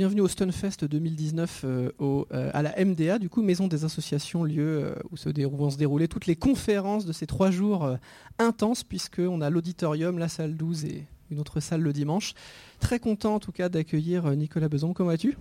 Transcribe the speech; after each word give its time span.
bienvenue 0.00 0.22
au 0.22 0.28
Stunfest 0.28 0.86
2019 0.86 1.66
à 2.30 2.62
la 2.62 2.84
MDA, 2.86 3.18
du 3.18 3.28
coup 3.28 3.42
Maison 3.42 3.68
des 3.68 3.84
Associations, 3.84 4.44
lieu 4.44 4.94
où, 5.10 5.18
se 5.18 5.28
vont 5.46 5.68
se 5.68 5.76
dérouler 5.76 6.08
toutes 6.08 6.24
les 6.24 6.36
conférences 6.36 7.04
de 7.04 7.12
ces 7.12 7.26
trois 7.26 7.50
jours 7.50 7.98
intenses, 8.38 8.82
puisqu'on 8.82 9.42
a 9.42 9.50
l'auditorium, 9.50 10.16
la 10.16 10.28
salle 10.28 10.56
12 10.56 10.86
et 10.86 11.06
une 11.30 11.38
autre 11.38 11.60
salle 11.60 11.82
le 11.82 11.92
dimanche. 11.92 12.32
Très 12.78 12.98
content 12.98 13.34
en 13.34 13.40
tout 13.40 13.52
cas 13.52 13.68
d'accueillir 13.68 14.34
Nicolas 14.36 14.70
Beson. 14.70 14.94
Comment 14.94 15.10
vas-tu? 15.10 15.36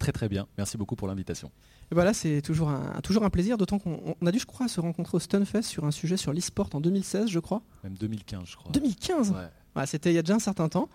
Très 0.00 0.10
très 0.10 0.28
bien, 0.28 0.48
merci 0.58 0.76
beaucoup 0.76 0.96
pour 0.96 1.06
l'invitation. 1.06 1.52
Voilà, 1.92 2.12
c'est 2.12 2.42
toujours 2.42 2.70
un, 2.70 3.00
toujours 3.04 3.22
un 3.22 3.30
plaisir, 3.30 3.58
d'autant 3.58 3.78
qu'on 3.78 4.16
a 4.26 4.32
dû, 4.32 4.40
je 4.40 4.46
crois, 4.46 4.66
se 4.66 4.80
rencontrer 4.80 5.18
au 5.18 5.20
Stunfest 5.20 5.62
sur 5.62 5.84
un 5.84 5.92
sujet 5.92 6.16
sur 6.16 6.32
l'e-sport 6.32 6.70
en 6.72 6.80
2016, 6.80 7.28
je 7.28 7.38
crois. 7.38 7.62
Même 7.84 7.94
2015, 7.94 8.42
je 8.44 8.56
crois. 8.56 8.72
2015 8.72 9.34
C'était 9.86 10.10
il 10.10 10.14
y 10.14 10.18
a 10.18 10.22
déjà 10.22 10.34
un 10.34 10.40
certain 10.40 10.68
temps. 10.68 10.88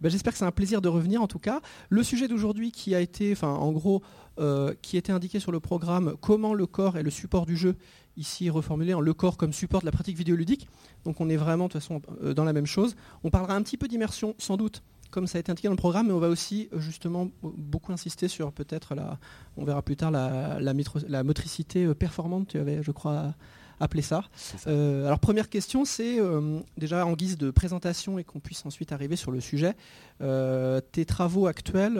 Ben, 0.00 0.08
j'espère 0.08 0.32
que 0.32 0.38
c'est 0.38 0.44
un 0.44 0.50
plaisir 0.50 0.80
de 0.80 0.88
revenir 0.88 1.22
en 1.22 1.28
tout 1.28 1.38
cas. 1.38 1.60
Le 1.88 2.02
sujet 2.02 2.28
d'aujourd'hui 2.28 2.72
qui 2.72 2.94
a 2.94 3.00
été, 3.00 3.32
enfin 3.32 3.52
en 3.52 3.72
gros, 3.72 4.02
euh, 4.40 4.74
qui 4.82 4.96
était 4.96 5.12
indiqué 5.12 5.38
sur 5.38 5.52
le 5.52 5.60
programme 5.60 6.14
Comment 6.20 6.54
le 6.54 6.66
corps 6.66 6.96
est 6.98 7.02
le 7.02 7.10
support 7.10 7.46
du 7.46 7.56
jeu, 7.56 7.76
ici 8.16 8.50
reformulé 8.50 8.94
en 8.94 9.00
le 9.00 9.14
corps 9.14 9.36
comme 9.36 9.52
support 9.52 9.80
de 9.80 9.86
la 9.86 9.92
pratique 9.92 10.16
vidéoludique. 10.16 10.68
Donc 11.04 11.20
on 11.20 11.28
est 11.28 11.36
vraiment 11.36 11.66
de 11.66 11.72
toute 11.72 11.82
façon 11.82 12.02
euh, 12.22 12.34
dans 12.34 12.44
la 12.44 12.52
même 12.52 12.66
chose. 12.66 12.96
On 13.22 13.30
parlera 13.30 13.54
un 13.54 13.62
petit 13.62 13.76
peu 13.76 13.88
d'immersion 13.88 14.34
sans 14.38 14.56
doute 14.56 14.82
comme 15.10 15.26
ça 15.26 15.36
a 15.36 15.40
été 15.40 15.52
indiqué 15.52 15.68
dans 15.68 15.74
le 15.74 15.76
programme, 15.76 16.06
mais 16.06 16.14
on 16.14 16.18
va 16.18 16.30
aussi 16.30 16.70
euh, 16.72 16.80
justement 16.80 17.28
beaucoup 17.42 17.92
insister 17.92 18.28
sur 18.28 18.50
peut-être 18.50 18.94
la, 18.94 19.18
on 19.58 19.64
verra 19.64 19.82
plus 19.82 19.94
tard 19.94 20.10
la, 20.10 20.58
la 20.58 21.22
motricité 21.22 21.94
performante, 21.94 22.48
tu 22.48 22.58
avais 22.58 22.82
je 22.82 22.90
crois 22.92 23.34
appeler 23.82 24.02
ça. 24.02 24.22
Euh, 24.66 25.06
alors 25.06 25.18
première 25.18 25.48
question, 25.48 25.84
c'est 25.84 26.20
euh, 26.20 26.60
déjà 26.78 27.04
en 27.04 27.14
guise 27.14 27.36
de 27.36 27.50
présentation 27.50 28.18
et 28.18 28.24
qu'on 28.24 28.38
puisse 28.38 28.64
ensuite 28.64 28.92
arriver 28.92 29.16
sur 29.16 29.32
le 29.32 29.40
sujet. 29.40 29.74
Euh, 30.20 30.80
tes 30.80 31.04
travaux 31.04 31.48
actuels, 31.48 31.98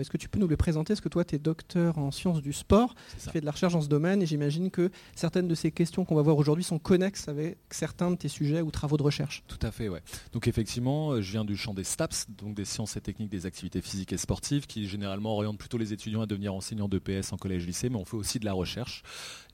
est-ce 0.00 0.08
que 0.08 0.16
tu 0.16 0.28
peux 0.28 0.38
nous 0.38 0.46
les 0.46 0.56
présenter? 0.56 0.92
Est-ce 0.92 1.02
que 1.02 1.08
toi, 1.08 1.24
tu 1.24 1.34
es 1.34 1.38
docteur 1.38 1.98
en 1.98 2.12
sciences 2.12 2.40
du 2.40 2.52
sport, 2.52 2.94
tu 3.22 3.28
fais 3.28 3.40
de 3.40 3.44
la 3.44 3.50
recherche 3.50 3.72
dans 3.72 3.80
ce 3.80 3.88
domaine 3.88 4.22
et 4.22 4.26
j'imagine 4.26 4.70
que 4.70 4.90
certaines 5.16 5.48
de 5.48 5.54
ces 5.54 5.72
questions 5.72 6.04
qu'on 6.04 6.14
va 6.14 6.22
voir 6.22 6.36
aujourd'hui 6.36 6.62
sont 6.62 6.78
connexes 6.78 7.28
avec 7.28 7.58
certains 7.70 8.12
de 8.12 8.16
tes 8.16 8.28
sujets 8.28 8.60
ou 8.62 8.70
travaux 8.70 8.96
de 8.96 9.02
recherche. 9.02 9.42
Tout 9.48 9.58
à 9.62 9.72
fait, 9.72 9.88
ouais. 9.88 10.02
Donc 10.32 10.46
effectivement, 10.46 11.20
je 11.20 11.32
viens 11.32 11.44
du 11.44 11.56
champ 11.56 11.74
des 11.74 11.84
STAPS, 11.84 12.26
donc 12.28 12.54
des 12.54 12.64
sciences 12.64 12.96
et 12.96 13.00
techniques 13.00 13.30
des 13.30 13.46
activités 13.46 13.80
physiques 13.80 14.12
et 14.12 14.16
sportives, 14.16 14.66
qui 14.66 14.86
généralement 14.86 15.34
orientent 15.34 15.58
plutôt 15.58 15.78
les 15.78 15.92
étudiants 15.92 16.22
à 16.22 16.26
devenir 16.26 16.54
enseignants 16.54 16.88
de 16.88 16.98
PS 17.00 17.32
en 17.32 17.36
collège-lycée, 17.36 17.88
mais 17.88 17.96
on 17.96 18.04
fait 18.04 18.16
aussi 18.16 18.38
de 18.38 18.44
la 18.44 18.52
recherche. 18.52 19.02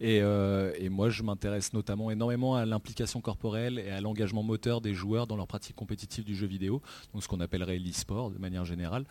Et, 0.00 0.16
et 0.18 0.88
moi, 0.90 1.08
je 1.08 1.22
m'intéresse 1.22 1.45
notamment 1.72 2.10
énormément 2.10 2.56
à 2.56 2.66
l'implication 2.66 3.20
corporelle 3.20 3.78
et 3.78 3.90
à 3.90 4.00
l'engagement 4.00 4.42
moteur 4.42 4.80
des 4.80 4.94
joueurs 4.94 5.26
dans 5.26 5.36
leur 5.36 5.46
pratique 5.46 5.76
compétitive 5.76 6.24
du 6.24 6.34
jeu 6.34 6.46
vidéo, 6.46 6.82
donc 7.12 7.22
ce 7.22 7.28
qu'on 7.28 7.40
appellerait 7.40 7.78
l'e-sport 7.78 8.30
de 8.30 8.38
manière 8.38 8.64
générale. 8.64 9.04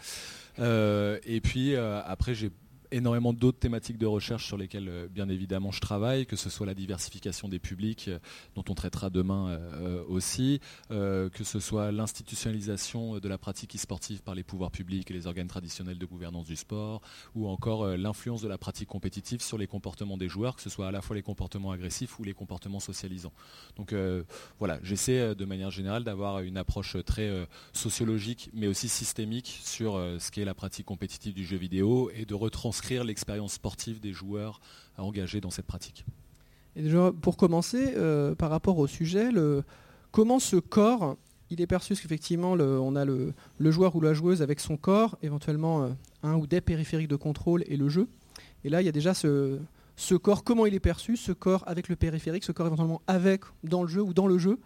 Euh, 0.59 1.19
et 1.25 1.41
puis 1.41 1.75
euh, 1.75 2.01
après 2.05 2.35
j'ai 2.35 2.51
énormément 2.95 3.33
d'autres 3.33 3.59
thématiques 3.59 3.97
de 3.97 4.05
recherche 4.05 4.45
sur 4.45 4.57
lesquelles, 4.57 4.87
euh, 4.87 5.07
bien 5.07 5.27
évidemment, 5.27 5.71
je 5.71 5.81
travaille, 5.81 6.25
que 6.25 6.35
ce 6.35 6.49
soit 6.49 6.65
la 6.65 6.73
diversification 6.73 7.49
des 7.49 7.59
publics, 7.59 8.07
euh, 8.07 8.19
dont 8.55 8.63
on 8.69 8.73
traitera 8.73 9.09
demain 9.09 9.49
euh, 9.49 10.03
aussi, 10.07 10.59
que 10.89 11.43
ce 11.43 11.59
soit 11.59 11.91
l'institutionnalisation 11.91 13.19
de 13.19 13.27
la 13.27 13.37
pratique 13.37 13.75
e-sportive 13.75 14.21
par 14.21 14.35
les 14.35 14.43
pouvoirs 14.43 14.71
publics 14.71 15.09
et 15.11 15.13
les 15.13 15.27
organes 15.27 15.47
traditionnels 15.47 15.97
de 15.97 16.05
gouvernance 16.05 16.45
du 16.45 16.55
sport, 16.55 17.01
ou 17.35 17.47
encore 17.47 17.97
l'influence 17.97 18.41
de 18.41 18.47
la 18.47 18.57
pratique 18.57 18.87
compétitive 18.87 19.41
sur 19.41 19.57
les 19.57 19.67
comportements 19.67 20.17
des 20.17 20.29
joueurs, 20.29 20.55
que 20.55 20.61
ce 20.61 20.69
soit 20.69 20.87
à 20.87 20.91
la 20.91 21.01
fois 21.01 21.15
les 21.15 21.21
comportements 21.21 21.71
agressifs 21.71 22.17
ou 22.19 22.23
les 22.23 22.33
comportements 22.33 22.79
socialisants. 22.79 23.33
Donc 23.75 23.93
voilà, 24.59 24.79
j'essaie 24.83 25.35
de 25.35 25.45
manière 25.45 25.71
générale 25.71 26.03
d'avoir 26.03 26.39
une 26.39 26.57
approche 26.57 26.97
très 27.05 27.47
sociologique, 27.73 28.49
mais 28.53 28.67
aussi 28.67 28.87
systémique 28.87 29.59
sur 29.63 29.93
ce 30.19 30.31
qu'est 30.31 30.45
la 30.45 30.53
pratique 30.53 30.85
compétitive 30.85 31.33
du 31.33 31.45
jeu 31.45 31.57
vidéo 31.57 32.09
et 32.13 32.25
de 32.25 32.33
retranscrire 32.33 32.84
l'expérience 32.89 33.53
sportive 33.53 33.99
des 33.99 34.13
joueurs 34.13 34.59
engagés 34.97 35.41
dans 35.41 35.49
cette 35.49 35.65
pratique. 35.65 36.05
Et 36.75 36.81
déjà, 36.81 37.11
pour 37.21 37.37
commencer, 37.37 37.93
euh, 37.95 38.35
par 38.35 38.49
rapport 38.49 38.77
au 38.77 38.87
sujet, 38.87 39.31
le, 39.31 39.63
comment 40.11 40.39
ce 40.39 40.57
corps, 40.57 41.15
il 41.49 41.61
est 41.61 41.67
perçu? 41.67 41.95
Qu'effectivement, 41.95 42.51
on 42.53 42.95
a 42.95 43.05
le, 43.05 43.33
joueur 43.59 43.95
ou 43.95 44.01
la 44.01 44.13
joueuse 44.13 44.41
avec 44.41 44.59
son 44.59 44.77
corps, 44.77 45.17
éventuellement 45.21 45.83
euh, 45.83 45.89
un 46.23 46.35
ou 46.35 46.47
des 46.47 46.61
périphériques 46.61 47.07
de 47.07 47.15
contrôle 47.15 47.63
et 47.67 47.77
le 47.77 47.87
jeu. 47.87 48.07
Et 48.63 48.69
là, 48.69 48.81
il 48.81 48.85
y 48.85 48.89
a 48.89 48.91
déjà 48.91 49.13
ce, 49.13 49.59
ce 49.95 50.15
corps, 50.15 50.43
comment 50.43 50.65
il 50.65 50.73
est 50.73 50.79
perçu, 50.79 51.15
ce 51.15 51.31
corps 51.31 51.63
avec 51.67 51.87
le 51.87 51.95
périphérique, 51.95 52.43
ce 52.43 52.51
corps 52.51 52.67
éventuellement 52.67 53.01
avec, 53.07 53.41
dans 53.63 53.83
le 53.83 53.87
jeu 53.87 54.01
ou 54.01 54.13
dans 54.13 54.27
le 54.27 54.37
jeu? 54.37 54.59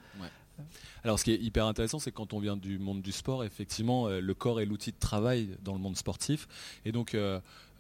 Alors 1.04 1.20
ce 1.20 1.24
qui 1.24 1.32
est 1.32 1.42
hyper 1.42 1.66
intéressant, 1.66 2.00
c'est 2.00 2.12
quand 2.12 2.34
on 2.34 2.40
vient 2.40 2.58
du 2.58 2.80
monde 2.80 3.02
du 3.02 3.12
sport, 3.12 3.44
effectivement, 3.44 4.08
euh, 4.08 4.20
le 4.20 4.34
corps 4.34 4.60
est 4.60 4.66
l'outil 4.66 4.92
de 4.92 5.00
travail 5.00 5.56
dans 5.64 5.74
le 5.74 5.80
monde 5.80 5.96
sportif. 5.96 6.48
Et 6.86 6.92
donc 6.92 7.16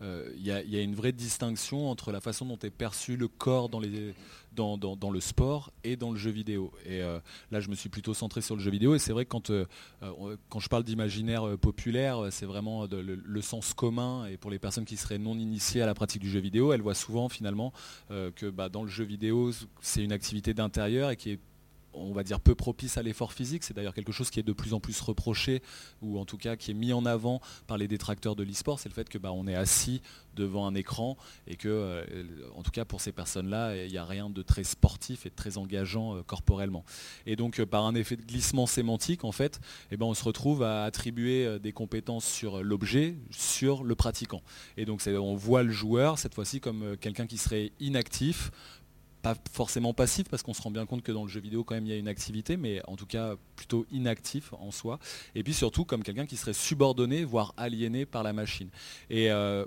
il 0.01 0.41
y, 0.41 0.51
a 0.51 0.81
une 0.81 0.95
vraie 0.95 1.11
distinction 1.11 1.89
entre 1.89 2.11
la 2.11 2.21
façon 2.21 2.45
dont 2.45 2.57
est 2.63 2.69
perçu 2.69 3.17
le 3.17 3.27
corps 3.27 3.69
dans, 3.69 3.79
le 3.79 5.19
sport 5.19 5.71
et 5.83 5.95
dans 5.95 6.11
le 6.11 6.17
jeu 6.17 6.31
vidéo. 6.31 6.71
Et 6.85 7.01
euh, 7.01 7.19
là, 7.51 7.59
je 7.59 7.69
me 7.69 7.75
suis 7.75 7.89
plutôt 7.89 8.13
centré 8.13 8.41
sur 8.41 8.55
le 8.55 8.61
jeu 8.61 8.71
vidéo. 8.71 8.95
Et 8.95 8.99
c'est 8.99 9.11
vrai 9.11 9.25
que 9.25 9.29
quand, 9.29 9.49
euh, 9.49 9.65
quand 10.49 10.59
je 10.59 10.69
parle 10.69 10.83
d'imaginaire 10.83 11.57
populaire, 11.57 12.27
c'est 12.31 12.45
vraiment 12.45 12.87
le, 12.89 13.41
sens 13.41 13.73
commun. 13.73 14.25
Et 14.27 14.37
pour 14.37 14.51
les 14.51 14.59
personnes 14.59 14.85
qui 14.85 14.97
seraient 14.97 15.17
non 15.17 15.35
initiées 15.35 15.81
à 15.81 15.85
la 15.85 15.93
pratique 15.93 16.21
du 16.21 16.29
jeu 16.29 16.39
vidéo, 16.39 16.71
elles 16.73 16.81
voient 16.81 16.93
souvent 16.93 17.29
finalement 17.29 17.73
que 18.09 18.49
bah, 18.49 18.69
dans 18.69 18.83
le 18.83 18.89
jeu 18.89 19.03
vidéo, 19.03 19.51
c'est 19.81 20.03
une 20.03 20.11
activité 20.11 20.53
d'intérieur 20.53 21.11
et 21.11 21.17
qui 21.17 21.31
est 21.31 21.39
on 21.93 22.13
va 22.13 22.23
dire 22.23 22.39
peu 22.39 22.55
propice 22.55 22.97
à 22.97 23.03
l'effort 23.03 23.33
physique. 23.33 23.63
C'est 23.63 23.73
d'ailleurs 23.73 23.93
quelque 23.93 24.11
chose 24.11 24.29
qui 24.29 24.39
est 24.39 24.43
de 24.43 24.53
plus 24.53 24.73
en 24.73 24.79
plus 24.79 24.99
reproché, 25.01 25.61
ou 26.01 26.19
en 26.19 26.25
tout 26.25 26.37
cas 26.37 26.55
qui 26.55 26.71
est 26.71 26.75
mis 26.75 26.93
en 26.93 27.05
avant 27.05 27.41
par 27.67 27.77
les 27.77 27.87
détracteurs 27.87 28.35
de 28.35 28.43
l'e-sport, 28.43 28.79
c'est 28.79 28.89
le 28.89 28.93
fait 28.93 29.09
que 29.09 29.17
bah, 29.17 29.31
on 29.31 29.47
est 29.47 29.55
assis 29.55 30.01
devant 30.35 30.65
un 30.65 30.75
écran 30.75 31.17
et 31.47 31.55
que, 31.55 31.67
euh, 31.67 32.03
en 32.55 32.63
tout 32.63 32.71
cas 32.71 32.85
pour 32.85 33.01
ces 33.01 33.11
personnes-là, 33.11 33.75
il 33.83 33.91
n'y 33.91 33.97
a 33.97 34.05
rien 34.05 34.29
de 34.29 34.41
très 34.41 34.63
sportif 34.63 35.25
et 35.25 35.29
de 35.29 35.35
très 35.35 35.57
engageant 35.57 36.15
euh, 36.15 36.21
corporellement. 36.23 36.85
Et 37.25 37.35
donc 37.35 37.59
euh, 37.59 37.65
par 37.65 37.85
un 37.85 37.95
effet 37.95 38.15
de 38.15 38.23
glissement 38.23 38.65
sémantique, 38.65 39.23
en 39.23 39.31
fait, 39.31 39.59
eh 39.91 39.97
ben, 39.97 40.05
on 40.05 40.13
se 40.13 40.23
retrouve 40.23 40.63
à 40.63 40.85
attribuer 40.85 41.59
des 41.59 41.71
compétences 41.71 42.25
sur 42.25 42.63
l'objet, 42.63 43.15
sur 43.31 43.83
le 43.83 43.95
pratiquant. 43.95 44.41
Et 44.77 44.85
donc 44.85 45.01
on 45.07 45.35
voit 45.35 45.63
le 45.63 45.71
joueur 45.71 46.17
cette 46.17 46.35
fois-ci 46.35 46.61
comme 46.61 46.95
quelqu'un 46.97 47.27
qui 47.27 47.37
serait 47.37 47.71
inactif, 47.79 48.51
pas 49.21 49.35
forcément 49.51 49.93
passif 49.93 50.29
parce 50.29 50.43
qu'on 50.43 50.53
se 50.53 50.61
rend 50.61 50.71
bien 50.71 50.85
compte 50.85 51.01
que 51.01 51.11
dans 51.11 51.23
le 51.23 51.29
jeu 51.29 51.39
vidéo 51.39 51.63
quand 51.63 51.75
même 51.75 51.85
il 51.85 51.89
y 51.89 51.93
a 51.93 51.97
une 51.97 52.07
activité 52.07 52.57
mais 52.57 52.81
en 52.87 52.95
tout 52.95 53.05
cas 53.05 53.35
plutôt 53.55 53.85
inactif 53.91 54.53
en 54.53 54.71
soi. 54.71 54.99
Et 55.35 55.43
puis 55.43 55.53
surtout 55.53 55.85
comme 55.85 56.03
quelqu'un 56.03 56.25
qui 56.25 56.37
serait 56.37 56.53
subordonné 56.53 57.23
voire 57.23 57.53
aliéné 57.57 58.05
par 58.05 58.23
la 58.23 58.33
machine. 58.33 58.69
Et 59.09 59.31
euh, 59.31 59.65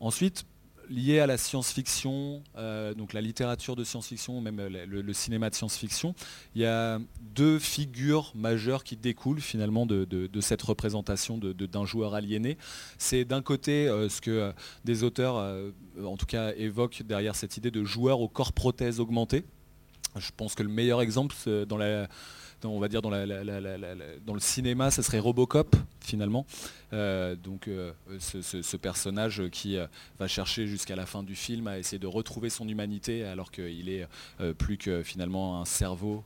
ensuite 0.00 0.46
lié 0.88 1.20
à 1.20 1.26
la 1.26 1.38
science-fiction, 1.38 2.42
euh, 2.56 2.94
donc 2.94 3.12
la 3.12 3.20
littérature 3.20 3.76
de 3.76 3.84
science-fiction, 3.84 4.40
même 4.40 4.60
le, 4.60 5.12
cinéma 5.12 5.50
de 5.50 5.54
science-fiction, 5.54 6.14
il 6.54 6.62
y 6.62 6.66
a 6.66 6.98
deux 7.34 7.58
figures 7.58 8.32
majeures 8.34 8.84
qui 8.84 8.96
découlent 8.96 9.40
finalement 9.40 9.86
de, 9.86 10.28
cette 10.40 10.62
représentation 10.62 11.38
d'un 11.38 11.84
joueur 11.84 12.14
aliéné. 12.14 12.58
C'est 12.98 13.24
d'un 13.24 13.42
côté 13.42 13.88
euh, 13.88 14.08
ce 14.08 14.20
que 14.20 14.30
euh, 14.30 14.52
des 14.84 15.02
auteurs, 15.02 15.36
en 16.04 16.16
tout 16.16 16.26
cas, 16.26 16.52
évoquent 16.56 17.02
derrière 17.02 17.36
cette 17.36 17.56
idée 17.56 17.70
de 17.70 17.84
joueur 17.84 18.20
au 18.20 18.28
corps 18.28 18.52
prothèse 18.52 19.00
augmenté. 19.00 19.44
Je 20.16 20.30
pense 20.36 20.54
que 20.54 20.62
le 20.62 20.68
meilleur 20.68 21.00
exemple 21.00 21.34
dans 21.66 21.76
la 21.76 22.08
on 22.70 22.80
va 22.80 22.88
dire 22.88 23.02
dans, 23.02 23.10
le 23.10 24.40
cinéma, 24.40 24.90
ça 24.90 25.02
serait 25.02 25.18
Robocop 25.18 25.76
finalement. 26.00 26.46
Euh, 26.92 27.34
donc 27.34 27.68
euh, 27.68 27.92
ce, 28.20 28.76
personnage 28.76 29.42
qui 29.50 29.76
euh, 29.76 29.86
va 30.18 30.28
chercher 30.28 30.66
jusqu'à 30.66 30.96
la 30.96 31.06
fin 31.06 31.22
du 31.22 31.34
film 31.34 31.66
à 31.66 31.78
essayer 31.78 31.98
de 31.98 32.06
retrouver 32.06 32.50
son 32.50 32.68
humanité 32.68 33.24
alors 33.24 33.50
qu'il 33.50 33.88
est 33.88 34.06
plus 34.58 34.76
que 34.76 35.02
finalement 35.02 35.60
un 35.60 35.64
cerveau 35.64 36.24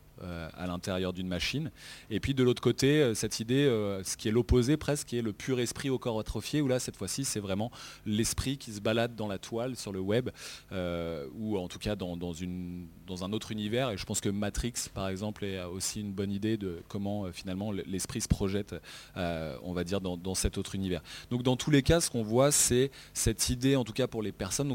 à 0.56 0.66
l'intérieur 0.66 1.12
d'une 1.12 1.28
machine. 1.28 1.70
Et 2.10 2.20
puis 2.20 2.34
de 2.34 2.42
l'autre 2.42 2.62
côté, 2.62 3.00
euh, 3.00 3.14
cette 3.14 3.40
idée, 3.40 3.66
euh, 3.66 4.02
ce 4.04 4.16
qui 4.16 4.28
est 4.28 4.30
l'opposé 4.30 4.76
presque, 4.76 5.08
qui 5.08 5.18
est 5.18 5.22
le 5.22 5.32
pur 5.32 5.60
esprit 5.60 5.90
au 5.90 5.98
corps 5.98 6.18
atrophié, 6.18 6.60
où 6.60 6.68
là, 6.68 6.78
cette 6.78 6.96
fois-ci, 6.96 7.24
c'est 7.24 7.40
vraiment 7.40 7.70
l'esprit 8.06 8.58
qui 8.58 8.72
se 8.72 8.80
balade 8.80 9.14
dans 9.16 9.28
la 9.28 9.38
toile, 9.38 9.76
sur 9.76 9.92
le 9.92 10.00
web, 10.00 10.30
ou 10.72 11.58
en 11.58 11.68
tout 11.68 11.78
cas 11.78 11.96
dans, 11.96 12.32
une, 12.32 12.86
dans 13.06 13.24
un 13.24 13.32
autre 13.32 13.52
univers. 13.52 13.90
Et 13.90 13.96
je 13.96 14.04
pense 14.04 14.20
que 14.20 14.28
Matrix, 14.28 14.74
par 14.92 15.08
exemple, 15.08 15.44
est 15.44 15.62
aussi 15.64 16.00
une 16.00 16.12
bonne 16.12 16.32
idée 16.32 16.56
de 16.56 16.82
comment 16.88 17.30
finalement 17.32 17.72
l'esprit 17.72 18.20
se 18.20 18.28
projette, 18.28 18.74
on 19.16 19.72
va 19.72 19.84
dire, 19.84 20.00
dans, 20.00 20.34
cet 20.34 20.58
autre 20.58 20.74
univers. 20.74 21.02
Donc 21.30 21.42
dans 21.42 21.56
tous 21.56 21.70
les 21.70 21.82
cas, 21.82 22.00
ce 22.00 22.10
qu'on 22.10 22.22
voit, 22.22 22.52
c'est 22.52 22.90
cette 23.12 23.48
idée, 23.48 23.76
en 23.76 23.84
tout 23.84 23.92
cas 23.92 24.06
pour 24.06 24.22
les 24.22 24.32
personnes, 24.32 24.74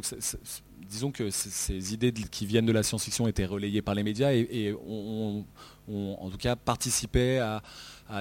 disons 0.93 1.11
que 1.11 1.31
ces 1.31 1.93
idées 1.93 2.13
qui 2.13 2.45
viennent 2.45 2.67
de 2.67 2.71
la 2.71 2.83
science-fiction 2.83 3.27
étaient 3.27 3.45
relayées 3.45 3.81
par 3.81 3.95
les 3.95 4.03
médias 4.03 4.31
et, 4.31 4.73
ont 4.87 5.45
en 5.89 6.29
tout 6.29 6.37
cas 6.37 6.55
participé 6.55 7.39
à, 7.39 7.61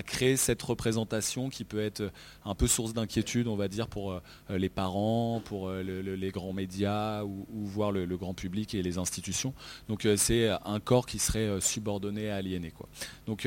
créer 0.07 0.39
cette 0.39 0.63
représentation 0.63 1.51
qui 1.51 1.65
peut 1.65 1.81
être 1.81 2.11
un 2.47 2.55
peu 2.55 2.67
source 2.67 2.95
d'inquiétude, 2.95 3.47
on 3.47 3.57
va 3.57 3.69
dire, 3.69 3.89
pour 3.89 4.13
euh, 4.13 4.21
les 4.49 4.71
parents, 4.71 5.43
pour 5.45 5.69
euh, 5.69 5.83
les 5.83 6.31
grands 6.31 6.55
médias 6.55 7.25
ou, 7.25 7.47
voir 7.53 7.93
le, 7.93 8.07
grand 8.17 8.33
public 8.33 8.75
et 8.75 8.83
les 8.83 8.97
institutions. 8.97 9.53
Donc 9.89 10.07
euh, 10.07 10.17
c'est 10.17 10.49
un 10.65 10.81
corps 10.81 11.05
qui 11.05 11.19
serait 11.19 11.61
subordonné, 11.61 12.31
aliéné. 12.31 12.71
Quoi. 12.71 12.89
Donc 13.27 13.47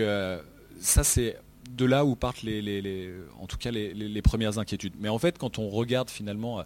ça 0.79 1.03
c'est 1.03 1.39
de 1.71 1.85
là 1.85 2.05
où 2.05 2.15
partent 2.15 2.45
en 3.39 3.47
tout 3.47 3.57
cas 3.57 3.71
les, 3.71 4.21
premières 4.21 4.59
inquiétudes. 4.59 4.93
Mais 4.99 5.09
en 5.09 5.17
fait, 5.17 5.39
quand 5.39 5.57
on 5.57 5.69
regarde 5.69 6.11
finalement, 6.11 6.63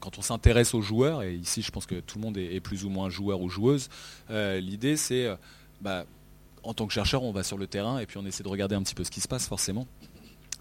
quand 0.00 0.18
on 0.18 0.22
s'intéresse 0.22 0.74
aux 0.74 0.82
joueurs, 0.82 1.22
et 1.22 1.34
ici 1.34 1.62
je 1.62 1.70
pense 1.70 1.86
que 1.86 2.00
tout 2.00 2.18
le 2.18 2.24
monde 2.24 2.36
est, 2.38 2.60
plus 2.60 2.84
ou 2.84 2.88
moins 2.90 3.10
joueur 3.10 3.40
ou 3.40 3.48
joueuse, 3.48 3.88
l'idée 4.30 4.96
c'est, 4.96 5.28
bah, 5.80 6.04
en 6.62 6.74
tant 6.74 6.86
que 6.86 6.92
chercheur, 6.92 7.22
on 7.22 7.32
va 7.32 7.42
sur 7.42 7.58
le 7.58 7.66
terrain 7.66 7.98
et 7.98 8.06
puis 8.06 8.18
on 8.18 8.26
essaie 8.26 8.42
de 8.42 8.48
regarder 8.48 8.74
un 8.74 8.82
petit 8.82 8.94
peu 8.94 9.04
ce 9.04 9.10
qui 9.10 9.20
se 9.20 9.28
passe 9.28 9.46
forcément. 9.46 9.86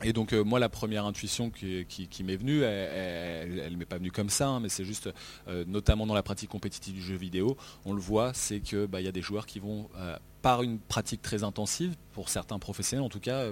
Et 0.02 0.14
donc 0.14 0.34
euh, 0.34 0.44
moi 0.44 0.60
la 0.60 0.70
première 0.70 1.06
intuition 1.06 1.50
qui, 1.50 2.24
m'est 2.24 2.38
venue, 2.38 2.62
elle, 2.62 3.72
ne 3.72 3.78
m'est 3.78 3.86
pas 3.86 3.98
venue 3.98 4.12
comme 4.12 4.30
ça, 4.30 4.48
hein, 4.48 4.60
mais 4.62 4.70
c'est 4.70 4.86
juste 4.86 5.10
euh, 5.48 5.66
notamment 5.68 6.08
dans 6.08 6.14
la 6.14 6.24
pratique 6.24 6.50
compétitive 6.50 6.94
du 6.94 7.02
jeu 7.02 7.16
vidéo, 7.16 7.58
on 7.86 7.94
le 7.94 8.00
voit, 8.00 8.34
c'est 8.34 8.62
qu'il 8.62 8.88
bah, 8.88 9.02
y 9.02 9.08
a 9.08 9.12
des 9.12 9.22
joueurs 9.22 9.46
qui 9.46 9.60
vont 9.60 9.90
euh, 9.98 10.18
par 10.42 10.64
une 10.64 10.80
pratique 10.80 11.22
très 11.22 11.44
intensive, 11.44 11.96
pour 12.14 12.30
certains 12.30 12.60
professionnels 12.60 13.04
en 13.04 13.10
tout 13.10 13.20
cas, 13.20 13.48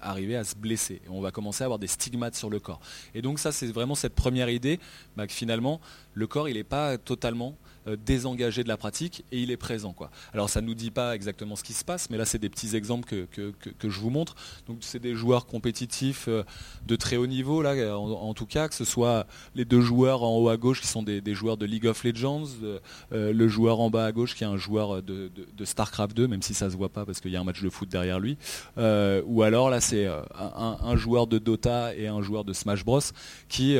arriver 0.00 0.36
à 0.36 0.44
se 0.44 0.54
blesser. 0.54 1.00
On 1.08 1.20
va 1.20 1.30
commencer 1.30 1.64
à 1.64 1.66
avoir 1.66 1.78
des 1.78 1.86
stigmates 1.86 2.34
sur 2.34 2.50
le 2.50 2.60
corps. 2.60 2.80
Et 3.14 3.22
donc 3.22 3.38
ça 3.38 3.52
c'est 3.52 3.66
vraiment 3.66 3.94
cette 3.94 4.14
première 4.14 4.48
idée 4.48 4.78
bah, 5.16 5.26
que 5.26 5.32
finalement 5.32 5.80
le 6.14 6.26
corps 6.26 6.48
il 6.48 6.54
n'est 6.54 6.64
pas 6.64 6.98
totalement 6.98 7.56
désengagé 8.04 8.64
de 8.64 8.68
la 8.68 8.76
pratique 8.76 9.24
et 9.32 9.40
il 9.40 9.50
est 9.50 9.56
présent. 9.56 9.92
Quoi. 9.92 10.10
Alors 10.32 10.50
ça 10.50 10.60
ne 10.60 10.66
nous 10.66 10.74
dit 10.74 10.90
pas 10.90 11.14
exactement 11.14 11.56
ce 11.56 11.62
qui 11.62 11.72
se 11.72 11.84
passe, 11.84 12.10
mais 12.10 12.16
là 12.16 12.24
c'est 12.24 12.38
des 12.38 12.48
petits 12.48 12.74
exemples 12.76 13.26
que, 13.30 13.52
je 13.82 14.00
vous 14.00 14.10
montre. 14.10 14.34
Donc 14.66 14.78
c'est 14.80 14.98
des 14.98 15.14
joueurs 15.14 15.46
compétitifs 15.46 16.26
euh, 16.28 16.42
de 16.86 16.96
très 16.96 17.16
haut 17.16 17.26
niveau, 17.26 17.62
là, 17.62 17.96
en, 17.96 18.34
tout 18.34 18.46
cas, 18.46 18.68
que 18.68 18.74
ce 18.74 18.84
soit 18.84 19.26
les 19.54 19.64
deux 19.64 19.80
joueurs 19.80 20.22
en 20.22 20.36
haut 20.36 20.48
à 20.48 20.56
gauche 20.56 20.80
qui 20.80 20.88
sont 20.88 21.02
des, 21.02 21.22
joueurs 21.34 21.56
de 21.56 21.66
League 21.66 21.86
of 21.86 22.02
Legends, 22.04 22.44
euh, 22.62 22.80
le 23.10 23.48
joueur 23.48 23.80
en 23.80 23.90
bas 23.90 24.06
à 24.06 24.12
gauche 24.12 24.34
qui 24.34 24.44
est 24.44 24.46
un 24.46 24.56
joueur 24.56 25.02
de, 25.02 25.30
StarCraft 25.64 26.16
2, 26.16 26.28
même 26.28 26.42
si 26.42 26.54
ça 26.54 26.70
se 26.70 26.76
voit 26.76 26.88
pas 26.88 27.04
parce 27.04 27.20
qu'il 27.20 27.30
y 27.30 27.36
a 27.36 27.40
un 27.40 27.44
match 27.44 27.62
de 27.62 27.70
foot 27.70 27.88
derrière 27.88 28.20
lui. 28.20 28.36
ou 28.76 29.42
alors 29.42 29.70
là 29.70 29.80
c'est 29.80 30.06
un, 30.06 30.96
joueur 30.96 31.26
de 31.26 31.38
Dota 31.38 31.94
et 31.94 32.06
un 32.06 32.22
joueur 32.22 32.44
de 32.44 32.52
Smash 32.52 32.84
Bros 32.84 33.00
qui 33.48 33.76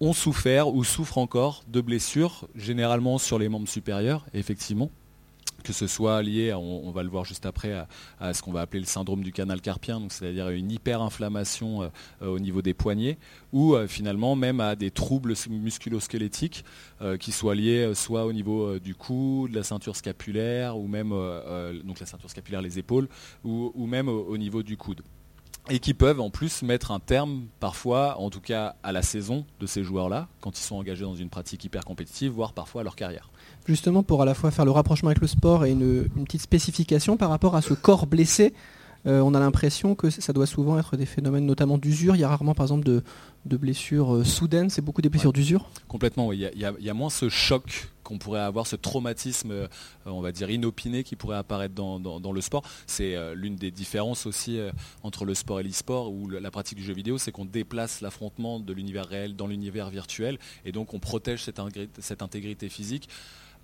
ont 0.00 0.12
souffert 0.12 0.68
ou 0.68 0.84
souffrent 0.84 1.18
encore 1.18 1.64
de 1.68 1.80
blessures, 1.80 2.48
généralement 2.54 3.18
sur 3.18 3.38
les 3.38 3.48
membres 3.48 3.68
supérieurs, 3.68 4.26
effectivement. 4.34 4.90
Que 5.64 5.72
ce 5.72 5.88
soit 5.88 6.22
lié, 6.22 6.54
on, 6.54 6.92
va 6.92 7.02
le 7.02 7.08
voir 7.08 7.24
juste 7.24 7.44
après, 7.44 7.84
à, 8.20 8.32
ce 8.32 8.42
qu'on 8.42 8.52
va 8.52 8.60
appeler 8.60 8.78
le 8.78 8.86
syndrome 8.86 9.24
du 9.24 9.32
canal 9.32 9.60
carpien, 9.60 10.00
c'est-à-dire 10.08 10.50
une 10.50 10.70
hyperinflammation 10.70 11.82
euh, 11.82 11.88
euh, 12.22 12.28
au 12.28 12.38
niveau 12.38 12.62
des 12.62 12.74
poignets, 12.74 13.18
ou 13.52 13.74
euh, 13.74 13.88
finalement 13.88 14.36
même 14.36 14.60
à 14.60 14.76
des 14.76 14.92
troubles 14.92 15.34
musculosquelettiques 15.50 16.64
qui 17.18 17.32
soient 17.32 17.56
liés 17.56 17.92
soit 17.94 18.24
au 18.24 18.32
niveau 18.32 18.78
du 18.78 18.94
cou, 18.94 19.48
de 19.50 19.54
la 19.56 19.64
ceinture 19.64 19.96
scapulaire, 19.96 20.78
ou 20.78 20.86
même 20.86 21.10
donc 21.84 22.00
la 22.00 22.06
ceinture 22.06 22.30
scapulaire, 22.30 22.62
les 22.62 22.78
épaules, 22.78 23.08
ou 23.44 23.86
même 23.86 24.08
au 24.08 24.36
niveau 24.36 24.62
du 24.62 24.76
coude 24.76 25.02
et 25.70 25.78
qui 25.78 25.94
peuvent 25.94 26.20
en 26.20 26.30
plus 26.30 26.62
mettre 26.62 26.90
un 26.90 27.00
terme 27.00 27.46
parfois, 27.60 28.18
en 28.18 28.30
tout 28.30 28.40
cas 28.40 28.76
à 28.82 28.92
la 28.92 29.02
saison 29.02 29.44
de 29.60 29.66
ces 29.66 29.84
joueurs-là, 29.84 30.28
quand 30.40 30.58
ils 30.58 30.62
sont 30.62 30.76
engagés 30.76 31.04
dans 31.04 31.14
une 31.14 31.28
pratique 31.28 31.64
hyper 31.64 31.84
compétitive, 31.84 32.32
voire 32.32 32.52
parfois 32.52 32.80
à 32.82 32.84
leur 32.84 32.96
carrière. 32.96 33.30
Justement 33.66 34.02
pour 34.02 34.22
à 34.22 34.24
la 34.24 34.34
fois 34.34 34.50
faire 34.50 34.64
le 34.64 34.70
rapprochement 34.70 35.08
avec 35.08 35.20
le 35.20 35.26
sport 35.26 35.64
et 35.64 35.70
une, 35.70 36.08
petite 36.24 36.42
spécification 36.42 37.16
par 37.16 37.30
rapport 37.30 37.54
à 37.54 37.62
ce 37.62 37.74
corps 37.74 38.06
blessé, 38.06 38.54
euh, 39.06 39.20
on 39.20 39.34
a 39.34 39.40
l'impression 39.40 39.94
que 39.94 40.10
ça 40.10 40.32
doit 40.32 40.46
souvent 40.46 40.78
être 40.78 40.96
des 40.96 41.06
phénomènes 41.06 41.46
notamment 41.46 41.78
d'usure. 41.78 42.16
Il 42.16 42.20
y 42.20 42.24
a 42.24 42.28
rarement 42.28 42.54
par 42.54 42.64
exemple 42.64 42.84
de, 42.84 43.02
blessures 43.44 44.16
euh, 44.16 44.24
soudaines, 44.24 44.70
c'est 44.70 44.82
beaucoup 44.82 45.02
des 45.02 45.08
blessures 45.08 45.32
d'usure? 45.32 45.68
Complètement, 45.86 46.26
oui. 46.26 46.44
il, 46.54 46.60
y 46.60 46.90
a, 46.90 46.94
moins 46.94 47.10
ce 47.10 47.28
choc 47.28 47.88
qu'on 48.08 48.16
pourrait 48.16 48.40
avoir, 48.40 48.66
ce 48.66 48.74
traumatisme, 48.74 49.50
euh, 49.50 49.68
on 50.06 50.22
va 50.22 50.32
dire, 50.32 50.48
inopiné 50.48 51.04
qui 51.04 51.14
pourrait 51.14 51.36
apparaître 51.36 51.74
dans, 51.74 52.32
le 52.32 52.40
sport. 52.40 52.62
C'est 52.86 53.14
euh, 53.14 53.34
l'une 53.34 53.56
des 53.56 53.70
différences 53.70 54.24
aussi 54.24 54.58
euh, 54.58 54.70
entre 55.02 55.26
le 55.26 55.34
sport 55.34 55.60
et 55.60 55.62
l'e-sport 55.62 56.10
ou 56.10 56.30
la 56.30 56.50
pratique 56.50 56.78
du 56.78 56.84
jeu 56.84 56.94
vidéo, 56.94 57.18
c'est 57.18 57.32
qu'on 57.32 57.44
déplace 57.44 58.00
l'affrontement 58.00 58.60
de 58.60 58.72
l'univers 58.72 59.06
réel 59.06 59.36
dans 59.36 59.46
l'univers 59.46 59.90
virtuel 59.90 60.38
et 60.64 60.72
donc 60.72 60.94
on 60.94 61.00
protège 61.00 61.42
cette 61.42 62.22
intégrité 62.22 62.70
physique 62.70 63.10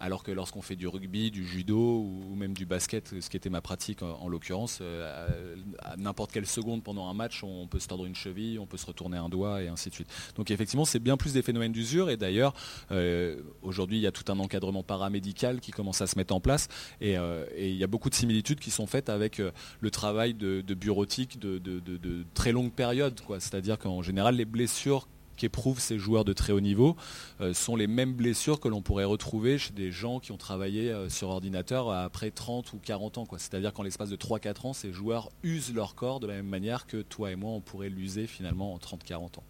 alors 0.01 0.23
que 0.23 0.33
lorsqu'on 0.33 0.63
fait 0.63 0.77
du 0.77 0.87
rugby, 0.87 1.31
du 1.31 1.47
judo 1.47 1.77
ou 1.77 2.35
même 2.35 2.55
du 2.55 2.67
basket, 2.67 3.21
ce 3.21 3.31
qui 3.31 3.37
était 3.37 3.51
ma 3.51 3.61
pratique 3.61 4.03
en, 4.03 4.29
l'occurrence, 4.29 4.79
euh, 4.81 5.57
à, 5.81 5.97
n'importe 5.97 6.33
quelle 6.33 6.47
seconde 6.47 6.83
pendant 6.83 7.09
un 7.09 7.15
match, 7.15 7.43
on 7.45 7.67
peut 7.67 7.79
se 7.79 7.89
tordre 7.89 8.07
une 8.07 8.15
cheville, 8.15 8.59
on 8.59 8.67
peut 8.67 8.77
se 8.77 8.87
retourner 8.87 9.17
un 9.17 9.29
doigt 9.29 9.63
et 9.63 9.69
ainsi 9.69 9.89
de 9.91 9.95
suite. 9.95 10.09
Donc 10.37 10.51
effectivement, 10.51 10.85
c'est 10.85 10.99
bien 10.99 11.17
plus 11.17 11.33
des 11.33 11.43
phénomènes 11.43 11.73
d'usure 11.73 12.11
et 12.11 12.17
d'ailleurs, 12.17 12.55
euh, 12.91 13.41
aujourd'hui, 13.63 13.99
il 13.99 14.03
y 14.03 14.07
a 14.07 14.13
tout 14.13 14.31
un 14.33 14.39
encadrement 14.39 14.83
paramédical 14.83 15.61
qui 15.61 15.71
commence 15.71 16.01
à 16.01 16.07
se 16.07 16.17
mettre 16.17 16.35
en 16.35 16.41
place 16.41 16.69
et, 17.01 17.17
euh, 17.17 17.45
il 17.57 17.77
y 17.77 17.85
a 17.85 17.89
beaucoup 17.89 18.11
de 18.11 18.15
similitudes 18.15 18.61
qui 18.61 18.71
sont 18.71 18.87
faites 18.87 19.09
avec 19.09 19.41
le 19.81 19.91
travail 19.91 20.35
de, 20.35 20.63
bureautique 20.75 21.39
de, 21.39 21.59
de, 21.59 22.25
très 22.35 22.53
longue 22.53 22.73
période. 22.73 23.21
C'est-à-dire 23.39 23.79
qu'en 23.79 24.03
général, 24.03 24.37
les 24.37 24.45
blessures 24.45 25.09
qu'éprouvent 25.37 25.81
ces 25.81 25.99
joueurs 25.99 26.25
de 26.25 26.33
très 26.33 26.53
haut 26.53 26.61
niveau 26.61 26.97
euh, 27.41 27.55
sont 27.55 27.77
les 27.77 27.87
mêmes 27.87 28.13
blessures 28.13 28.61
que 28.61 28.69
l'on 28.69 28.83
pourrait 28.83 29.05
retrouver 29.05 29.59
chez 29.59 29.73
des 29.73 29.93
gens 29.93 30.21
qui 30.21 30.33
ont 30.33 30.37
travaillé 30.37 30.91
euh, 30.91 31.09
sur 31.09 31.29
ordinateur 31.29 31.91
après 31.91 32.31
30 32.31 32.73
ou 32.73 32.79
40 32.79 33.19
ans. 33.19 33.27
C'est-à-dire 33.37 33.73
qu'en 33.73 33.83
l'espace 33.83 34.11
de 34.11 34.17
3-4 34.17 34.67
ans, 34.69 34.73
ces 34.73 34.93
joueurs 34.93 35.31
usent 35.43 35.75
leur 35.75 35.95
corps 35.95 36.21
de 36.21 36.27
la 36.27 36.35
même 36.35 36.49
manière 36.49 36.87
que 36.87 37.03
toi 37.03 37.31
et 37.31 37.37
moi, 37.37 37.51
on 37.51 37.61
pourrait 37.61 37.89
l'user 37.89 38.27
finalement 38.27 38.75
en 38.75 38.79
30-40 38.79 39.39
ans. 39.39 39.45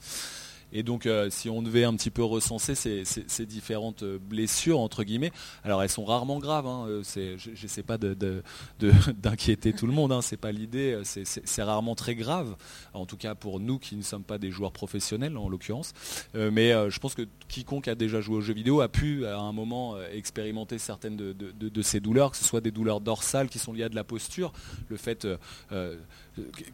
Et 0.75 0.83
donc, 0.83 1.07
euh, 1.07 1.31
si 1.31 1.49
on 1.49 1.63
devait 1.63 1.85
un 1.85 1.95
petit 1.95 2.11
peu 2.11 2.25
recenser 2.25 2.75
ces, 2.75 3.47
différentes 3.47 4.03
euh, 4.03 4.19
blessures, 4.19 4.81
entre 4.81 5.05
guillemets, 5.05 5.31
alors 5.63 5.83
elles 5.83 5.89
sont 5.89 6.05
rarement 6.05 6.41
graves. 6.41 6.67
Hein, 6.67 6.87
euh, 6.89 7.03
je 7.39 7.63
n'essaie 7.63 7.85
pas 7.85 7.97
d'inquiéter 8.79 9.73
tout 9.73 9.87
le 9.87 9.93
monde, 9.93 10.11
hein, 10.11 10.21
c'est 10.21 10.37
pas 10.37 10.51
l'idée. 10.51 11.01
C'est 11.05 11.63
rarement 11.63 11.95
très 11.95 12.17
grave, 12.17 12.57
en 12.93 13.07
tout 13.07 13.17
cas 13.17 13.37
pour 13.37 13.61
nous 13.61 13.79
qui 13.79 13.95
ne 13.95 14.03
sommes 14.03 14.25
pas 14.25 14.39
des 14.39 14.51
joueurs 14.51 14.73
professionnels 14.73 15.37
en 15.37 15.49
l'occurrence. 15.49 15.93
mais 16.35 16.73
je 16.91 16.99
pense 16.99 17.15
que 17.15 17.23
quiconque 17.49 17.87
a 17.87 17.95
déjà 17.95 18.21
joué 18.21 18.37
aux 18.37 18.41
jeux 18.41 18.55
vidéo 18.55 18.81
a 18.81 18.89
pu 18.89 19.27
à 19.27 19.39
un 19.39 19.53
moment 19.53 19.97
expérimenter 20.13 20.79
certaines 20.79 21.17
de, 21.17 21.83
ces 21.83 22.01
douleurs, 22.01 22.33
que 22.33 22.37
ce 22.37 22.45
soit 22.45 22.61
des 22.61 22.73
douleurs 22.73 23.01
dorsales 23.01 23.49
qui 23.49 23.61
sont 23.61 23.73
liées 23.73 23.85
à 23.85 23.89
de 23.89 23.95
la 23.95 24.05
posture, 24.05 24.53
le 24.89 24.97
fait 24.97 25.27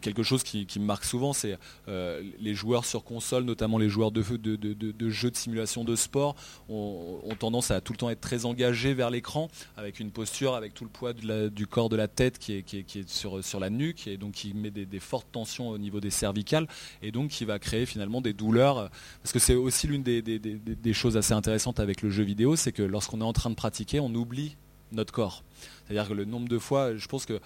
quelque 0.01 0.23
chose 0.23 0.43
qui, 0.43 0.67
me 0.77 0.85
marque 0.85 1.05
souvent, 1.05 1.33
c'est 1.33 1.57
euh, 1.87 2.21
les 2.39 2.53
joueurs 2.53 2.85
sur 2.85 3.03
console, 3.03 3.43
notamment 3.43 3.77
les 3.77 3.89
joueurs 3.89 4.11
de, 4.11 4.21
de, 4.21 5.09
jeux 5.09 5.31
de 5.31 5.35
simulation 5.35 5.83
de 5.83 5.95
sport, 5.95 6.35
ont, 6.69 7.19
tendance 7.39 7.71
à 7.71 7.81
tout 7.81 7.93
le 7.93 7.97
temps 7.97 8.09
être 8.09 8.21
très 8.21 8.45
engagés 8.45 8.93
vers 8.93 9.09
l'écran, 9.09 9.49
avec 9.77 9.99
une 9.99 10.11
posture, 10.11 10.55
avec 10.55 10.73
tout 10.73 10.83
le 10.83 10.89
poids 10.89 11.13
du 11.13 11.67
corps 11.67 11.89
de 11.89 11.95
la 11.95 12.07
tête 12.07 12.37
qui 12.37 12.53
est, 12.53 13.09
sur, 13.09 13.59
la 13.59 13.69
nuque, 13.69 14.07
et 14.07 14.17
donc 14.17 14.33
qui 14.33 14.53
met 14.53 14.71
des, 14.71 14.99
fortes 14.99 15.27
tensions 15.31 15.69
au 15.69 15.77
niveau 15.77 15.99
des 15.99 16.11
cervicales, 16.11 16.67
et 17.01 17.11
donc 17.11 17.29
qui 17.29 17.45
va 17.45 17.59
créer 17.59 17.85
finalement 17.85 18.21
des 18.21 18.33
douleurs. 18.33 18.89
Parce 19.21 19.31
que 19.31 19.39
c'est 19.39 19.55
aussi 19.55 19.87
l'une 19.87 20.03
des 20.03 20.93
choses 20.93 21.17
assez 21.17 21.33
intéressantes 21.33 21.79
avec 21.79 22.01
le 22.01 22.09
jeu 22.09 22.23
vidéo, 22.23 22.55
c'est 22.55 22.71
que 22.71 22.83
lorsqu'on 22.83 23.21
est 23.21 23.25
en 23.25 23.33
train 23.33 23.49
de 23.49 23.55
pratiquer, 23.55 23.99
on 23.99 24.13
oublie 24.13 24.55
notre 24.91 25.13
corps. 25.13 25.43
C'est-à-dire 25.85 26.07
que 26.07 26.13
le 26.13 26.25
nombre 26.25 26.47
de 26.47 26.59
fois, 26.59 26.95
je 26.95 27.07
pense 27.07 27.25
que 27.25 27.39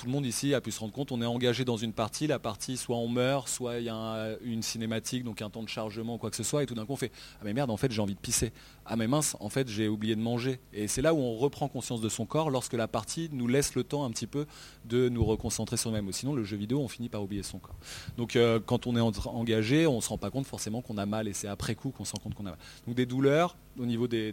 tout 0.00 0.06
le 0.06 0.12
monde 0.12 0.24
ici 0.24 0.54
a 0.54 0.62
pu 0.62 0.70
se 0.70 0.80
rendre 0.80 0.94
compte, 0.94 1.12
on 1.12 1.20
est 1.20 1.26
engagé 1.26 1.66
dans 1.66 1.76
une 1.76 1.92
partie, 1.92 2.26
la 2.26 2.38
partie 2.38 2.78
soit 2.78 2.96
on 2.96 3.06
meurt, 3.06 3.48
soit 3.48 3.80
il 3.80 3.84
y 3.84 3.90
a 3.90 4.30
une 4.40 4.62
cinématique, 4.62 5.24
donc 5.24 5.42
un 5.42 5.50
temps 5.50 5.62
de 5.62 5.68
chargement, 5.68 6.16
quoi 6.16 6.30
que 6.30 6.36
ce 6.36 6.42
soit, 6.42 6.62
et 6.62 6.66
tout 6.66 6.74
d'un 6.74 6.86
coup 6.86 6.94
on 6.94 6.96
fait 6.96 7.12
Ah 7.34 7.42
mais 7.44 7.52
merde, 7.52 7.70
en 7.70 7.76
fait 7.76 7.92
j'ai 7.92 8.00
envie 8.00 8.14
de 8.14 8.20
pisser. 8.20 8.50
Ah 8.92 8.96
mais 8.96 9.06
mince, 9.06 9.36
en 9.38 9.48
fait 9.48 9.68
j'ai 9.68 9.86
oublié 9.86 10.16
de 10.16 10.20
manger. 10.20 10.58
Et 10.72 10.88
c'est 10.88 11.00
là 11.00 11.14
où 11.14 11.18
on 11.18 11.36
reprend 11.36 11.68
conscience 11.68 12.00
de 12.00 12.08
son 12.08 12.26
corps 12.26 12.50
lorsque 12.50 12.72
la 12.72 12.88
partie 12.88 13.28
nous 13.32 13.46
laisse 13.46 13.76
le 13.76 13.84
temps 13.84 14.04
un 14.04 14.10
petit 14.10 14.26
peu 14.26 14.46
de 14.84 15.08
nous 15.08 15.24
reconcentrer 15.24 15.76
sur 15.76 15.90
nous-mêmes. 15.90 16.10
Sinon 16.12 16.34
le 16.34 16.42
jeu 16.42 16.56
vidéo, 16.56 16.80
on 16.80 16.88
finit 16.88 17.08
par 17.08 17.22
oublier 17.22 17.44
son 17.44 17.60
corps. 17.60 17.76
Donc 18.16 18.34
euh, 18.34 18.58
quand 18.58 18.88
on 18.88 18.96
est 18.96 19.00
engagé, 19.00 19.86
on 19.86 19.96
ne 19.96 20.00
se 20.00 20.08
rend 20.08 20.18
pas 20.18 20.30
compte 20.30 20.46
forcément 20.46 20.82
qu'on 20.82 20.98
a 20.98 21.06
mal, 21.06 21.28
et 21.28 21.34
c'est 21.34 21.46
après 21.46 21.76
coup 21.76 21.90
qu'on 21.90 22.04
se 22.04 22.12
rend 22.14 22.18
compte 22.18 22.34
qu'on 22.34 22.46
a 22.46 22.50
mal. 22.50 22.58
Donc 22.88 22.96
des 22.96 23.06
douleurs 23.06 23.56
au 23.78 23.86
niveau 23.86 24.08
des, 24.08 24.32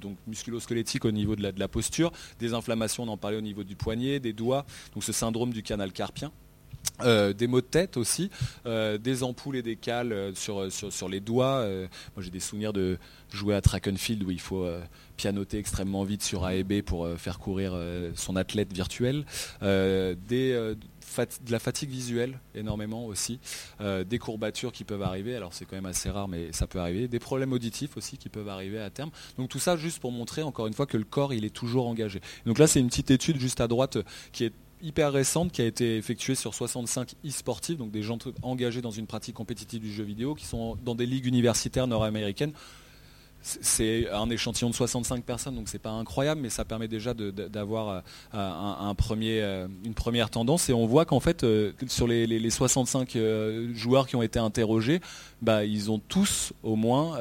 donc 0.00 0.18
musculo-squelettiques, 0.26 1.06
au 1.06 1.10
niveau 1.10 1.34
de 1.34 1.42
la, 1.42 1.52
de 1.52 1.58
la 1.58 1.68
posture, 1.68 2.12
des 2.38 2.52
inflammations, 2.52 3.04
on 3.04 3.08
en 3.08 3.16
parlait 3.16 3.38
au 3.38 3.40
niveau 3.40 3.64
du 3.64 3.74
poignet, 3.74 4.20
des 4.20 4.34
doigts 4.34 4.66
ce 5.04 5.12
syndrome 5.12 5.52
du 5.52 5.62
canal 5.62 5.92
carpien. 5.92 6.32
Euh, 7.02 7.32
des 7.32 7.48
maux 7.48 7.60
de 7.60 7.66
tête 7.66 7.96
aussi, 7.96 8.30
euh, 8.66 8.98
des 8.98 9.24
ampoules 9.24 9.56
et 9.56 9.62
des 9.62 9.74
cales 9.74 10.12
euh, 10.12 10.32
sur, 10.34 11.08
les 11.08 11.20
doigts. 11.20 11.66
moi 12.14 12.22
j'ai 12.22 12.30
des 12.30 12.40
souvenirs 12.40 12.72
de 12.72 12.98
jouer 13.32 13.56
à 13.56 13.60
track 13.60 13.88
and 13.88 13.96
field 13.96 14.22
où 14.22 14.30
il 14.30 14.40
faut 14.40 14.66
pianoter 15.16 15.58
extrêmement 15.58 16.04
vite 16.04 16.22
sur 16.22 16.44
A 16.44 16.54
et 16.54 16.62
B 16.62 16.82
pour 16.82 17.08
faire 17.18 17.38
courir 17.38 17.76
son 18.14 18.36
athlète 18.36 18.72
virtuel. 18.72 19.24
de 19.60 20.76
la 21.50 21.58
fatigue 21.58 21.90
visuelle 21.90 22.38
énormément 22.54 23.06
aussi, 23.06 23.40
des 23.80 24.18
courbatures 24.18 24.72
qui 24.72 24.84
peuvent 24.84 25.02
arriver, 25.02 25.34
alors 25.34 25.52
c'est 25.52 25.64
quand 25.64 25.76
même 25.76 25.86
assez 25.86 26.10
rare 26.10 26.28
mais 26.28 26.52
ça 26.52 26.66
peut 26.66 26.78
arriver, 26.78 27.08
des 27.08 27.18
problèmes 27.18 27.52
auditifs 27.52 27.96
aussi 27.96 28.16
qui 28.18 28.28
peuvent 28.28 28.48
arriver 28.48 28.80
à 28.80 28.90
terme. 28.90 29.10
Donc 29.36 29.48
tout 29.48 29.58
ça 29.58 29.76
juste 29.76 29.98
pour 29.98 30.12
montrer 30.12 30.42
encore 30.42 30.68
une 30.68 30.74
fois 30.74 30.86
que 30.86 30.96
le 30.96 31.04
corps 31.04 31.34
il 31.34 31.44
est 31.44 31.54
toujours 31.54 31.88
engagé. 31.88 32.20
Donc 32.46 32.58
là 32.58 32.66
c'est 32.66 32.80
une 32.80 32.88
petite 32.88 33.10
étude 33.10 33.38
juste 33.38 33.60
à 33.60 33.68
droite 33.68 33.98
qui 34.32 34.44
est 34.44 34.52
hyper 34.84 35.12
récente 35.12 35.50
qui 35.50 35.62
a 35.62 35.66
été 35.66 35.96
effectuée 35.96 36.34
sur 36.34 36.54
65 36.54 37.14
e-sportifs, 37.24 37.78
donc 37.78 37.90
des 37.90 38.02
gens 38.02 38.18
engagés 38.42 38.82
dans 38.82 38.90
une 38.90 39.06
pratique 39.06 39.34
compétitive 39.34 39.80
du 39.80 39.92
jeu 39.92 40.04
vidéo, 40.04 40.34
qui 40.34 40.44
sont 40.44 40.76
dans 40.84 40.94
des 40.94 41.06
ligues 41.06 41.26
universitaires 41.26 41.86
nord-américaines. 41.86 42.52
c'est 43.40 44.10
un 44.10 44.30
échantillon 44.30 44.70
de 44.70 44.74
65 44.74 45.22
personnes, 45.24 45.54
donc 45.54 45.68
c'est 45.68 45.78
pas 45.78 45.90
incroyable, 45.90 46.40
mais 46.40 46.48
ça 46.48 46.64
permet 46.64 46.88
déjà 46.88 47.12
d'avoir 47.14 48.02
un, 48.32 48.94
premier, 48.94 49.42
une 49.84 49.94
première 49.94 50.30
tendance. 50.30 50.70
Et 50.70 50.72
on 50.72 50.86
voit 50.86 51.04
qu'en 51.04 51.20
fait, 51.20 51.44
sur 51.86 52.06
les, 52.06 52.50
65 52.50 53.18
joueurs 53.74 54.06
qui 54.06 54.16
ont 54.16 54.22
été 54.22 54.38
interrogés, 54.38 55.00
bah, 55.42 55.66
ils 55.66 55.90
ont 55.90 55.98
tous 55.98 56.54
au 56.62 56.76
moins 56.76 57.18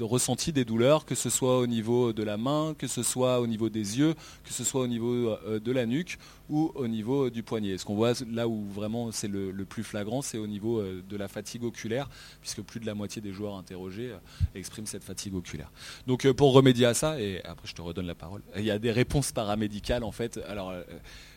ressenti 0.00 0.52
des 0.52 0.66
douleurs, 0.66 1.06
que 1.06 1.14
ce 1.14 1.30
soit 1.30 1.58
au 1.58 1.66
niveau 1.66 2.12
de 2.12 2.22
la 2.22 2.36
main, 2.36 2.74
que 2.76 2.86
ce 2.86 3.02
soit 3.02 3.40
au 3.40 3.46
niveau 3.46 3.70
des 3.70 3.98
yeux, 3.98 4.14
que 4.44 4.52
ce 4.52 4.62
soit 4.62 4.82
au 4.82 4.86
niveau 4.86 5.36
de 5.46 5.72
la 5.72 5.86
nuque 5.86 6.18
ou 6.48 6.72
au 6.74 6.88
niveau 6.88 7.30
du 7.30 7.42
poignet. 7.42 7.78
Ce 7.78 7.84
qu'on 7.84 7.94
voit 7.94 8.12
là 8.30 8.48
où 8.48 8.64
vraiment 8.66 9.12
c'est 9.12 9.28
le, 9.28 9.52
plus 9.64 9.82
flagrant, 9.82 10.22
c'est 10.22 10.38
au 10.38 10.46
niveau 10.46 10.80
euh, 10.80 11.02
de 11.08 11.16
la 11.16 11.28
fatigue 11.28 11.64
oculaire, 11.64 12.08
puisque 12.40 12.62
plus 12.62 12.80
de 12.80 12.86
la 12.86 12.94
moitié 12.94 13.20
des 13.20 13.32
joueurs 13.32 13.56
interrogés 13.56 14.12
euh, 14.12 14.18
expriment 14.54 14.86
cette 14.86 15.04
fatigue 15.04 15.34
oculaire. 15.34 15.70
Donc 16.06 16.24
euh, 16.24 16.32
pour 16.32 16.52
remédier 16.52 16.86
à 16.86 16.94
ça, 16.94 17.20
et 17.20 17.42
après 17.44 17.66
je 17.66 17.74
te 17.74 17.82
redonne 17.82 18.06
la 18.06 18.14
parole, 18.14 18.42
il 18.56 18.64
y 18.64 18.70
a 18.70 18.78
des 18.78 18.92
réponses 18.92 19.32
paramédicales 19.32 20.04
en 20.04 20.12
fait. 20.12 20.40
Alors 20.48 20.72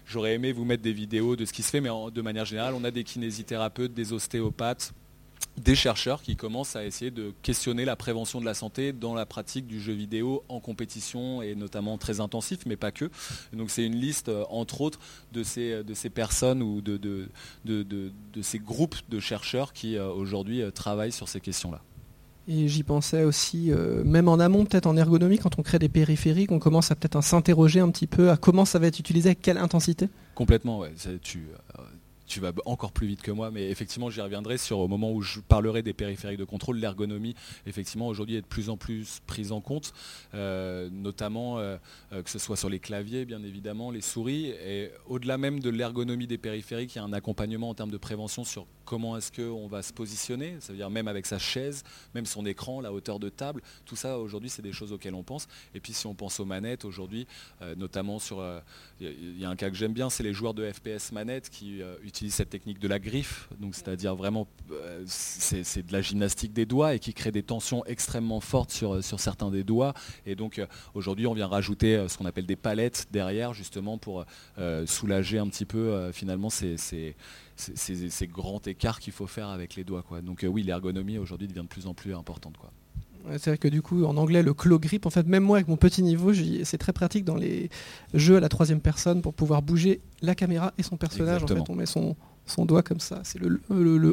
j'aurais 0.06 0.36
aimé 0.36 0.52
vous 0.52 0.66
mettre 0.66 0.84
des 0.84 0.94
vidéos 0.94 1.36
de 1.36 1.46
ce 1.46 1.54
qui 1.54 1.64
se 1.64 1.72
fait, 1.72 1.82
mais 1.82 1.90
de 1.90 2.22
manière 2.22 2.46
générale, 2.46 2.74
on 2.76 2.84
a 2.84 2.92
des 2.92 3.04
kinésithérapeutes, 3.04 3.94
des 3.94 4.14
ostéopathes, 4.14 4.94
des 5.60 5.76
chercheurs 5.76 6.22
qui 6.22 6.36
commencent 6.36 6.76
à 6.76 6.86
essayer 6.86 7.12
de 7.12 7.34
questionner 7.42 7.86
la 7.86 7.96
prévention 7.96 8.40
de 8.40 8.46
la 8.46 8.54
santé 8.54 8.94
dans 8.94 9.14
la 9.14 9.26
pratique 9.26 9.68
du 9.68 9.80
jeu 9.80 9.94
vidéo 9.94 10.44
en 10.50 10.60
compétition 10.60 11.42
et 11.42 11.56
notamment 11.56 11.98
très 11.98 12.20
intensif, 12.20 12.60
mais 12.66 12.78
pas 12.78 12.92
que. 12.92 13.10
donc 13.54 13.70
c'est 13.70 13.86
une 13.86 13.96
liste, 13.96 14.30
euh, 14.30 14.46
entre 14.50 14.82
autres, 14.82 15.00
de 15.34 15.44
ces, 15.44 15.84
de 15.84 15.94
ces 15.94 16.10
personnes 16.10 16.62
ou 16.62 16.82
de, 16.82 16.98
de, 17.66 18.42
ces 18.42 18.60
groupes 18.60 18.96
de 19.10 19.20
chercheurs 19.20 19.74
qui 19.74 19.98
euh, 19.98 20.10
aujourd'hui 20.10 20.62
euh, 20.62 20.72
travaillent 20.72 21.12
sur 21.12 21.28
ces 21.28 21.42
questions-là. 21.42 21.82
Et 22.48 22.68
j'y 22.68 22.82
pensais 22.82 23.24
aussi, 23.24 23.72
même 24.06 24.28
en 24.28 24.40
amont, 24.40 24.66
peut-être 24.66 24.88
en 24.88 24.98
ergonomie, 24.98 25.38
quand 25.38 25.60
on 25.60 25.62
crée 25.62 25.78
des 25.78 25.88
périphériques, 25.88 26.52
on 26.52 26.58
commence 26.58 26.90
à 26.90 26.96
peut-être 26.96 27.18
à 27.18 27.22
s'interroger 27.22 27.80
un 27.80 27.92
petit 27.92 28.08
peu 28.08 28.32
à 28.32 28.38
comment 28.38 28.66
ça 28.66 28.80
va 28.80 28.88
être 28.88 28.98
utilisé, 28.98 29.30
à 29.30 29.36
quelle 29.36 29.60
intensité? 29.60 30.10
Complètement, 30.34 30.80
ouais. 30.80 30.92
Tu, 31.22 31.46
tu 32.30 32.40
vas 32.40 32.52
encore 32.66 32.92
plus 32.92 33.08
vite 33.08 33.22
que 33.22 33.32
moi, 33.32 33.50
mais 33.50 33.70
effectivement, 33.70 34.10
j'y 34.10 34.22
reviendrai 34.22 34.58
sur 34.60 34.80
au 34.80 34.88
moment 34.88 35.12
où 35.12 35.22
je 35.22 35.40
parlerai 35.40 35.82
des 35.82 35.94
périphériques 35.94 36.38
de 36.38 36.46
contrôle. 36.46 36.78
L'ergonomie, 36.78 37.36
effectivement, 37.66 38.08
aujourd'hui 38.08 38.36
est 38.36 38.42
de 38.42 38.46
plus 38.46 38.70
en 38.70 38.78
plus 38.78 39.20
prise 39.26 39.52
en 39.52 39.62
compte, 39.62 39.94
euh, 40.36 40.90
notamment 40.92 41.58
euh, 41.58 41.78
euh, 42.14 42.22
que 42.22 42.30
ce 42.30 42.38
soit 42.38 42.56
sur 42.56 42.70
les 42.70 42.80
claviers, 42.80 43.26
bien 43.26 43.44
évidemment, 43.44 43.90
les 43.90 44.02
souris. 44.02 44.48
Et 44.48 44.92
au-delà 45.08 45.40
même 45.40 45.60
de 45.60 45.72
l'ergonomie 45.72 46.28
des 46.28 46.38
périphériques, 46.38 46.96
il 46.96 47.00
y 47.00 47.02
a 47.02 47.04
un 47.04 47.14
accompagnement 47.14 47.70
en 47.70 47.74
termes 47.74 47.92
de 47.92 47.98
prévention 47.98 48.44
sur 48.44 48.68
comment 48.86 49.18
est-ce 49.18 49.32
qu'on 49.32 49.68
va 49.68 49.82
se 49.82 49.94
positionner, 49.94 50.56
ça 50.60 50.72
veut 50.72 50.78
dire 50.78 50.90
même 50.90 51.08
avec 51.08 51.26
sa 51.26 51.38
chaise, 51.38 51.84
même 52.16 52.26
son 52.26 52.46
écran, 52.46 52.82
la 52.82 52.92
hauteur 52.92 53.20
de 53.20 53.30
table. 53.30 53.62
Tout 53.86 53.96
ça, 53.96 54.18
aujourd'hui, 54.18 54.50
c'est 54.50 54.64
des 54.64 54.72
choses 54.72 54.92
auxquelles 54.92 55.14
on 55.14 55.24
pense. 55.24 55.48
Et 55.76 55.80
puis, 55.80 55.94
si 55.94 56.08
on 56.08 56.16
pense 56.16 56.40
aux 56.40 56.46
manettes, 56.46 56.86
aujourd'hui, 56.86 57.28
notamment 57.78 58.18
sur... 58.18 58.44
Il 59.00 59.40
y, 59.40 59.46
a 59.46 59.50
un 59.50 59.56
cas 59.56 59.70
que 59.70 59.76
j'aime 59.76 59.94
bien, 59.94 60.10
c'est 60.10 60.24
les 60.24 60.34
joueurs 60.34 60.56
de 60.56 60.70
FPS 60.72 61.12
manettes 61.12 61.52
qui 61.52 61.82
utilisent 62.02 62.19
cette 62.30 62.50
technique 62.50 62.80
de 62.80 62.88
la 62.88 63.00
griffe, 63.00 63.48
donc 63.60 63.76
c'est-à-dire 63.76 64.16
vraiment 64.16 64.48
euh, 64.72 65.04
c'est 65.06 65.86
de 65.86 65.94
la 65.94 66.02
gymnastique 66.02 66.52
des 66.52 66.66
doigts 66.66 66.94
et 66.94 67.00
qui 67.00 67.14
crée 67.14 67.32
des 67.32 67.44
tensions 67.44 67.86
extrêmement 67.86 68.42
fortes 68.42 68.72
sur, 68.72 69.04
sur 69.04 69.20
certains 69.20 69.50
des 69.50 69.64
doigts. 69.64 69.94
Et 70.26 70.36
donc 70.36 70.60
euh, 70.60 70.66
aujourd'hui 70.94 71.28
on 71.28 71.34
vient 71.34 71.48
rajouter 71.48 71.96
euh, 71.96 72.08
ce 72.08 72.18
qu'on 72.18 72.26
appelle 72.26 72.46
des 72.46 72.56
palettes 72.56 73.08
derrière 73.12 73.54
justement 73.54 73.98
pour 73.98 74.26
soulager 74.86 75.40
un 75.40 75.48
petit 75.48 75.66
peu 75.66 76.12
finalement 76.12 76.50
ces, 76.50 76.78
ces, 76.78 77.16
ces, 77.56 78.28
grands 78.28 78.62
écarts 78.66 79.00
qu'il 79.00 79.14
faut 79.14 79.28
faire 79.28 79.50
avec 79.50 79.76
les 79.76 79.84
doigts. 79.84 80.04
Quoi. 80.04 80.22
Donc 80.22 80.46
oui 80.48 80.64
l'ergonomie 80.64 81.18
aujourd'hui 81.18 81.48
devient 81.48 81.62
de 81.62 81.68
plus 81.68 81.88
en 81.88 81.94
plus 81.94 82.14
importante. 82.14 82.58
Quoi. 82.58 82.72
C'est 83.38 83.52
vrai 83.52 83.58
que 83.58 83.68
du 83.68 83.82
coup, 83.82 84.06
en 84.06 84.18
anglais, 84.18 84.44
le 84.44 84.54
claw 84.54 84.80
grip, 84.80 85.06
en 85.06 85.10
fait, 85.10 85.28
même 85.28 85.44
moi 85.44 85.58
avec 85.58 85.68
mon 85.68 85.78
petit 85.78 86.02
niveau, 86.02 86.32
c'est 86.64 86.78
très 86.78 86.94
pratique 86.94 87.26
dans 87.26 87.36
les 87.36 87.70
jeux 88.14 88.38
à 88.38 88.40
la 88.40 88.50
troisième 88.50 88.82
personne 88.82 89.22
pour 89.22 89.34
pouvoir 89.34 89.62
bouger 89.62 90.02
la 90.22 90.36
caméra 90.36 90.74
et 90.78 90.84
son 90.84 90.98
personnage. 90.98 91.44
En 91.44 91.48
fait, 91.48 91.70
on 91.70 91.76
met 91.76 91.86
son, 91.86 92.16
son 92.50 92.66
doigt 92.66 92.84
comme 92.84 93.00
ça. 93.00 93.22
C'est 93.24 93.40
le, 93.40 93.62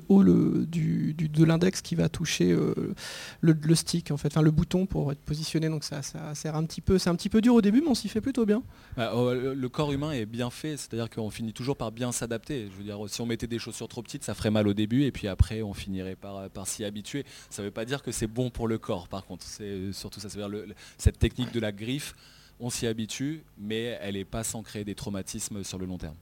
haut 0.08 0.24
du, 0.64 1.14
de 1.14 1.44
l'index 1.44 1.80
qui 1.80 1.94
va 1.94 2.08
toucher 2.08 2.52
euh, 2.52 2.94
le, 3.40 3.74
stick, 3.74 4.10
en 4.10 4.16
fait, 4.16 4.28
enfin 4.28 4.42
le 4.42 4.50
bouton 4.50 4.86
pour 4.86 5.12
être 5.12 5.20
positionné. 5.20 5.68
Donc 5.68 5.84
ça, 5.84 6.02
sert 6.02 6.56
un 6.56 6.64
petit 6.64 6.80
peu. 6.80 6.98
C'est 6.98 7.10
un 7.10 7.16
petit 7.16 7.28
peu 7.28 7.40
dur 7.40 7.54
au 7.54 7.62
début, 7.62 7.80
mais 7.80 7.88
on 7.88 7.94
s'y 7.94 8.08
fait 8.08 8.20
plutôt 8.20 8.46
bien. 8.46 8.62
Bah, 8.96 9.12
oh, 9.14 9.32
le 9.34 9.68
corps 9.68 9.92
humain 9.92 10.12
est 10.12 10.26
bien 10.26 10.50
fait, 10.50 10.76
c'est-à-dire 10.76 11.10
qu'on 11.10 11.30
finit 11.30 11.52
toujours 11.52 11.76
par 11.76 11.92
bien 11.92 12.12
s'adapter. 12.12 12.68
Je 12.72 12.78
veux 12.78 12.84
dire, 12.84 12.98
si 13.08 13.20
on 13.20 13.26
mettait 13.26 13.46
des 13.46 13.58
chaussures 13.58 13.88
trop 13.88 14.02
petites, 14.02 14.24
ça 14.24 14.34
ferait 14.34 14.50
mal 14.50 14.68
au 14.68 14.74
début, 14.74 15.04
et 15.04 15.12
puis 15.12 15.28
après, 15.28 15.62
on 15.62 15.74
finirait 15.74 16.16
par, 16.16 16.66
s'y 16.66 16.84
habituer. 16.84 17.24
Ça 17.50 17.62
ne 17.62 17.68
veut 17.68 17.72
pas 17.72 17.84
dire 17.84 18.02
que 18.02 18.12
c'est 18.12 18.26
bon 18.26 18.50
pour 18.50 18.68
le 18.68 18.78
corps, 18.78 19.08
par 19.08 19.24
contre. 19.24 19.44
C'est 19.44 19.92
surtout 19.92 20.20
ça. 20.20 20.28
C'est-à-dire 20.28 20.74
cette 20.98 21.18
technique 21.18 21.52
de 21.52 21.60
la 21.60 21.72
griffe 21.72 22.14
on 22.58 22.70
s'y 22.70 22.86
habitue, 22.86 23.42
mais 23.58 23.98
elle 24.00 24.14
n'est 24.14 24.24
pas 24.24 24.44
sans 24.44 24.62
créer 24.62 24.84
des 24.84 24.94
traumatismes 24.94 25.62
sur 25.62 25.78
le 25.78 25.86
long 25.86 25.98
terme. 25.98 26.16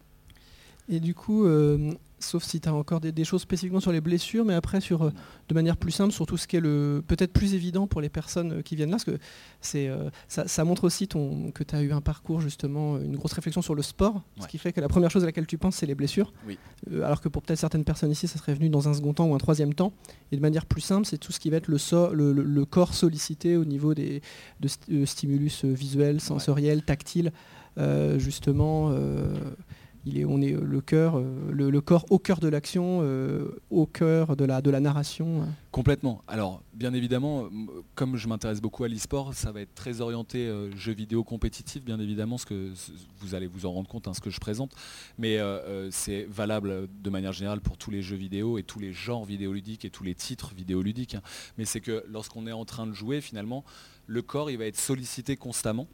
Et 0.88 1.00
du 1.00 1.14
coup, 1.14 1.46
euh, 1.46 1.92
sauf 2.18 2.44
si 2.44 2.60
tu 2.60 2.68
as 2.68 2.74
encore 2.74 3.00
des, 3.00 3.24
choses 3.24 3.42
spécifiquement 3.42 3.80
sur 3.80 3.92
les 3.92 4.02
blessures, 4.02 4.44
mais 4.44 4.54
après 4.54 4.80
sur 4.80 5.02
euh, 5.02 5.10
de 5.48 5.54
manière 5.54 5.76
plus 5.76 5.92
simple 5.92 6.12
sur 6.12 6.26
tout 6.26 6.36
ce 6.36 6.46
qui 6.46 6.56
est 6.56 6.60
le 6.60 7.02
peut-être 7.06 7.32
plus 7.32 7.54
évident 7.54 7.86
pour 7.86 8.00
les 8.00 8.10
personnes 8.10 8.52
euh, 8.52 8.62
qui 8.62 8.76
viennent 8.76 8.90
là, 8.90 8.96
parce 8.96 9.04
que 9.04 9.18
c'est 9.60 9.90
ça, 10.28 10.64
montre 10.64 10.84
aussi 10.84 11.08
ton, 11.08 11.50
que 11.52 11.64
tu 11.64 11.74
as 11.74 11.82
eu 11.82 11.92
un 11.92 12.02
parcours 12.02 12.40
justement, 12.40 12.98
une 12.98 13.16
grosse 13.16 13.32
réflexion 13.32 13.62
sur 13.62 13.74
le 13.74 13.82
sport, 13.82 14.22
ce 14.40 14.46
qui 14.46 14.58
fait 14.58 14.72
que 14.72 14.80
la 14.80 14.88
première 14.88 15.10
chose 15.10 15.22
à 15.22 15.26
laquelle 15.26 15.46
tu 15.46 15.56
penses 15.56 15.76
c'est 15.76 15.86
les 15.86 15.94
blessures, 15.94 16.32
alors 17.02 17.20
que 17.20 17.28
pour 17.28 17.42
peut-être 17.42 17.58
certaines 17.58 17.84
personnes 17.84 18.10
ici 18.10 18.28
ça 18.28 18.38
serait 18.38 18.54
venu 18.54 18.68
dans 18.68 18.88
un 18.88 18.94
second 18.94 19.14
temps 19.14 19.26
ou 19.26 19.34
un 19.34 19.38
troisième 19.38 19.72
temps, 19.72 19.92
et 20.32 20.36
de 20.36 20.42
manière 20.42 20.66
plus 20.66 20.82
simple 20.82 21.06
c'est 21.06 21.18
tout 21.18 21.32
ce 21.32 21.40
qui 21.40 21.48
va 21.48 21.56
être 21.56 21.68
le, 21.68 22.32
le, 22.32 22.64
corps 22.66 22.94
sollicité 22.94 23.56
au 23.56 23.64
niveau 23.64 23.94
des 23.94 24.20
de, 24.60 25.04
stimulus 25.06 25.64
visuels, 25.64 26.20
sensoriels, 26.20 26.82
tactiles, 26.84 27.32
justement 28.18 28.92
on 30.26 30.42
est 30.42 30.52
le 30.52 30.80
cœur, 30.80 31.18
euh, 31.18 31.50
le, 31.50 31.80
corps 31.80 32.04
au 32.10 32.18
cœur 32.18 32.40
de 32.40 32.48
l'action, 32.48 33.00
euh, 33.02 33.60
au 33.70 33.86
cœur 33.86 34.36
de 34.36 34.44
la, 34.44 34.80
narration. 34.80 35.48
Complètement. 35.70 36.22
Alors, 36.28 36.62
bien 36.74 36.92
évidemment, 36.92 37.48
comme 37.94 38.16
je 38.16 38.28
m'intéresse 38.28 38.60
beaucoup 38.60 38.84
à 38.84 38.88
l'e-sport, 38.88 39.34
ça 39.34 39.50
va 39.50 39.60
être 39.60 39.74
très 39.74 40.00
orienté 40.00 40.46
euh, 40.46 40.70
jeux 40.76 40.92
vidéo 40.92 41.24
compétitifs, 41.24 41.82
bien 41.82 41.98
évidemment, 41.98 42.38
ce 42.38 42.46
que 42.46 42.72
vous 43.18 43.34
allez 43.34 43.46
vous 43.46 43.66
en 43.66 43.72
rendre 43.72 43.88
compte, 43.88 44.06
hein, 44.06 44.14
ce 44.14 44.20
que 44.20 44.30
je 44.30 44.40
présente. 44.40 44.72
Mais 45.18 45.38
c'est 45.90 46.24
valable 46.24 46.88
de 47.02 47.10
manière 47.10 47.32
générale 47.32 47.60
pour 47.60 47.76
tous 47.76 47.90
les 47.90 48.02
jeux 48.02 48.16
vidéo 48.16 48.58
et 48.58 48.62
tous 48.62 48.78
les 48.78 48.92
genres 48.92 49.24
vidéoludiques 49.24 49.84
et 49.84 49.90
tous 49.90 50.04
les 50.04 50.14
titres 50.14 50.52
vidéoludiques. 50.54 51.14
Hein. 51.14 51.22
Mais 51.58 51.64
c'est 51.64 51.80
que 51.80 52.04
lorsqu'on 52.08 52.46
est 52.46 52.52
en 52.52 52.64
train 52.64 52.86
de 52.86 52.92
jouer, 52.92 53.20
finalement, 53.20 53.64
le 54.06 54.22
corps, 54.22 54.50
il 54.50 54.58
va 54.58 54.66
être 54.66 54.78
sollicité 54.78 55.36
constamment 55.36 55.88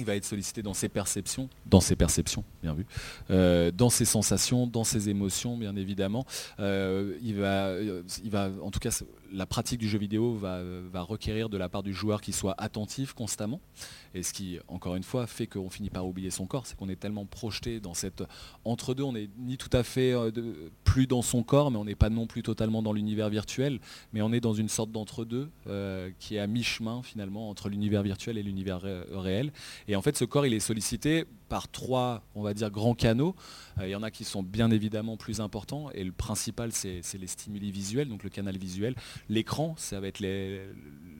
il 0.00 0.06
va 0.06 0.16
être 0.16 0.24
sollicité 0.24 0.62
dans 0.62 0.74
ses 0.74 0.88
perceptions, 0.88 1.48
dans 1.66 1.80
ses 1.80 1.94
perceptions, 1.94 2.42
bien 2.62 2.74
vu, 2.74 2.86
euh, 3.30 3.70
dans 3.70 3.90
ses 3.90 4.04
sensations, 4.04 4.66
dans 4.66 4.84
ses 4.84 5.08
émotions, 5.08 5.56
bien 5.56 5.76
évidemment. 5.76 6.26
Euh, 6.58 7.16
il, 7.22 7.36
va, 7.36 7.68
euh, 7.68 8.02
il 8.24 8.30
va, 8.30 8.50
en 8.62 8.70
tout 8.70 8.80
cas, 8.80 8.90
la 9.32 9.46
pratique 9.46 9.78
du 9.78 9.88
jeu 9.88 9.98
vidéo 9.98 10.34
va, 10.34 10.62
requérir 11.02 11.48
de 11.48 11.56
la 11.56 11.68
part 11.68 11.82
du 11.82 11.94
joueur 11.94 12.20
qu'il 12.20 12.34
soit 12.34 12.54
attentif 12.58 13.12
constamment. 13.12 13.60
Et 14.14 14.22
ce 14.22 14.32
qui, 14.32 14.58
encore 14.68 14.96
une 14.96 15.02
fois, 15.02 15.26
fait 15.26 15.46
qu'on 15.46 15.70
finit 15.70 15.90
par 15.90 16.06
oublier 16.06 16.30
son 16.30 16.46
corps, 16.46 16.66
c'est 16.66 16.76
qu'on 16.76 16.88
est 16.88 16.96
tellement 17.00 17.26
projeté 17.26 17.80
dans 17.80 17.94
cette 17.94 18.22
entre-deux, 18.64 19.02
on 19.02 19.12
n'est 19.12 19.28
ni 19.38 19.56
tout 19.56 19.70
à 19.72 19.82
fait 19.82 20.14
plus 20.84 21.06
dans 21.06 21.22
son 21.22 21.42
corps, 21.42 21.70
mais 21.70 21.78
on 21.78 21.84
n'est 21.84 21.94
pas 21.94 22.10
non 22.10 22.26
plus 22.26 22.42
totalement 22.42 22.82
dans 22.82 22.92
l'univers 22.92 23.28
virtuel, 23.28 23.80
mais 24.12 24.22
on 24.22 24.32
est 24.32 24.40
dans 24.40 24.54
une 24.54 24.68
sorte 24.68 24.90
d'entre-deux 24.90 25.50
qui 26.18 26.36
est 26.36 26.40
à 26.40 26.46
mi-chemin 26.46 27.02
finalement 27.02 27.50
entre 27.50 27.68
l'univers 27.68 28.02
virtuel 28.02 28.38
et 28.38 28.42
l'univers 28.42 28.80
réel. 29.12 29.52
Et 29.88 29.96
en 29.96 30.02
fait, 30.02 30.16
ce 30.16 30.24
corps, 30.24 30.46
il 30.46 30.54
est 30.54 30.60
sollicité 30.60 31.24
par 31.50 31.68
trois, 31.68 32.22
on 32.34 32.42
va 32.42 32.54
dire, 32.54 32.70
grands 32.70 32.94
canaux. 32.94 33.34
Euh, 33.78 33.88
il 33.88 33.90
y 33.90 33.96
en 33.96 34.02
a 34.02 34.10
qui 34.10 34.24
sont 34.24 34.42
bien 34.42 34.70
évidemment 34.70 35.18
plus 35.18 35.40
importants. 35.40 35.90
Et 35.90 36.04
le 36.04 36.12
principal, 36.12 36.72
c'est 36.72 37.02
les 37.18 37.26
stimuli 37.26 37.70
visuels, 37.72 38.08
donc 38.08 38.22
le 38.22 38.30
canal 38.30 38.56
visuel. 38.56 38.94
L'écran, 39.28 39.74
ça 39.76 40.00
va 40.00 40.06
être 40.06 40.20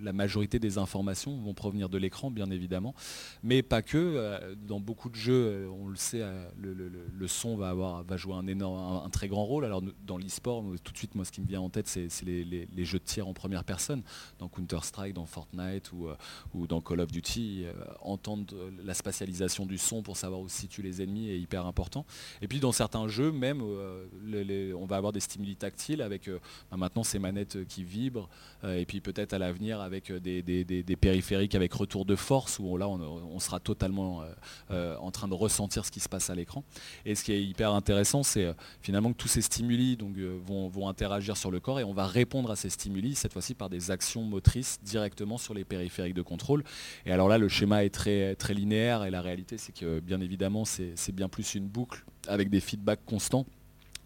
la 0.02 0.12
majorité 0.14 0.58
des 0.58 0.78
informations 0.78 1.36
vont 1.36 1.52
provenir 1.52 1.88
de 1.88 1.98
l'écran, 1.98 2.30
bien 2.30 2.50
évidemment. 2.50 2.94
Mais 3.42 3.62
pas 3.62 3.82
que. 3.82 3.98
Euh, 3.98 4.54
dans 4.66 4.80
beaucoup 4.80 5.10
de 5.10 5.16
jeux, 5.16 5.66
euh, 5.66 5.68
on 5.68 5.88
le 5.88 5.96
sait, 5.96 6.22
le, 6.58 7.26
son 7.26 7.56
va, 7.56 7.70
avoir, 7.70 8.04
va 8.04 8.16
jouer 8.16 8.34
un, 8.34 8.46
énorme, 8.46 9.04
un, 9.04 9.10
très 9.10 9.26
grand 9.26 9.44
rôle. 9.44 9.64
Alors 9.64 9.82
dans 10.06 10.16
l'e-sport, 10.16 10.64
tout 10.84 10.92
de 10.92 10.96
suite, 10.96 11.16
moi, 11.16 11.24
ce 11.24 11.32
qui 11.32 11.40
me 11.40 11.46
vient 11.46 11.60
en 11.60 11.70
tête, 11.70 11.88
c'est 11.88 12.08
les, 12.22 12.84
jeux 12.84 12.98
de 12.98 13.04
tir 13.04 13.26
en 13.26 13.34
première 13.34 13.64
personne. 13.64 14.02
Dans 14.38 14.48
Counter-Strike, 14.48 15.14
dans 15.14 15.26
Fortnite 15.26 15.92
ou, 15.92 16.06
ou 16.54 16.68
dans 16.68 16.80
Call 16.80 17.00
of 17.00 17.10
Duty, 17.10 17.64
entendre 18.00 18.54
la 18.84 18.94
spatialisation 18.94 19.66
du 19.66 19.76
son 19.76 20.02
pour 20.02 20.16
savoir 20.20 20.40
où 20.40 20.48
se 20.48 20.60
situent 20.60 20.82
les 20.82 21.02
ennemis 21.02 21.30
est 21.30 21.38
hyper 21.38 21.66
important. 21.66 22.04
Et 22.42 22.48
puis 22.48 22.60
dans 22.60 22.72
certains 22.72 23.08
jeux, 23.08 23.32
même, 23.32 23.60
euh, 23.62 24.74
on 24.78 24.86
va 24.86 24.96
avoir 24.96 25.12
des 25.12 25.20
stimuli 25.20 25.56
tactiles 25.56 26.02
avec 26.02 26.28
euh, 26.28 26.38
bah, 26.70 26.76
maintenant 26.76 27.02
ces 27.02 27.18
manettes 27.18 27.66
qui 27.66 27.84
vibrent, 27.84 28.28
euh, 28.64 28.78
et 28.78 28.86
puis 28.86 29.00
peut-être 29.00 29.32
à 29.32 29.38
l'avenir 29.38 29.80
avec 29.80 30.12
des, 30.12 30.96
périphériques 31.00 31.54
avec 31.54 31.72
retour 31.72 32.04
de 32.04 32.16
force, 32.16 32.58
où 32.58 32.76
là 32.76 32.88
on, 32.88 33.38
sera 33.40 33.58
totalement 33.58 34.22
en 34.68 35.10
train 35.10 35.28
de 35.28 35.34
ressentir 35.34 35.84
ce 35.84 35.90
qui 35.90 36.00
se 36.00 36.08
passe 36.08 36.28
à 36.30 36.34
l'écran. 36.34 36.62
Et 37.06 37.14
ce 37.14 37.24
qui 37.24 37.32
est 37.32 37.42
hyper 37.42 37.72
intéressant, 37.72 38.22
c'est 38.22 38.54
finalement 38.82 39.12
que 39.12 39.16
tous 39.16 39.28
ces 39.28 39.40
stimuli 39.40 39.96
donc, 39.96 40.16
vont, 40.18 40.68
vont 40.68 40.88
interagir 40.88 41.36
sur 41.36 41.50
le 41.50 41.58
corps 41.58 41.80
et 41.80 41.84
on 41.84 41.94
va 41.94 42.06
répondre 42.06 42.50
à 42.50 42.56
ces 42.56 42.68
stimuli, 42.68 43.14
cette 43.14 43.32
fois-ci 43.32 43.54
par 43.54 43.70
des 43.70 43.90
actions 43.90 44.22
motrices 44.22 44.78
directement 44.82 45.38
sur 45.38 45.54
les 45.54 45.64
périphériques 45.64 46.14
de 46.14 46.22
contrôle. 46.22 46.64
Et 47.06 47.12
alors 47.12 47.28
là, 47.28 47.38
le 47.38 47.48
schéma 47.48 47.84
est 47.84 47.90
très, 47.90 48.34
très 48.36 48.54
linéaire 48.54 49.04
et 49.04 49.10
la 49.10 49.22
réalité, 49.22 49.58
c'est 49.58 49.72
que 49.72 50.00
bien 50.10 50.20
évidemment, 50.20 50.64
c'est 50.64 51.12
bien 51.12 51.28
plus 51.28 51.54
une 51.54 51.68
boucle 51.68 52.04
avec 52.26 52.50
des 52.50 52.58
feedbacks 52.58 53.04
constants 53.06 53.46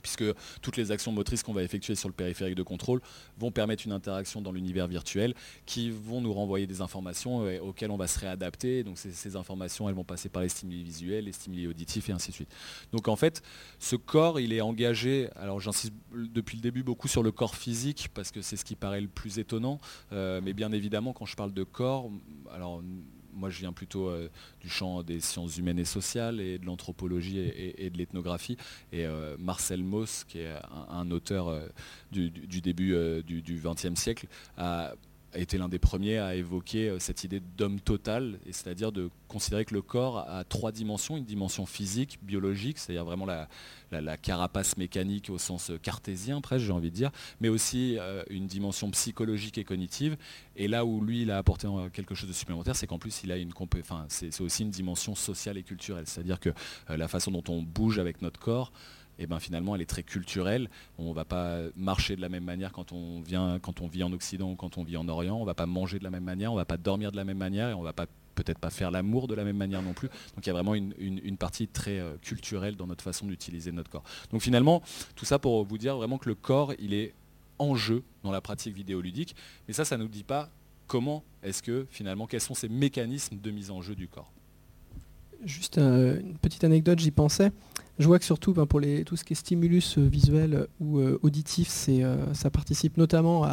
puisque 0.03 0.25
toutes 0.61 0.77
les 0.77 0.91
actions 0.91 1.13
motrices 1.13 1.43
qu'on 1.43 1.55
va 1.55 1.63
effectuer 1.63 1.95
sur 1.95 2.11
le 2.11 2.15
périphérique 2.15 2.57
de 2.57 2.63
contrôle 2.63 3.01
vont 3.39 3.51
permettre 3.51 3.87
une 3.87 3.93
interaction 3.93 4.43
dans 4.43 4.53
l'univers 4.53 4.87
virtuel 4.87 5.33
qui 5.65 5.91
vont 5.91 6.21
nous 6.21 6.35
renvoyer 6.35 6.67
des 6.67 6.83
informations 6.83 7.47
euh, 7.47 7.59
auxquelles 7.61 7.91
on 7.91 7.97
va 7.97 8.07
se 8.07 8.19
réadapter. 8.19 8.85
Donc 8.85 8.99
ces, 8.99 9.35
informations, 9.35 9.89
elles 9.89 9.95
vont 9.95 10.05
passer 10.05 10.29
par 10.29 10.43
les 10.43 10.51
stimuli 10.51 10.85
visuels, 10.85 11.25
les 11.25 11.33
stimuli 11.33 11.67
auditifs 11.67 12.11
et 12.11 12.13
ainsi 12.13 12.33
de 12.33 12.35
suite. 12.35 12.55
Donc 12.93 13.09
en 13.09 13.17
fait, 13.17 13.43
ce 13.79 13.97
corps, 13.97 14.41
il 14.41 14.53
est 14.53 14.61
engagé, 14.61 15.31
alors 15.37 15.59
j'insiste 15.59 15.95
depuis 16.13 16.59
le 16.59 16.63
début 16.63 16.83
beaucoup 16.83 17.09
sur 17.09 17.23
le 17.23 17.33
corps 17.33 17.57
physique 17.57 18.11
parce 18.13 18.31
que 18.31 18.43
c'est 18.43 18.57
ce 18.57 18.67
qui 18.67 18.75
paraît 18.75 19.01
le 19.01 19.09
plus 19.09 19.39
étonnant, 19.39 19.81
euh, 20.13 20.43
mais 20.45 20.53
bien 20.53 20.71
évidemment 20.71 21.15
quand 21.15 21.25
je 21.25 21.35
parle 21.35 21.55
de 21.55 21.65
corps, 21.65 22.11
alors 22.53 22.83
moi 23.35 23.51
je 23.51 23.61
viens 23.61 23.73
plutôt 23.73 24.09
euh, 24.09 24.29
du 24.61 24.69
champ 24.69 25.03
des 25.03 25.21
sciences 25.21 25.57
humaines 25.57 25.79
et 25.79 25.85
sociales 25.85 26.41
et 26.41 26.59
de 26.59 26.67
l'anthropologie 26.67 27.39
et, 27.39 27.91
de 27.91 27.99
l'ethnographie. 27.99 28.57
Et 28.93 29.07
euh, 29.07 29.37
Marcel 29.39 29.83
Mauss, 29.83 30.25
qui 30.25 30.39
est 30.39 30.53
un, 30.89 31.11
auteur 31.11 31.49
euh, 31.49 31.67
du, 32.11 32.31
début 32.31 33.23
du 33.25 33.61
XXe 33.63 33.95
siècle, 33.95 34.27
a 34.57 34.95
a 35.35 35.39
été 35.39 35.59
l'un 35.59 35.69
des 35.69 35.79
premiers 35.79 36.19
à 36.19 36.35
évoquer 36.35 36.89
euh, 36.89 36.99
cette 36.99 37.25
idée 37.25 37.41
d'homme 37.41 37.81
total, 37.81 38.39
c'est-à-dire 38.47 38.93
de 38.93 39.11
considérer 39.29 39.65
que 39.65 39.75
le 39.75 39.83
corps 39.83 40.19
a 40.19 40.45
trois 40.45 40.71
dimensions, 40.73 41.17
une 41.17 41.25
dimension 41.25 41.67
physique, 41.67 42.19
biologique, 42.23 42.79
c'est-à-dire 42.79 43.05
vraiment 43.05 43.27
la, 43.27 43.49
carapace 44.17 44.77
mécanique 44.77 45.31
au 45.31 45.39
sens 45.39 45.71
euh, 45.71 45.79
cartésien 45.79 46.41
presque, 46.41 46.65
j'ai 46.65 46.73
envie 46.73 46.91
de 46.91 46.97
dire, 46.97 47.11
mais 47.41 47.49
aussi 47.49 47.97
euh, 47.99 48.23
une 48.31 48.47
dimension 48.47 48.91
psychologique 48.91 49.59
et 49.59 49.65
cognitive. 49.65 50.17
Et 50.57 50.69
là 50.69 50.85
où 50.85 51.01
lui, 51.01 51.23
il 51.23 51.31
a 51.31 51.39
apporté 51.39 51.69
quelque 51.93 52.15
chose 52.15 52.29
de 52.29 52.35
supplémentaire, 52.35 52.77
c'est 52.77 52.87
qu'en 52.87 52.99
plus, 52.99 53.23
il 53.25 53.33
a 53.33 53.37
une 53.37 53.53
enfin, 53.81 54.07
c'est 54.09 54.41
aussi 54.41 54.63
une 54.63 54.71
dimension 54.71 55.15
sociale 55.15 55.59
et 55.59 55.63
culturelle, 55.63 56.05
c'est-à-dire 56.07 56.39
que 56.41 56.51
la 56.89 57.09
façon 57.09 57.31
dont 57.31 57.45
on 57.49 57.63
bouge 57.63 57.99
avec 57.99 58.23
notre 58.23 58.39
corps, 58.39 58.73
et 59.19 59.27
ben 59.27 59.39
finalement 59.41 59.75
elle 59.75 59.83
est 59.83 59.87
très 59.87 60.03
culturelle. 60.03 60.69
On 60.99 61.11
ne 61.11 61.15
va 61.15 61.25
pas 61.25 61.61
marcher 61.77 62.17
de 62.17 62.21
la 62.21 62.29
même 62.29 62.45
manière 62.45 62.73
quand 62.73 62.93
on, 62.93 63.21
vient, 63.21 63.59
quand 63.61 63.81
on 63.81 63.87
vit 63.87 64.03
en 64.03 64.13
Occident 64.13 64.51
ou 64.51 64.57
quand 64.57 64.79
on 64.79 64.85
vit 64.85 64.97
en 64.97 65.09
Orient, 65.09 65.37
on 65.37 65.41
ne 65.43 65.47
va 65.47 65.55
pas 65.55 65.67
manger 65.67 65.99
de 65.99 66.05
la 66.05 66.11
même 66.11 66.25
manière, 66.25 66.53
on 66.53 66.57
ne 66.57 66.61
va 66.61 66.65
pas 66.65 66.77
dormir 66.77 67.13
de 67.13 67.17
la 67.17 67.25
même 67.25 67.39
manière 67.39 67.71
et 67.71 67.75
on 67.75 67.81
ne 67.81 67.85
va 67.85 67.93
pas 67.93 68.07
peut-être 68.35 68.59
pas 68.59 68.71
faire 68.71 68.91
l'amour 68.91 69.29
de 69.29 69.35
la 69.35 69.45
même 69.45 69.57
manière 69.57 69.83
non 69.83 69.93
plus. 69.93 70.09
Donc 70.09 70.45
il 70.45 70.47
y 70.47 70.51
a 70.51 70.53
vraiment 70.53 70.75
une, 70.75 71.37
partie 71.39 71.69
très 71.69 71.99
euh, 71.99 72.17
culturelle 72.21 72.77
dans 72.77 72.87
notre 72.87 73.05
façon 73.05 73.27
d'utiliser 73.27 73.73
notre 73.73 73.91
corps. 73.91 74.05
Donc 74.33 74.43
finalement, 74.43 74.83
tout 75.15 75.25
ça 75.25 75.39
pour 75.39 75.65
vous 75.65 75.79
dire 75.79 75.97
vraiment 75.97 76.19
que 76.19 76.29
le 76.29 76.35
corps, 76.35 76.73
il 76.79 76.95
est 76.95 77.15
en 77.59 77.75
jeu 77.77 78.03
dans 78.23 78.33
la 78.33 78.41
pratique 78.41 78.75
vidéoludique, 78.75 79.37
mais 79.69 79.75
ça, 79.75 79.85
ça 79.85 79.97
ne 79.97 80.03
nous 80.03 80.09
dit 80.09 80.25
pas 80.25 80.51
comment 80.87 81.23
est-ce 81.43 81.63
que 81.63 81.87
finalement, 81.91 82.27
quels 82.27 82.41
sont 82.41 82.55
ces 82.55 82.69
mécanismes 82.69 83.39
de 83.39 83.51
mise 83.51 83.71
en 83.71 83.81
jeu 83.81 83.95
du 83.95 84.09
corps. 84.09 84.33
Juste 85.45 85.79
euh, 85.79 86.21
une 86.21 86.39
petite 86.39 86.65
anecdote, 86.65 86.99
j'y 86.99 87.11
pensais. 87.11 87.53
Je 87.99 88.07
vois 88.07 88.19
que 88.19 88.25
surtout 88.25 88.53
ben, 88.53 88.67
pour 88.67 88.81
tout 89.07 89.17
ce 89.17 89.25
qui 89.25 89.35
est 89.35 89.37
stimulus 89.37 89.99
euh, 89.99 90.03
visuel 90.03 90.67
ou 90.81 90.99
euh, 90.99 91.19
auditif, 91.23 91.69
ça 91.69 92.51
participe 92.51 92.97
notamment 92.97 93.49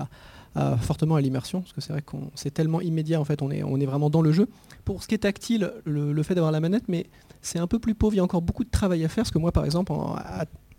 fortement 0.81 1.15
à 1.15 1.21
l'immersion, 1.21 1.61
parce 1.61 1.73
que 1.73 1.81
c'est 1.81 1.93
vrai 1.93 2.01
qu'on 2.01 2.31
c'est 2.35 2.51
tellement 2.51 2.81
immédiat, 2.81 3.21
en 3.21 3.25
fait, 3.25 3.41
on 3.41 3.51
est, 3.51 3.85
vraiment 3.85 4.09
dans 4.09 4.21
le 4.21 4.31
jeu. 4.31 4.47
Pour 4.83 5.03
ce 5.03 5.07
qui 5.07 5.15
est 5.15 5.19
tactile, 5.19 5.71
le, 5.85 6.23
fait 6.23 6.35
d'avoir 6.35 6.51
la 6.51 6.59
manette, 6.59 6.83
mais 6.87 7.07
c'est 7.41 7.59
un 7.59 7.67
peu 7.67 7.79
plus 7.79 7.95
pauvre, 7.95 8.13
il 8.13 8.17
y 8.17 8.19
a 8.19 8.23
encore 8.23 8.41
beaucoup 8.41 8.63
de 8.63 8.69
travail 8.69 9.05
à 9.05 9.07
faire, 9.07 9.23
parce 9.23 9.31
que 9.31 9.39
moi, 9.39 9.51
par 9.51 9.63
exemple, 9.63 9.93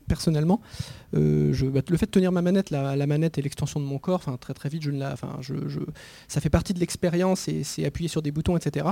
personnellement, 0.08 0.60
bah, 1.12 1.18
le 1.18 1.52
fait 1.54 2.06
de 2.06 2.10
tenir 2.10 2.32
ma 2.32 2.42
manette, 2.42 2.70
la, 2.70 3.06
manette 3.06 3.38
est 3.38 3.42
l'extension 3.42 3.80
de 3.80 3.86
mon 3.86 3.98
corps, 3.98 4.24
très 4.40 4.54
très 4.54 4.68
vite, 4.68 4.82
ça 6.28 6.40
fait 6.40 6.50
partie 6.50 6.74
de 6.74 6.80
l'expérience 6.80 7.48
et 7.48 7.64
c'est 7.64 7.86
appuyer 7.86 8.08
sur 8.08 8.20
des 8.20 8.30
boutons, 8.30 8.56
etc. 8.56 8.86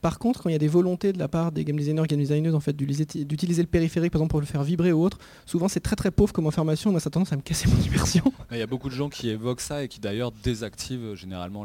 Par 0.00 0.18
contre, 0.18 0.42
quand 0.42 0.48
il 0.48 0.52
y 0.52 0.56
a 0.56 0.58
des 0.58 0.68
volontés 0.68 1.12
de 1.12 1.18
la 1.18 1.28
part 1.28 1.52
des 1.52 1.64
game 1.64 1.76
designers, 1.76 2.06
game 2.06 2.18
designers, 2.18 2.54
en 2.54 2.60
fait, 2.60 2.74
d'utiliser 2.74 3.62
le 3.62 3.68
périphérique, 3.68 4.12
par 4.12 4.20
exemple, 4.20 4.30
pour 4.30 4.40
le 4.40 4.46
faire 4.46 4.62
vibrer 4.62 4.92
ou 4.92 5.02
autre, 5.02 5.18
souvent 5.46 5.68
c'est 5.68 5.80
très 5.80 5.96
très 5.96 6.10
pauvre 6.10 6.32
comme 6.32 6.46
information. 6.46 6.90
Moi, 6.90 7.00
ça 7.00 7.08
a 7.08 7.10
tendance 7.10 7.32
à 7.32 7.36
me 7.36 7.42
casser 7.42 7.68
mon 7.68 7.82
immersion. 7.86 8.32
Il 8.50 8.58
y 8.58 8.62
a 8.62 8.66
beaucoup 8.66 8.88
de 8.88 8.94
gens 8.94 9.08
qui 9.08 9.28
évoquent 9.28 9.60
ça 9.60 9.82
et 9.82 9.88
qui 9.88 10.00
d'ailleurs 10.00 10.32
désactivent 10.32 11.04
euh, 11.04 11.16
généralement 11.16 11.64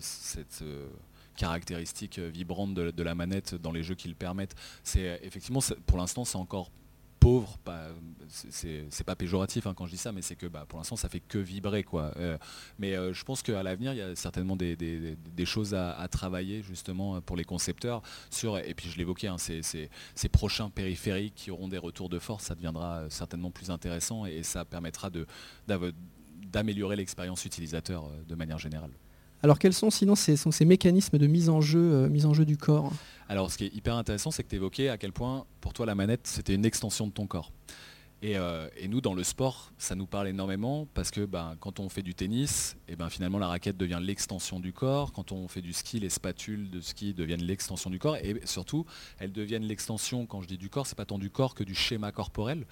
cette 0.00 0.62
euh, 0.62 0.86
caractéristique 1.36 2.18
euh, 2.18 2.28
vibrante 2.28 2.74
de, 2.74 3.02
la 3.02 3.14
manette 3.14 3.54
dans 3.54 3.72
les 3.72 3.82
jeux 3.82 3.94
qui 3.94 4.08
le 4.08 4.14
permettent. 4.14 4.54
C'est 4.82 5.20
effectivement, 5.22 5.60
pour 5.86 5.98
l'instant, 5.98 6.24
c'est 6.24 6.38
encore 6.38 6.70
pauvre, 7.26 7.58
c'est 8.28 9.04
pas 9.04 9.16
péjoratif 9.16 9.66
hein, 9.66 9.74
quand 9.74 9.86
je 9.86 9.90
dis 9.90 9.96
ça, 9.96 10.12
mais 10.12 10.22
c'est 10.22 10.36
que 10.36 10.46
bah, 10.46 10.64
pour 10.68 10.78
l'instant 10.78 10.94
ça 10.94 11.08
fait 11.08 11.18
que 11.18 11.38
vibrer 11.38 11.82
quoi. 11.82 12.12
Euh, 12.18 12.38
mais 12.78 12.94
euh, 12.94 13.12
je 13.12 13.24
pense 13.24 13.42
qu'à 13.42 13.64
l'avenir 13.64 13.92
il 13.92 13.98
y 13.98 14.00
a 14.00 14.14
certainement 14.14 14.54
des, 14.54 15.16
choses 15.44 15.74
à, 15.74 16.06
travailler 16.08 16.62
justement 16.62 17.20
pour 17.20 17.36
les 17.36 17.42
concepteurs 17.42 18.00
sur, 18.30 18.58
et 18.58 18.74
puis 18.74 18.88
je 18.88 18.96
l'évoquais, 18.96 19.26
hein, 19.26 19.38
ces, 19.38 19.88
prochains 20.30 20.70
périphériques 20.70 21.34
qui 21.34 21.50
auront 21.50 21.66
des 21.66 21.78
retours 21.78 22.08
de 22.08 22.20
force, 22.20 22.44
ça 22.44 22.54
deviendra 22.54 22.98
euh, 22.98 23.10
certainement 23.10 23.50
plus 23.50 23.72
intéressant 23.72 24.24
et 24.24 24.44
ça 24.44 24.64
permettra 24.64 25.10
d'améliorer 26.46 26.94
l'expérience 26.94 27.44
utilisateur 27.44 28.08
de 28.28 28.34
manière 28.36 28.58
générale. 28.58 28.92
Alors 29.46 29.60
quels 29.60 29.74
sont 29.74 29.90
sinon 29.90 30.16
ces, 30.16 30.64
mécanismes 30.64 31.18
de 31.18 31.28
mise 31.28 31.48
en 31.48 31.60
jeu, 31.60 32.08
mise 32.08 32.26
en 32.26 32.34
jeu 32.34 32.44
du 32.44 32.56
corps 32.56 32.92
alors 33.28 33.50
ce 33.50 33.58
qui 33.58 33.64
est 33.64 33.74
hyper 33.74 33.96
intéressant, 33.96 34.30
c'est 34.30 34.44
que 34.44 34.48
tu 34.48 34.56
évoquais 34.56 34.88
à 34.88 34.98
quel 34.98 35.12
point 35.12 35.46
pour 35.60 35.72
toi 35.72 35.86
la 35.86 35.94
manette 35.94 36.26
c'était 36.26 36.54
une 36.54 36.64
extension 36.64 37.06
de 37.06 37.12
ton 37.12 37.26
corps. 37.26 37.52
Euh, 38.24 38.68
et, 38.76 38.88
nous, 38.88 39.00
dans 39.00 39.14
le 39.14 39.22
sport, 39.22 39.72
ça 39.78 39.94
nous 39.94 40.06
parle 40.06 40.28
énormément 40.28 40.88
parce 40.94 41.10
que 41.10 41.24
ben, 41.24 41.56
quand 41.60 41.80
on 41.80 41.88
fait 41.88 42.02
du 42.02 42.14
tennis, 42.14 42.76
et 42.88 42.96
ben, 42.96 43.10
finalement 43.10 43.38
la 43.38 43.46
raquette 43.46 43.76
devient 43.76 44.00
l'extension 44.02 44.58
du 44.58 44.72
corps. 44.72 45.12
Quand 45.12 45.32
on 45.32 45.48
fait 45.48 45.60
du 45.60 45.72
ski, 45.72 46.00
les 46.00 46.08
spatules 46.08 46.70
de 46.70 46.80
ski 46.80 47.14
deviennent 47.14 47.42
l'extension 47.42 47.90
du 47.90 47.98
corps. 47.98 48.16
Et 48.16 48.40
surtout, 48.44 48.86
elles 49.18 49.32
deviennent 49.32 49.64
l'extension, 49.64 50.26
quand 50.26 50.40
je 50.40 50.48
dis 50.48 50.58
du 50.58 50.70
corps, 50.70 50.86
c'est 50.86 50.96
pas 50.96 51.04
tant 51.04 51.18
du 51.18 51.30
corps 51.30 51.54
que 51.54 51.62
du 51.62 51.74
schéma 51.74 52.10
corporel. 52.10 52.66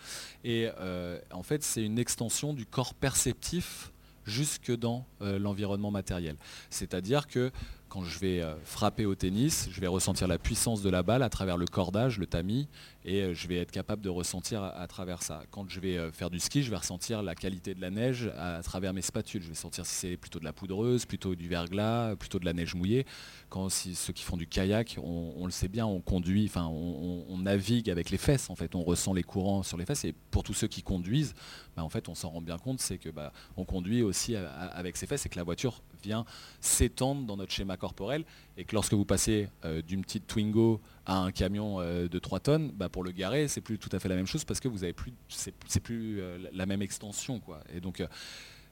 Et 0.44 0.68
euh, 0.80 1.20
en 1.30 1.42
fait, 1.42 1.62
c'est 1.62 1.84
une 1.84 1.98
extension 1.98 2.54
du 2.54 2.66
corps 2.66 2.94
perceptif 2.94 3.92
jusque 4.24 4.74
dans 4.74 5.06
euh, 5.22 5.38
l'environnement 5.38 5.90
matériel. 5.90 6.36
C'est-à-dire 6.70 7.26
que 7.26 7.50
quand 7.94 8.02
je 8.02 8.18
vais 8.18 8.40
euh, 8.40 8.56
frapper 8.64 9.06
au 9.06 9.14
tennis, 9.14 9.68
je 9.70 9.80
vais 9.80 9.86
ressentir 9.86 10.26
la 10.26 10.36
puissance 10.36 10.82
de 10.82 10.90
la 10.90 11.04
balle 11.04 11.22
à 11.22 11.28
travers 11.28 11.56
le 11.56 11.66
cordage, 11.66 12.18
le 12.18 12.26
tamis, 12.26 12.66
et 13.04 13.22
euh, 13.22 13.34
je 13.34 13.46
vais 13.46 13.58
être 13.58 13.70
capable 13.70 14.02
de 14.02 14.08
ressentir 14.08 14.64
à, 14.64 14.84
travers 14.88 15.22
ça. 15.22 15.44
Quand 15.52 15.70
je 15.70 15.78
vais 15.78 15.96
euh, 15.96 16.10
faire 16.10 16.28
du 16.28 16.40
ski, 16.40 16.64
je 16.64 16.70
vais 16.70 16.76
ressentir 16.76 17.22
la 17.22 17.36
qualité 17.36 17.72
de 17.72 17.80
la 17.80 17.90
neige 17.90 18.32
à, 18.36 18.60
travers 18.64 18.92
mes 18.92 19.00
spatules. 19.00 19.44
Je 19.44 19.48
vais 19.48 19.54
sentir 19.54 19.86
si 19.86 19.94
c'est 19.94 20.16
plutôt 20.16 20.40
de 20.40 20.44
la 20.44 20.52
poudreuse, 20.52 21.06
plutôt 21.06 21.36
du 21.36 21.46
verglas, 21.46 22.16
plutôt 22.16 22.40
de 22.40 22.44
la 22.44 22.52
neige 22.52 22.74
mouillée. 22.74 23.06
Quand 23.48 23.68
ceux 23.70 24.12
qui 24.12 24.24
font 24.24 24.36
du 24.36 24.48
kayak, 24.48 24.98
on, 25.00 25.44
le 25.44 25.52
sait 25.52 25.68
bien, 25.68 25.86
on 25.86 26.00
conduit, 26.00 26.50
on, 26.56 27.38
navigue 27.38 27.90
avec 27.90 28.10
les 28.10 28.18
fesses. 28.18 28.50
En 28.50 28.56
fait, 28.56 28.74
on 28.74 28.82
ressent 28.82 29.12
les 29.12 29.22
courants 29.22 29.62
sur 29.62 29.76
les 29.76 29.86
fesses. 29.86 30.04
Et 30.04 30.14
pour 30.32 30.42
tous 30.42 30.54
ceux 30.54 30.66
qui 30.66 30.82
conduisent, 30.82 31.34
bah, 31.76 31.84
en 31.84 31.88
fait, 31.88 32.08
on 32.08 32.16
s'en 32.16 32.30
rend 32.30 32.42
bien 32.42 32.58
compte, 32.58 32.80
c'est 32.80 32.98
que 32.98 33.10
bah, 33.10 33.32
on 33.56 33.64
conduit 33.64 34.02
aussi 34.02 34.34
avec 34.34 34.96
ses 34.96 35.06
fesses 35.06 35.26
et 35.26 35.28
que 35.28 35.36
la 35.36 35.44
voiture 35.44 35.80
vient 36.04 36.24
s'étendre 36.60 37.26
dans 37.26 37.36
notre 37.36 37.52
schéma 37.52 37.76
corporel 37.76 38.24
et 38.56 38.64
que 38.64 38.74
lorsque 38.74 38.94
vous 38.94 39.04
passez 39.04 39.48
euh, 39.64 39.82
d'une 39.82 40.02
petite 40.02 40.26
Twingo 40.26 40.80
à 41.06 41.18
un 41.18 41.32
camion 41.32 41.80
euh, 41.80 42.08
de 42.08 42.18
3 42.18 42.40
tonnes, 42.40 42.70
bah, 42.72 42.88
pour 42.88 43.04
le 43.04 43.10
garer, 43.10 43.48
c'est 43.48 43.60
plus 43.60 43.78
tout 43.78 43.88
à 43.92 43.98
fait 43.98 44.08
la 44.08 44.16
même 44.16 44.26
chose 44.26 44.44
parce 44.44 44.60
que 44.60 44.68
vous 44.68 44.84
avez 44.84 44.92
plus, 44.92 45.12
c'est 45.28 45.80
plus 45.80 46.20
euh, 46.20 46.38
la 46.52 46.66
même 46.66 46.82
extension. 46.82 47.40
Et 47.74 47.80
donc 47.80 48.02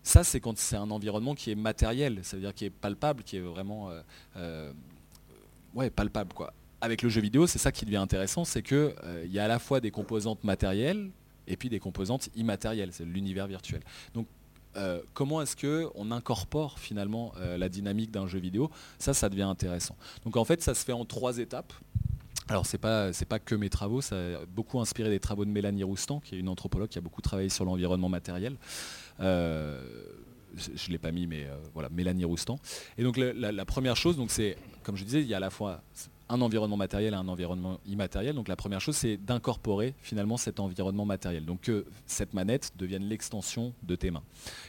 ça, 0.03 0.25
c'est 0.25 0.41
quand 0.41 0.57
c'est 0.59 0.77
un 0.77 0.91
environnement 0.91 1.35
qui 1.35 1.51
est 1.51 1.57
matériel, 1.57 2.21
ça 2.23 2.37
veut 2.37 2.43
dire 2.43 2.55
qui 2.55 2.65
est 2.65 2.71
palpable, 2.71 3.23
qui 3.23 3.37
est 3.37 3.41
vraiment 3.41 3.91
palpable. 5.95 6.35
Avec 6.81 7.03
le 7.03 7.09
jeu 7.09 7.21
vidéo, 7.21 7.47
c'est 7.47 7.59
ça 7.59 7.71
qui 7.71 7.85
devient 7.85 7.97
intéressant, 7.99 8.45
c'est 8.45 8.63
qu'il 8.63 8.95
il 9.25 9.33
y 9.33 9.39
a 9.39 9.45
à 9.45 9.49
la 9.49 9.59
fois 9.59 9.81
des 9.81 9.91
composantes 9.91 10.43
matérielles 10.43 11.11
et 11.47 11.57
puis 11.57 11.69
des 11.69 11.81
composantes 11.81 12.29
immatérielles, 12.35 12.93
c'est 12.93 13.05
l'univers 13.05 13.47
virtuel. 13.47 13.83
Euh, 14.77 15.03
comment 15.15 15.43
est-ce 15.43 15.57
qu'on 15.57 16.11
incorpore 16.11 16.79
finalement 16.79 17.33
euh, 17.39 17.59
la 17.59 17.69
dynamique 17.69 18.11
d'un 18.11 18.27
jeu 18.27 18.39
vidéo 18.39 18.71
Ça, 18.99 19.15
ça 19.15 19.29
devient 19.29 19.43
intéressant. 19.43 19.97
Donc 20.25 20.37
en 20.37 20.45
fait, 20.45 20.63
ça 20.63 20.75
se 20.75 20.85
fait 20.85 20.93
en 20.93 21.05
trois 21.05 21.39
étapes. 21.39 21.73
Alors 22.49 22.67
c'est 22.67 22.79
pas 22.79 23.11
pas 23.29 23.39
que 23.39 23.55
mes 23.55 23.71
travaux, 23.71 24.01
ça 24.01 24.17
a 24.17 24.47
beaucoup 24.47 24.81
inspiré 24.81 25.09
des 25.09 25.21
travaux 25.21 25.45
de 25.45 25.51
Mélanie 25.51 25.85
Roustan, 25.85 26.21
qui 26.21 26.35
est 26.35 26.39
une 26.39 26.49
anthropologue 26.49 26.89
qui 26.89 26.99
a 26.99 27.01
beaucoup 27.01 27.23
travaillé 27.23 27.49
sur 27.49 27.65
l'environnement 27.65 28.09
matériel. 28.09 28.57
Euh, 29.21 29.81
je 30.55 30.89
ne 30.89 30.93
l'ai 30.93 30.99
pas 30.99 31.13
mis, 31.13 31.27
mais 31.27 31.47
voilà, 31.73 31.89
Mélanie 31.89 32.25
Roustan. 32.25 32.59
Et 32.99 33.05
donc 33.05 33.17
la, 33.17 33.65
première 33.65 33.97
chose, 33.97 34.17
donc 34.17 34.31
c'est, 34.31 34.59
comme 34.83 34.97
je 34.97 35.05
disais, 35.05 35.23
il 35.23 35.29
y 35.29 35.35
a 35.35 35.39
à 35.39 35.41
la 35.41 35.51
fois 35.51 35.83
un 36.33 36.41
environnement 36.41 36.79
matériel 36.79 37.13
et 37.13 37.17
un 37.17 37.29
environnement 37.29 37.79
immatériel. 37.87 38.35
Donc 38.35 38.49
la 38.49 38.57
première 38.57 38.81
chose, 38.81 38.97
c'est 38.97 39.19
d'incorporer 39.19 39.95
finalement 40.01 40.39
cet 40.39 40.61
environnement 40.61 41.05
matériel. 41.05 41.45
Donc 41.45 41.61
que 41.61 41.85
cette 42.07 42.33
manette 42.33 42.73
devienne 42.77 43.05
l'extension 43.05 43.75
de 43.83 43.95
tes 43.95 44.11
mains. 44.11 44.23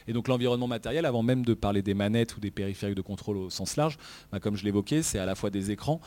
Et 0.06 0.12
donc 0.12 0.28
l'environnement 0.28 0.66
matériel, 0.66 1.06
avant 1.06 1.22
même 1.22 1.44
de 1.44 1.54
parler 1.54 1.80
des 1.80 1.94
manettes 1.94 2.36
ou 2.36 2.40
des 2.40 2.50
périphériques 2.50 2.96
de 2.96 3.02
contrôle 3.02 3.38
au 3.38 3.50
sens 3.50 3.76
large, 3.76 3.98
bah, 4.30 4.40
comme 4.40 4.56
je 4.56 4.64
l'évoquais, 4.64 5.02
c'est 5.02 5.18
à 5.18 5.24
la 5.24 5.34
fois 5.34 5.48
des 5.48 5.70
écrans, 5.70 6.00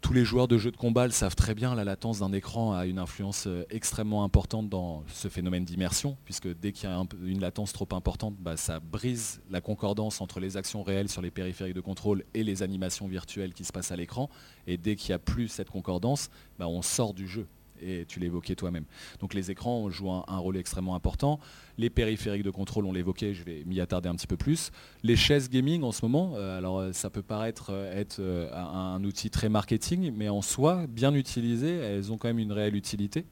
tous 0.00 0.12
les 0.12 0.24
joueurs 0.24 0.48
de 0.48 0.58
jeux 0.58 0.70
de 0.70 0.76
combat 0.76 1.06
le 1.06 1.12
savent 1.12 1.34
très 1.34 1.54
bien, 1.54 1.74
la 1.74 1.84
latence 1.84 2.20
d'un 2.20 2.32
écran 2.32 2.72
a 2.72 2.86
une 2.86 2.98
influence 2.98 3.46
euh, 3.46 3.64
extrêmement 3.70 4.24
importante 4.24 4.68
dans 4.68 5.04
ce 5.08 5.28
phénomène 5.28 5.64
d'immersion, 5.64 6.16
puisque 6.24 6.48
dès 6.58 6.72
qu'il 6.72 6.88
y 6.88 6.92
a 6.92 7.02
une 7.22 7.40
latence 7.40 7.72
trop 7.72 7.88
importante, 7.92 8.34
bah, 8.38 8.56
ça 8.56 8.80
brise 8.80 9.40
la 9.50 9.60
concordance 9.60 10.20
entre 10.20 10.40
les 10.40 10.56
actions 10.56 10.82
réelles 10.82 11.08
sur 11.08 11.22
les 11.22 11.30
périphériques 11.30 11.74
de 11.74 11.80
contrôle 11.80 12.24
et 12.34 12.44
les 12.44 12.62
animations 12.62 13.08
virtuelles 13.08 13.52
qui 13.52 13.64
se 13.64 13.72
passent 13.72 13.92
à 13.92 13.96
l'écran. 13.96 14.30
Et 14.66 14.76
dès 14.76 14.96
qu'il 14.96 15.10
n'y 15.10 15.14
a 15.14 15.18
plus 15.18 15.48
cette 15.48 15.70
concordance, 15.70 16.30
bah, 16.58 16.66
on 16.68 16.82
sort 16.82 17.14
du 17.14 17.28
jeu 17.28 17.46
et 17.82 18.04
tu 18.06 18.20
l'évoquais 18.20 18.54
toi-même. 18.54 18.84
Donc 19.20 19.34
les 19.34 19.50
écrans 19.50 19.90
jouent 19.90 20.10
un, 20.10 20.38
rôle 20.38 20.56
extrêmement 20.56 20.94
important. 20.94 21.40
Les 21.78 21.90
périphériques 21.90 22.42
de 22.42 22.50
contrôle, 22.50 22.86
on 22.86 22.92
l'évoquait, 22.92 23.34
je 23.34 23.44
vais 23.44 23.62
m'y 23.66 23.80
attarder 23.80 24.08
un 24.08 24.14
petit 24.14 24.26
peu 24.26 24.36
plus. 24.36 24.70
Les 25.02 25.16
chaises 25.16 25.48
gaming 25.48 25.82
en 25.82 25.92
ce 25.92 26.04
moment, 26.04 26.34
euh, 26.36 26.58
alors 26.58 26.78
euh, 26.78 26.92
ça 26.92 27.10
peut 27.10 27.22
paraître 27.22 27.70
euh, 27.70 27.98
être 27.98 28.20
un, 28.52 29.02
outil 29.04 29.30
très 29.30 29.48
marketing, 29.48 30.12
mais 30.14 30.28
en 30.28 30.42
soi, 30.42 30.86
bien 30.88 31.14
utilisées, 31.14 31.76
elles 31.76 32.12
ont 32.12 32.18
quand 32.18 32.28
même 32.28 32.38
une 32.38 32.52
réelle 32.52 32.76
utilité. 32.76 33.24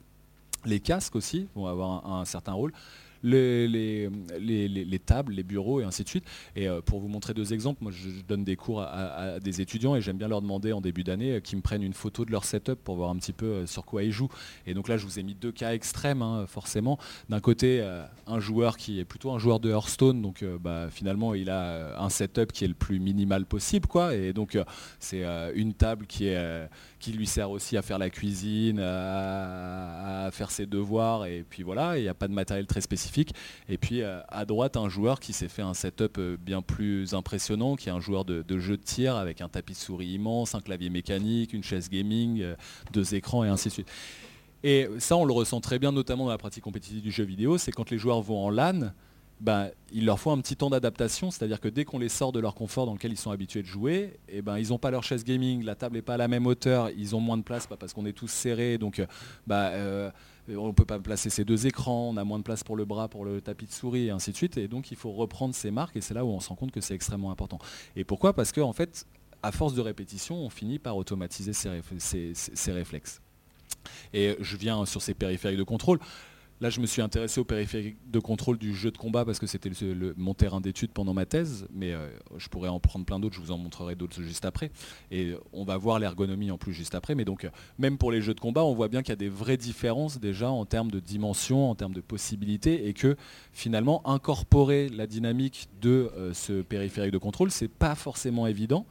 Les 0.65 0.79
casques 0.79 1.15
aussi 1.15 1.47
vont 1.55 1.67
avoir 1.67 2.05
un 2.11 2.25
certain 2.25 2.53
rôle 2.53 2.73
les, 3.23 3.67
les, 3.67 4.99
tables, 4.99 5.33
les 5.33 5.43
bureaux 5.43 5.81
et 5.81 5.83
ainsi 5.83 6.03
de 6.03 6.09
suite. 6.09 6.25
Et 6.55 6.67
euh, 6.67 6.81
pour 6.81 6.99
vous 6.99 7.07
montrer 7.07 7.33
deux 7.33 7.53
exemples, 7.53 7.83
moi 7.83 7.91
je, 7.91 8.09
donne 8.27 8.43
des 8.43 8.55
cours 8.55 8.81
à, 8.81 9.39
des 9.39 9.61
étudiants 9.61 9.95
et 9.95 10.01
j'aime 10.01 10.17
bien 10.17 10.27
leur 10.27 10.41
demander 10.41 10.73
en 10.73 10.81
début 10.81 11.03
d'année 11.03 11.33
euh, 11.33 11.39
qu'ils 11.39 11.57
me 11.57 11.61
prennent 11.61 11.83
une 11.83 11.93
photo 11.93 12.25
de 12.25 12.31
leur 12.31 12.45
setup 12.45 12.75
pour 12.83 12.95
voir 12.95 13.09
un 13.09 13.15
petit 13.17 13.33
peu 13.33 13.45
euh, 13.45 13.65
sur 13.65 13.85
quoi 13.85 14.03
ils 14.03 14.11
jouent. 14.11 14.29
Et 14.65 14.73
donc 14.73 14.87
là 14.87 14.97
je 14.97 15.05
vous 15.05 15.19
ai 15.19 15.23
mis 15.23 15.35
deux 15.35 15.51
cas 15.51 15.73
extrêmes 15.73 16.21
hein, 16.21 16.45
forcément. 16.47 16.97
D'un 17.29 17.39
côté 17.39 17.81
un 18.27 18.39
joueur 18.39 18.77
qui 18.77 18.99
est 18.99 19.05
plutôt 19.05 19.31
un 19.31 19.39
joueur 19.39 19.59
de 19.59 19.69
Hearthstone, 19.69 20.21
donc 20.21 20.43
bah, 20.61 20.89
finalement 20.89 21.33
il 21.33 21.49
a 21.49 22.01
un 22.01 22.09
setup 22.09 22.51
qui 22.51 22.65
est 22.65 22.67
le 22.67 22.73
plus 22.73 22.99
minimal 22.99 23.45
possible 23.45 23.87
quoi. 23.87 24.15
Et 24.15 24.33
donc 24.33 24.57
c'est 24.99 25.23
une 25.55 25.73
table 25.73 26.05
qui, 26.07 26.27
est, 26.27 26.69
qui 26.99 27.11
lui 27.11 27.27
sert 27.27 27.49
aussi 27.49 27.77
à 27.77 27.81
faire 27.81 27.97
la 27.97 28.09
cuisine, 28.09 28.79
à, 28.79 30.29
faire 30.31 30.51
ses 30.51 30.65
devoirs 30.65 31.25
et 31.25 31.45
puis 31.49 31.63
voilà, 31.63 31.97
il 31.97 32.03
n'y 32.03 32.07
a 32.07 32.13
pas 32.13 32.27
de 32.27 32.33
matériel 32.33 32.67
très 32.67 32.81
spécifique 32.81 33.33
et 33.67 33.77
puis 33.77 34.01
euh, 34.01 34.21
à 34.27 34.45
droite, 34.45 34.77
un 34.77 34.89
joueur 34.89 35.19
qui 35.19 35.33
s'est 35.33 35.47
fait 35.47 35.61
un 35.61 35.73
setup 35.73 36.17
euh, 36.17 36.37
bien 36.39 36.61
plus 36.61 37.13
impressionnant, 37.13 37.75
qui 37.75 37.89
est 37.89 37.91
un 37.91 37.99
joueur 37.99 38.25
de, 38.25 38.43
jeu 38.59 38.77
de 38.77 38.83
tir 38.83 39.15
avec 39.15 39.41
un 39.41 39.49
tapis 39.49 39.73
de 39.73 39.77
souris 39.77 40.13
immense, 40.13 40.55
un 40.55 40.61
clavier 40.61 40.89
mécanique, 40.89 41.53
une 41.53 41.63
chaise 41.63 41.89
gaming, 41.89 42.41
euh, 42.41 42.55
deux 42.91 43.15
écrans 43.15 43.43
et 43.43 43.47
ainsi 43.47 43.69
de 43.69 43.73
suite. 43.73 43.87
Et 44.63 44.89
ça, 44.97 45.15
on 45.15 45.23
le 45.23 45.31
ressent 45.31 45.61
très 45.61 45.79
bien, 45.79 45.93
notamment 45.93 46.25
dans 46.25 46.31
la 46.31 46.37
pratique 46.37 46.63
compétitive 46.63 47.01
du 47.01 47.11
jeu 47.11 47.23
vidéo, 47.23 47.57
c'est 47.57 47.71
quand 47.71 47.89
les 47.91 47.97
joueurs 47.97 48.21
vont 48.21 48.45
en 48.45 48.49
LAN, 48.49 48.91
ben, 49.39 49.69
il 49.91 50.05
leur 50.05 50.19
faut 50.19 50.31
un 50.31 50.37
petit 50.39 50.55
temps 50.55 50.69
d'adaptation, 50.69 51.31
c'est-à-dire 51.31 51.59
que 51.59 51.69
dès 51.69 51.85
qu'on 51.85 51.99
les 51.99 52.09
sort 52.09 52.31
de 52.31 52.39
leur 52.39 52.55
confort 52.55 52.85
dans 52.85 52.93
lequel 52.93 53.11
ils 53.11 53.17
sont 53.17 53.31
habitués 53.31 53.61
de 53.61 53.67
jouer, 53.67 54.19
eh 54.27 54.41
ben, 54.41 54.57
ils 54.57 54.69
n'ont 54.69 54.77
pas 54.77 54.91
leur 54.91 55.03
chaise 55.03 55.23
gaming, 55.23 55.63
la 55.63 55.75
table 55.75 55.95
n'est 55.95 56.01
pas 56.01 56.15
à 56.15 56.17
la 56.17 56.27
même 56.27 56.45
hauteur, 56.45 56.89
ils 56.91 57.15
ont 57.15 57.21
moins 57.21 57.37
de 57.37 57.43
place 57.43 57.67
parce 57.67 57.93
qu'on 57.93 58.05
est 58.05 58.13
tous 58.13 58.27
serrés, 58.27 58.77
donc 58.77 59.01
bah, 59.47 59.71
on 60.49 60.67
ne 60.67 60.71
peut 60.73 60.85
pas 60.85 60.99
placer 60.99 61.29
ces 61.29 61.45
deux 61.45 61.67
écrans, 61.67 62.09
on 62.09 62.17
a 62.17 62.23
moins 62.23 62.39
de 62.39 62.43
place 62.43 62.63
pour 62.63 62.75
le 62.75 62.83
bras, 62.83 63.07
pour 63.07 63.23
le 63.23 63.39
tapis 63.39 63.65
de 63.65 63.71
souris, 63.71 64.07
et 64.07 64.09
ainsi 64.09 64.31
de 64.31 64.35
suite. 64.35 64.57
Et 64.57 64.67
donc 64.67 64.91
il 64.91 64.97
faut 64.97 65.11
reprendre 65.11 65.55
ces 65.55 65.71
marques, 65.71 65.95
et 65.95 66.01
c'est 66.01 66.13
là 66.13 66.25
où 66.25 66.29
on 66.29 66.39
se 66.39 66.49
rend 66.49 66.55
compte 66.55 66.71
que 66.71 66.81
c'est 66.81 66.95
extrêmement 66.95 67.31
important. 67.31 67.59
Et 67.95 68.03
pourquoi? 68.03 68.33
Parce 68.33 68.51
qu'en 68.51 68.69
en 68.69 68.73
fait, 68.73 69.05
à 69.41 69.51
force 69.53 69.73
de 69.73 69.81
répétition, 69.81 70.35
on 70.35 70.49
finit 70.49 70.79
par 70.79 70.97
automatiser 70.97 71.53
ces 71.53 72.71
réflexes. 72.71 73.21
Et 74.13 74.35
je 74.41 74.57
viens 74.57 74.85
sur 74.85 75.01
ces 75.01 75.13
périphériques 75.13 75.57
de 75.59 75.63
contrôle. 75.63 75.99
Là, 76.61 76.69
je 76.69 76.81
me 76.81 76.85
suis 76.85 77.01
intéressé 77.01 77.39
au 77.39 77.45
périphérique 77.45 77.95
de 78.11 78.19
contrôle 78.19 78.57
du 78.57 78.75
jeu 78.75 78.91
de 78.91 78.97
combat 78.97 79.23
parce 79.23 79.39
que 79.39 79.47
c'était 79.47 79.71
mon 80.17 80.33
terrain 80.33 80.59
d'étude 80.59 80.91
pendant 80.91 81.13
ma 81.13 81.25
thèse, 81.25 81.65
mais 81.73 81.93
euh, 81.93 82.09
je 82.37 82.49
pourrais 82.49 82.67
en 82.67 82.81
prendre 82.81 83.05
plein 83.05 83.17
d'autres, 83.17 83.35
je 83.35 83.39
vous 83.39 83.51
en 83.51 83.57
montrerai 83.57 83.95
d'autres 83.95 84.21
juste 84.21 84.43
après. 84.43 84.69
Et 85.09 85.35
on 85.53 85.63
va 85.63 85.77
voir 85.77 85.99
l'ergonomie 85.99 86.51
en 86.51 86.57
plus 86.57 86.73
juste 86.73 86.95
après. 86.95 87.15
Mais 87.15 87.23
donc, 87.23 87.49
même 87.77 87.97
pour 87.97 88.11
les 88.11 88.21
jeux 88.21 88.33
de 88.33 88.41
combat, 88.41 88.65
on 88.65 88.73
voit 88.73 88.89
bien 88.89 89.03
qu'il 89.03 89.11
y 89.11 89.13
a 89.13 89.15
des 89.15 89.29
vraies 89.29 89.55
différences 89.55 90.19
déjà 90.19 90.49
en 90.49 90.65
termes 90.65 90.91
de 90.91 90.99
dimension, 90.99 91.69
en 91.69 91.75
termes 91.75 91.93
de 91.93 92.01
possibilités, 92.01 92.89
et 92.89 92.93
que 92.93 93.15
finalement, 93.53 94.05
incorporer 94.05 94.89
la 94.89 95.07
dynamique 95.07 95.69
de 95.81 96.11
euh, 96.17 96.33
ce 96.33 96.61
périphérique 96.61 97.13
de 97.13 97.17
contrôle, 97.17 97.51
c'est 97.51 97.69
pas 97.69 97.95
forcément 97.95 98.47
évident. 98.47 98.85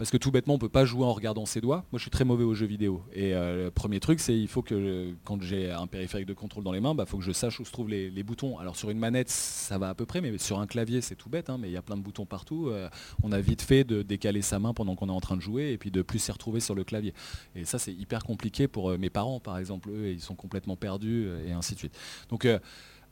Parce 0.00 0.10
que 0.10 0.16
tout 0.16 0.30
bêtement, 0.30 0.54
on 0.54 0.58
peut 0.58 0.70
pas 0.70 0.86
jouer 0.86 1.04
en 1.04 1.12
regardant 1.12 1.44
ses 1.44 1.60
doigts. 1.60 1.84
Moi, 1.92 1.98
je 1.98 2.04
suis 2.04 2.10
très 2.10 2.24
mauvais 2.24 2.42
aux 2.42 2.54
jeux 2.54 2.64
vidéo. 2.64 3.02
Et 3.12 3.34
euh, 3.34 3.64
le 3.64 3.70
premier 3.70 4.00
truc, 4.00 4.18
c'est 4.18 4.34
il 4.34 4.48
faut 4.48 4.62
que 4.62 5.12
quand 5.24 5.42
j'ai 5.42 5.70
un 5.70 5.86
périphérique 5.86 6.26
de 6.26 6.32
contrôle 6.32 6.64
dans 6.64 6.72
les 6.72 6.80
mains, 6.80 6.92
il 6.92 6.96
bah, 6.96 7.04
faut 7.04 7.18
que 7.18 7.22
je 7.22 7.32
sache 7.32 7.60
où 7.60 7.66
se 7.66 7.70
trouvent 7.70 7.90
les, 7.90 8.22
boutons. 8.22 8.56
Alors 8.56 8.76
sur 8.76 8.88
une 8.88 8.98
manette, 8.98 9.28
ça 9.28 9.76
va 9.76 9.90
à 9.90 9.94
peu 9.94 10.06
près, 10.06 10.22
mais 10.22 10.38
sur 10.38 10.58
un 10.58 10.66
clavier, 10.66 11.02
c'est 11.02 11.16
tout 11.16 11.28
bête. 11.28 11.50
Hein, 11.50 11.58
mais 11.60 11.68
il 11.68 11.72
y 11.72 11.76
a 11.76 11.82
plein 11.82 11.98
de 11.98 12.02
boutons 12.02 12.24
partout. 12.24 12.68
Euh, 12.68 12.88
on 13.22 13.30
a 13.30 13.42
vite 13.42 13.60
fait 13.60 13.84
de 13.84 14.00
décaler 14.00 14.40
sa 14.40 14.58
main 14.58 14.72
pendant 14.72 14.96
qu'on 14.96 15.10
est 15.10 15.12
en 15.12 15.20
train 15.20 15.36
de 15.36 15.42
jouer 15.42 15.72
et 15.72 15.76
puis 15.76 15.90
de 15.90 16.00
plus 16.00 16.18
s'y 16.18 16.32
retrouver 16.32 16.60
sur 16.60 16.74
le 16.74 16.82
clavier. 16.82 17.12
Et 17.54 17.66
ça, 17.66 17.78
c'est 17.78 17.92
hyper 17.92 18.24
compliqué 18.24 18.68
pour 18.68 18.92
euh, 18.92 18.96
mes 18.96 19.10
parents, 19.10 19.38
par 19.38 19.58
exemple. 19.58 19.90
Eux, 19.90 20.12
ils 20.12 20.22
sont 20.22 20.34
complètement 20.34 20.76
perdus 20.76 21.28
et 21.46 21.52
ainsi 21.52 21.74
de 21.74 21.78
suite. 21.78 21.98
Donc 22.30 22.48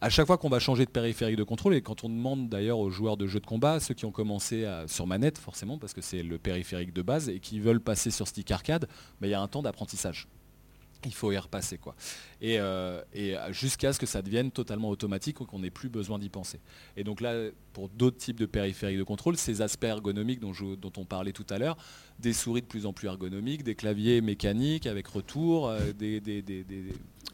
à 0.00 0.10
chaque 0.10 0.26
fois 0.26 0.38
qu'on 0.38 0.48
va 0.48 0.58
changer 0.58 0.84
de 0.84 0.90
périphérique 0.90 1.36
de 1.36 1.42
contrôle, 1.42 1.74
et 1.74 1.82
quand 1.82 2.04
on 2.04 2.08
demande 2.08 2.48
d'ailleurs 2.48 2.78
aux 2.78 2.90
joueurs 2.90 3.16
de 3.16 3.26
jeux 3.26 3.40
de 3.40 3.46
combat, 3.46 3.80
ceux 3.80 3.94
qui 3.94 4.04
ont 4.04 4.12
commencé 4.12 4.64
sur 4.86 5.06
manette 5.06 5.38
forcément, 5.38 5.78
parce 5.78 5.92
que 5.92 6.00
c'est 6.00 6.22
le 6.22 6.38
périphérique 6.38 6.92
de 6.92 7.02
base, 7.02 7.28
et 7.28 7.40
qui 7.40 7.58
veulent 7.58 7.80
passer 7.80 8.10
sur 8.10 8.28
stick 8.28 8.50
arcade, 8.50 8.88
il 9.22 9.28
y 9.28 9.34
a 9.34 9.40
un 9.40 9.48
temps 9.48 9.62
d'apprentissage. 9.62 10.28
Il 11.04 11.14
faut 11.14 11.30
y 11.30 11.38
repasser 11.38 11.78
quoi. 11.78 11.94
Et, 12.40 12.58
euh, 12.58 13.02
jusqu'à 13.52 13.92
ce 13.92 14.00
que 14.00 14.06
ça 14.06 14.20
devienne 14.20 14.50
totalement 14.50 14.88
automatique 14.88 15.40
ou 15.40 15.44
qu'on 15.44 15.60
n'ait 15.60 15.70
plus 15.70 15.88
besoin 15.88 16.18
d'y 16.18 16.28
penser. 16.28 16.58
Et 16.96 17.04
donc 17.04 17.20
là, 17.20 17.50
pour 17.72 17.88
d'autres 17.88 18.16
types 18.16 18.40
de 18.40 18.46
périphériques 18.46 18.98
de 18.98 19.04
contrôle, 19.04 19.36
ces 19.36 19.62
aspects 19.62 19.84
ergonomiques 19.84 20.40
dont, 20.40 20.92
on 20.96 21.04
parlait 21.04 21.32
tout 21.32 21.46
à 21.50 21.58
l'heure, 21.58 21.76
des 22.18 22.32
souris 22.32 22.62
de 22.62 22.66
plus 22.66 22.86
en 22.86 22.92
plus 22.92 23.06
ergonomiques, 23.06 23.62
des 23.62 23.74
claviers 23.74 24.20
mécaniques 24.20 24.86
avec 24.86 25.06
retour, 25.06 25.68
euh, 25.68 25.92
des, 25.92 26.20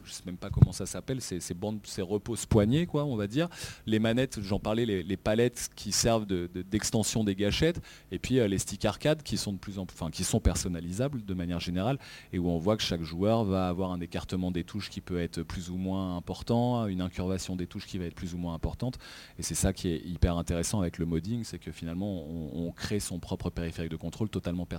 je 0.05 0.11
sais 0.11 0.23
même 0.25 0.37
pas 0.37 0.49
comment 0.49 0.71
ça 0.71 0.85
s'appelle, 0.85 1.21
ces, 1.21 1.39
ces 1.39 1.53
bandes, 1.53 1.79
ces 1.83 2.01
reposes 2.01 2.45
poignées, 2.45 2.85
quoi, 2.85 3.05
on 3.05 3.15
va 3.15 3.27
dire. 3.27 3.49
Les 3.85 3.99
manettes, 3.99 4.39
j'en 4.41 4.59
parlais, 4.59 4.85
les, 4.85 5.17
palettes 5.17 5.69
qui 5.75 5.91
servent 5.91 6.25
d'extension 6.25 7.23
des 7.23 7.35
gâchettes, 7.35 7.81
et 8.11 8.19
puis 8.19 8.39
euh, 8.39 8.47
les 8.47 8.59
sticks 8.59 8.85
arcade 8.85 9.23
qui 9.23 9.37
sont 9.37 9.53
de 9.53 9.57
plus 9.57 9.79
en 9.79 9.83
enfin, 9.83 10.11
qui 10.11 10.23
sont 10.23 10.39
personnalisables 10.39 11.23
de 11.25 11.33
manière 11.33 11.59
générale, 11.59 11.97
et 12.33 12.39
où 12.39 12.49
on 12.49 12.57
voit 12.57 12.77
que 12.77 12.83
chaque 12.83 13.03
joueur 13.03 13.43
va 13.43 13.67
avoir 13.67 13.91
un 13.91 13.99
écartement 14.01 14.51
des 14.51 14.63
touches 14.63 14.89
qui 14.89 15.01
peut 15.01 15.19
être 15.19 15.41
plus 15.41 15.69
ou 15.69 15.77
moins 15.77 16.17
important, 16.17 16.85
une 16.87 17.01
incurvation 17.01 17.55
des 17.55 17.65
touches 17.65 17.87
qui 17.87 17.97
va 17.97 18.05
être 18.05 18.15
plus 18.15 18.33
ou 18.33 18.37
moins 18.37 18.53
importante, 18.53 18.99
et 19.39 19.43
c'est 19.43 19.55
ça 19.55 19.73
qui 19.73 19.89
est 19.89 20.01
hyper 20.05 20.37
intéressant 20.37 20.81
avec 20.81 20.97
le 20.97 21.05
modding, 21.05 21.43
c'est 21.43 21.59
que 21.59 21.71
finalement 21.71 22.25
on, 22.27 22.67
on 22.67 22.71
crée 22.71 22.99
son 22.99 23.19
propre 23.19 23.49
périphérique 23.49 23.91
de 23.91 23.97
contrôle 23.97 24.29
totalement 24.29 24.65
personnalisé, 24.65 24.74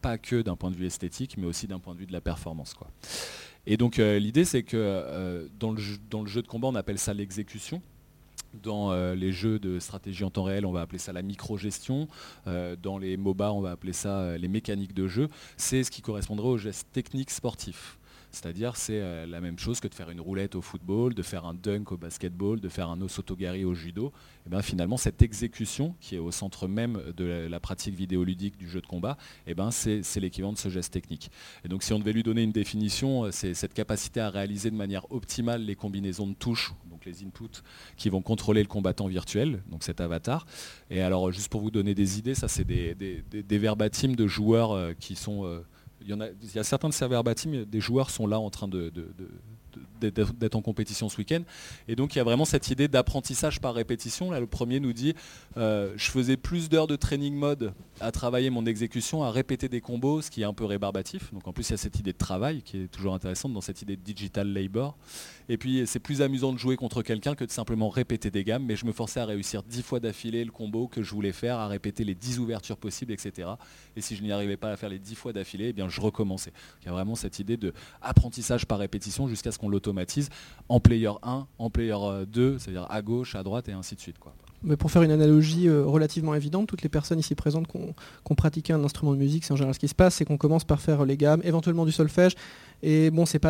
pas 0.00 0.18
que 0.18 0.42
d'un 0.42 0.56
point 0.56 0.70
de 0.70 0.76
vue 0.76 0.86
esthétique, 0.86 1.36
mais 1.36 1.46
aussi 1.46 1.66
d'un 1.66 1.78
point 1.78 1.94
de 1.94 2.00
vue 2.00 2.06
de 2.06 2.12
la 2.12 2.20
performance. 2.20 2.74
Et 3.66 3.76
donc 3.76 3.98
euh, 3.98 4.18
l'idée 4.18 4.44
c'est 4.44 4.62
que 4.62 4.76
euh, 4.76 5.46
dans, 5.58 5.72
le 5.72 5.78
jeu, 5.78 6.42
de 6.42 6.46
combat 6.46 6.68
on 6.68 6.74
appelle 6.74 6.98
ça 6.98 7.14
l'exécution. 7.14 7.82
Dans 8.62 8.90
euh, 8.90 9.14
les 9.14 9.30
jeux 9.30 9.60
de 9.60 9.78
stratégie 9.78 10.24
en 10.24 10.30
temps 10.30 10.42
réel, 10.42 10.66
on 10.66 10.72
va 10.72 10.80
appeler 10.80 10.98
ça 10.98 11.12
la 11.12 11.22
micro-gestion. 11.22 12.08
dans 12.82 12.98
les 12.98 13.16
MOBA, 13.16 13.52
on 13.52 13.60
va 13.60 13.70
appeler 13.70 13.92
ça 13.92 14.36
les 14.38 14.48
mécaniques 14.48 14.94
de 14.94 15.06
jeu. 15.06 15.28
C'est 15.56 15.84
ce 15.84 15.90
qui 15.90 16.02
correspondrait 16.02 16.48
aux 16.48 16.58
gestes 16.58 16.88
techniques 16.92 17.30
sportifs. 17.30 17.99
C'est-à-dire 18.32 18.76
c'est 18.76 19.00
euh, 19.00 19.26
la 19.26 19.40
même 19.40 19.58
chose 19.58 19.80
que 19.80 19.88
de 19.88 19.94
faire 19.94 20.10
une 20.10 20.20
roulette 20.20 20.54
au 20.54 20.62
football, 20.62 21.14
de 21.14 21.22
faire 21.22 21.44
un 21.46 21.54
dunk 21.54 21.92
au 21.92 21.96
basketball, 21.96 22.60
de 22.60 22.68
faire 22.68 22.88
un 22.88 23.00
osotogari 23.00 23.64
au 23.64 23.74
judo. 23.74 24.08
Et 24.08 24.42
eh 24.46 24.50
ben 24.50 24.62
finalement 24.62 24.96
cette 24.96 25.20
exécution 25.20 25.94
qui 26.00 26.14
est 26.14 26.18
au 26.18 26.30
centre 26.30 26.68
même 26.68 27.00
de 27.16 27.24
la, 27.24 27.60
pratique 27.60 27.94
vidéoludique 27.94 28.56
du 28.56 28.68
jeu 28.68 28.80
de 28.80 28.86
combat, 28.86 29.18
et 29.46 29.50
eh 29.50 29.54
ben 29.54 29.70
c'est 29.70 30.02
l'équivalent 30.16 30.52
de 30.52 30.58
ce 30.58 30.68
geste 30.68 30.92
technique. 30.92 31.30
Et 31.64 31.68
donc 31.68 31.82
si 31.82 31.92
on 31.92 31.98
devait 31.98 32.12
lui 32.12 32.22
donner 32.22 32.42
une 32.42 32.52
définition, 32.52 33.24
euh, 33.24 33.30
c'est 33.32 33.54
cette 33.54 33.74
capacité 33.74 34.20
à 34.20 34.30
réaliser 34.30 34.70
de 34.70 34.76
manière 34.76 35.10
optimale 35.12 35.62
les 35.64 35.74
combinaisons 35.74 36.26
de 36.26 36.34
touches, 36.34 36.72
donc 36.88 37.04
les 37.04 37.22
inputs 37.22 37.62
qui 37.96 38.08
vont 38.08 38.22
contrôler 38.22 38.62
le 38.62 38.68
combattant 38.68 39.08
virtuel, 39.08 39.62
donc 39.70 39.82
cet 39.82 40.00
avatar. 40.00 40.46
Et 40.88 41.02
alors 41.02 41.32
juste 41.32 41.48
pour 41.48 41.60
vous 41.60 41.70
donner 41.70 41.94
des 41.94 42.18
idées, 42.18 42.34
ça 42.34 42.48
c'est 42.48 42.64
des, 42.64 42.94
des, 42.94 43.22
des, 43.42 43.58
verbatims 43.58 44.16
de 44.16 44.26
joueurs 44.26 44.72
euh, 44.72 44.92
qui 44.98 45.16
sont 45.16 45.44
il 46.00 46.08
y, 46.54 46.58
a, 46.58 46.64
certains 46.64 46.88
de 46.88 46.94
ces 46.94 47.04
des 47.66 47.80
joueurs 47.80 48.10
sont 48.10 48.26
là 48.26 48.38
en 48.38 48.50
train 48.50 48.68
de, 48.68 48.92
d'être 50.00 50.56
en 50.56 50.62
compétition 50.62 51.08
ce 51.08 51.18
week-end. 51.18 51.42
Et 51.88 51.96
donc 51.96 52.14
il 52.14 52.18
y 52.18 52.20
a 52.20 52.24
vraiment 52.24 52.44
cette 52.44 52.70
idée 52.70 52.88
d'apprentissage 52.88 53.60
par 53.60 53.74
répétition. 53.74 54.30
Là, 54.30 54.40
le 54.40 54.46
premier 54.46 54.80
nous 54.80 54.92
dit, 54.92 55.14
euh, 55.56 55.92
je 55.96 56.10
faisais 56.10 56.36
plus 56.36 56.68
d'heures 56.68 56.86
de 56.86 56.96
training 56.96 57.34
mode 57.34 57.72
à 58.00 58.12
travailler 58.12 58.50
mon 58.50 58.66
exécution, 58.66 59.22
à 59.22 59.30
répéter 59.30 59.68
des 59.68 59.80
combos, 59.80 60.22
ce 60.22 60.30
qui 60.30 60.42
est 60.42 60.44
un 60.46 60.54
peu 60.54 60.64
rébarbatif. 60.64 61.32
Donc 61.32 61.46
en 61.46 61.52
plus 61.52 61.68
il 61.68 61.72
y 61.72 61.74
a 61.74 61.78
cette 61.78 61.98
idée 61.98 62.12
de 62.12 62.18
travail 62.18 62.62
qui 62.62 62.78
est 62.78 62.88
toujours 62.88 63.14
intéressante 63.14 63.52
dans 63.52 63.60
cette 63.60 63.82
idée 63.82 63.96
de 63.96 64.02
digital 64.02 64.52
labor. 64.52 64.96
Et 65.48 65.58
puis 65.58 65.82
c'est 65.86 66.00
plus 66.00 66.22
amusant 66.22 66.52
de 66.52 66.58
jouer 66.58 66.76
contre 66.76 67.02
quelqu'un 67.02 67.34
que 67.34 67.44
de 67.44 67.50
simplement 67.50 67.88
répéter 67.88 68.30
des 68.30 68.44
gammes, 68.44 68.64
mais 68.64 68.76
je 68.76 68.86
me 68.86 68.92
forçais 68.92 69.20
à 69.20 69.26
réussir 69.26 69.62
10 69.62 69.82
fois 69.82 70.00
d'affilée 70.00 70.44
le 70.44 70.52
combo 70.52 70.88
que 70.88 71.02
je 71.02 71.10
voulais 71.12 71.32
faire, 71.32 71.58
à 71.58 71.68
répéter 71.68 72.04
les 72.04 72.14
10 72.14 72.38
ouvertures 72.38 72.76
possibles, 72.76 73.12
etc. 73.12 73.48
Et 73.96 74.00
si 74.00 74.16
je 74.16 74.22
n'y 74.22 74.32
arrivais 74.32 74.56
pas 74.56 74.70
à 74.70 74.76
faire 74.76 74.88
les 74.88 74.98
10 74.98 75.14
fois 75.14 75.32
d'affilée, 75.32 75.68
eh 75.68 75.72
bien 75.72 75.88
je 75.88 76.00
recommençais. 76.00 76.52
Il 76.82 76.86
y 76.86 76.88
a 76.88 76.92
vraiment 76.92 77.14
cette 77.14 77.38
idée 77.38 77.56
de 77.56 77.72
apprentissage 78.00 78.66
par 78.66 78.78
répétition 78.78 79.28
jusqu'à 79.28 79.52
ce 79.52 79.58
qu'on 79.58 79.68
l'automatise 79.90 80.30
en 80.68 80.80
player 80.80 81.12
1, 81.22 81.46
en 81.58 81.70
player 81.70 81.96
2, 82.26 82.58
c'est-à-dire 82.58 82.86
à 82.90 83.02
gauche, 83.02 83.34
à 83.34 83.42
droite 83.42 83.68
et 83.68 83.72
ainsi 83.72 83.94
de 83.94 84.00
suite. 84.00 84.18
Quoi. 84.18 84.32
Mais 84.62 84.76
pour 84.76 84.90
faire 84.90 85.02
une 85.02 85.10
analogie 85.10 85.68
euh, 85.68 85.84
relativement 85.84 86.34
évidente, 86.34 86.68
toutes 86.68 86.82
les 86.82 86.88
personnes 86.88 87.18
ici 87.18 87.34
présentes 87.34 87.66
qui 87.66 87.78
ont, 87.78 88.34
pratiqué 88.34 88.72
un 88.72 88.84
instrument 88.84 89.12
de 89.12 89.18
musique, 89.18 89.44
c'est 89.44 89.52
en 89.52 89.56
général 89.56 89.74
ce 89.74 89.78
qui 89.78 89.88
se 89.88 89.94
passe, 89.94 90.16
c'est 90.16 90.24
qu'on 90.24 90.36
commence 90.36 90.64
par 90.64 90.80
faire 90.80 91.04
les 91.04 91.16
gammes, 91.16 91.40
éventuellement 91.44 91.84
du 91.84 91.92
solfège. 91.92 92.34
Et 92.82 93.10
bon, 93.10 93.26
c'est 93.26 93.42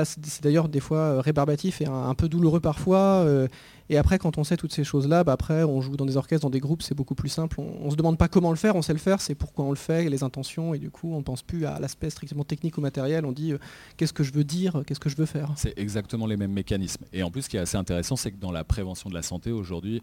d'ailleurs 0.42 0.68
des 0.68 0.80
fois 0.80 0.98
euh, 0.98 1.20
rébarbatif 1.20 1.80
et 1.80 1.86
un, 1.86 2.14
peu 2.14 2.28
douloureux 2.28 2.60
parfois. 2.60 2.98
Euh, 2.98 3.46
et 3.88 3.96
après, 3.96 4.18
quand 4.18 4.38
on 4.38 4.44
sait 4.44 4.56
toutes 4.56 4.72
ces 4.72 4.84
choses-là, 4.84 5.24
bah 5.24 5.32
après, 5.32 5.64
on 5.64 5.80
joue 5.80 5.96
dans 5.96 6.06
des 6.06 6.16
orchestres, 6.16 6.42
dans 6.42 6.50
des 6.50 6.60
groupes, 6.60 6.82
c'est 6.82 6.94
beaucoup 6.94 7.16
plus 7.16 7.28
simple. 7.28 7.60
On, 7.60 7.86
ne 7.86 7.90
se 7.90 7.96
demande 7.96 8.18
pas 8.18 8.28
comment 8.28 8.50
le 8.50 8.56
faire, 8.56 8.76
on 8.76 8.82
sait 8.82 8.92
le 8.92 9.00
faire, 9.00 9.20
c'est 9.20 9.34
pourquoi 9.34 9.64
on 9.64 9.70
le 9.70 9.76
fait, 9.76 10.08
les 10.08 10.22
intentions, 10.22 10.74
et 10.74 10.78
du 10.78 10.90
coup, 10.90 11.12
on 11.12 11.22
pense 11.22 11.42
plus 11.42 11.66
à 11.66 11.78
l'aspect 11.80 12.08
strictement 12.10 12.44
technique 12.44 12.78
ou 12.78 12.80
matériel. 12.80 13.24
On 13.24 13.32
dit 13.32 13.52
qu'est-ce 13.96 14.12
que 14.12 14.22
je 14.22 14.32
veux 14.32 14.44
dire, 14.44 14.82
qu'est-ce 14.86 15.00
que 15.00 15.08
je 15.08 15.16
veux 15.16 15.26
faire. 15.26 15.50
C'est 15.56 15.76
exactement 15.76 16.26
les 16.26 16.36
mêmes 16.36 16.52
mécanismes. 16.52 17.04
Et 17.12 17.24
en 17.24 17.32
plus, 17.32 17.42
ce 17.42 17.48
qui 17.48 17.56
est 17.56 17.60
assez 17.60 17.76
intéressant, 17.76 18.14
c'est 18.14 18.30
que 18.30 18.40
dans 18.40 18.52
la 18.52 18.62
prévention 18.62 19.10
de 19.10 19.14
la 19.14 19.22
santé 19.22 19.50
aujourd'hui, 19.50 20.00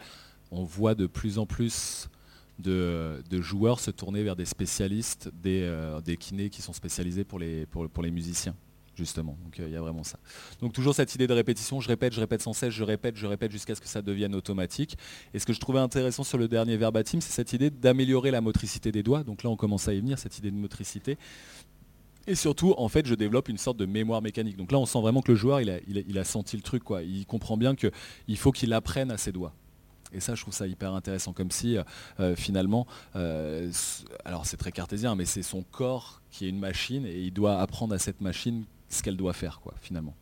on 0.52 0.64
voit 0.64 0.96
de 0.96 1.08
plus 1.08 1.40
en 1.40 1.46
plus 1.46 2.10
de, 2.60 3.42
joueurs 3.42 3.80
se 3.80 3.92
tourner 3.92 4.24
vers 4.24 4.36
des 4.36 4.46
spécialistes, 4.46 5.30
euh, 5.46 6.02
des, 6.02 6.18
kinés 6.18 6.50
qui 6.50 6.62
sont 6.62 6.74
spécialisés 6.74 7.24
pour 7.24 7.40
les, 7.40 8.12
musiciens 8.12 8.56
justement. 8.96 9.38
Donc 9.44 9.60
euh, 9.60 9.68
il 9.68 9.74
y 9.74 9.76
a 9.76 9.82
vraiment 9.82 10.04
ça. 10.04 10.18
Donc 10.60 10.74
toujours 10.74 10.96
cette 10.96 11.14
idée 11.14 11.28
de 11.28 11.34
répétition, 11.34 11.80
je 11.80 11.88
répète, 11.88 12.14
je 12.14 12.20
répète 12.20 12.42
sans 12.42 12.54
cesse, 12.54 12.74
je 12.74 12.84
répète, 12.84 13.16
je 13.16 13.28
répète 13.28 13.52
jusqu'à 13.52 13.76
ce 13.76 13.82
que 13.82 13.88
ça 13.88 14.02
devienne 14.02 14.34
automatique. 14.34 14.98
Et 15.36 15.40
ce 15.40 15.46
que 15.46 15.54
je 15.54 15.60
trouvais 15.60 15.80
intéressant 15.80 16.24
sur 16.24 16.40
le 16.40 16.48
dernier 16.48 16.78
verbatim, 16.78 17.22
c'est 17.22 17.32
cette 17.32 17.54
idée 17.54 17.70
d'améliorer 17.70 18.32
la 18.32 18.42
motricité 18.42 18.92
des 18.92 19.04
doigts. 19.04 19.24
Donc 19.24 19.44
là 19.44 19.52
on 19.52 19.56
commence 19.56 19.88
à 19.88 19.94
y 19.94 20.00
venir, 20.00 20.18
cette 20.18 20.40
idée 20.40 20.50
de 20.50 20.56
motricité. 20.56 21.18
Et 22.30 22.36
surtout, 22.36 22.74
en 22.78 22.90
fait, 22.90 23.08
je 23.08 23.16
développe 23.16 23.48
une 23.48 23.58
sorte 23.58 23.78
de 23.78 23.86
mémoire 23.86 24.22
mécanique. 24.22 24.58
Donc 24.58 24.74
là, 24.74 24.78
on 24.78 24.86
sent 24.86 25.00
vraiment 25.00 25.22
que 25.22 25.32
le 25.32 25.38
joueur, 25.38 25.62
il 25.62 25.70
a, 25.70 25.80
il 25.88 26.20
a 26.20 26.26
senti 26.26 26.58
le 26.58 26.62
truc. 26.62 26.84
Quoi. 26.84 27.02
Il 27.04 27.26
comprend 27.26 27.56
bien 27.56 27.74
qu'il 27.74 28.38
faut 28.38 28.52
qu'il 28.52 28.74
apprenne 28.74 29.12
à 29.12 29.18
ses 29.18 29.32
doigts. 29.32 29.54
Et 30.14 30.20
ça, 30.20 30.36
je 30.36 30.42
trouve 30.42 30.54
ça 30.54 30.68
hyper 30.68 30.94
intéressant, 30.94 31.34
comme 31.34 31.52
si 31.52 31.78
euh, 32.20 32.36
finalement, 32.36 32.88
euh, 33.16 33.72
alors 34.26 34.46
c'est 34.46 34.58
très 34.58 34.72
cartésien, 34.72 35.16
mais 35.16 35.26
c'est 35.26 35.42
son 35.42 35.64
corps 35.64 36.22
qui 36.32 36.46
est 36.46 36.50
une 36.50 36.60
machine 36.60 37.06
et 37.06 37.20
il 37.20 37.32
doit 37.32 37.60
apprendre 37.60 37.94
à 37.94 38.00
cette 38.00 38.22
machine 38.22 38.64
ce 38.90 39.04
qu'elle 39.04 39.18
doit 39.18 39.34
faire, 39.34 39.60
quoi, 39.62 39.74
finalement. 39.82 40.16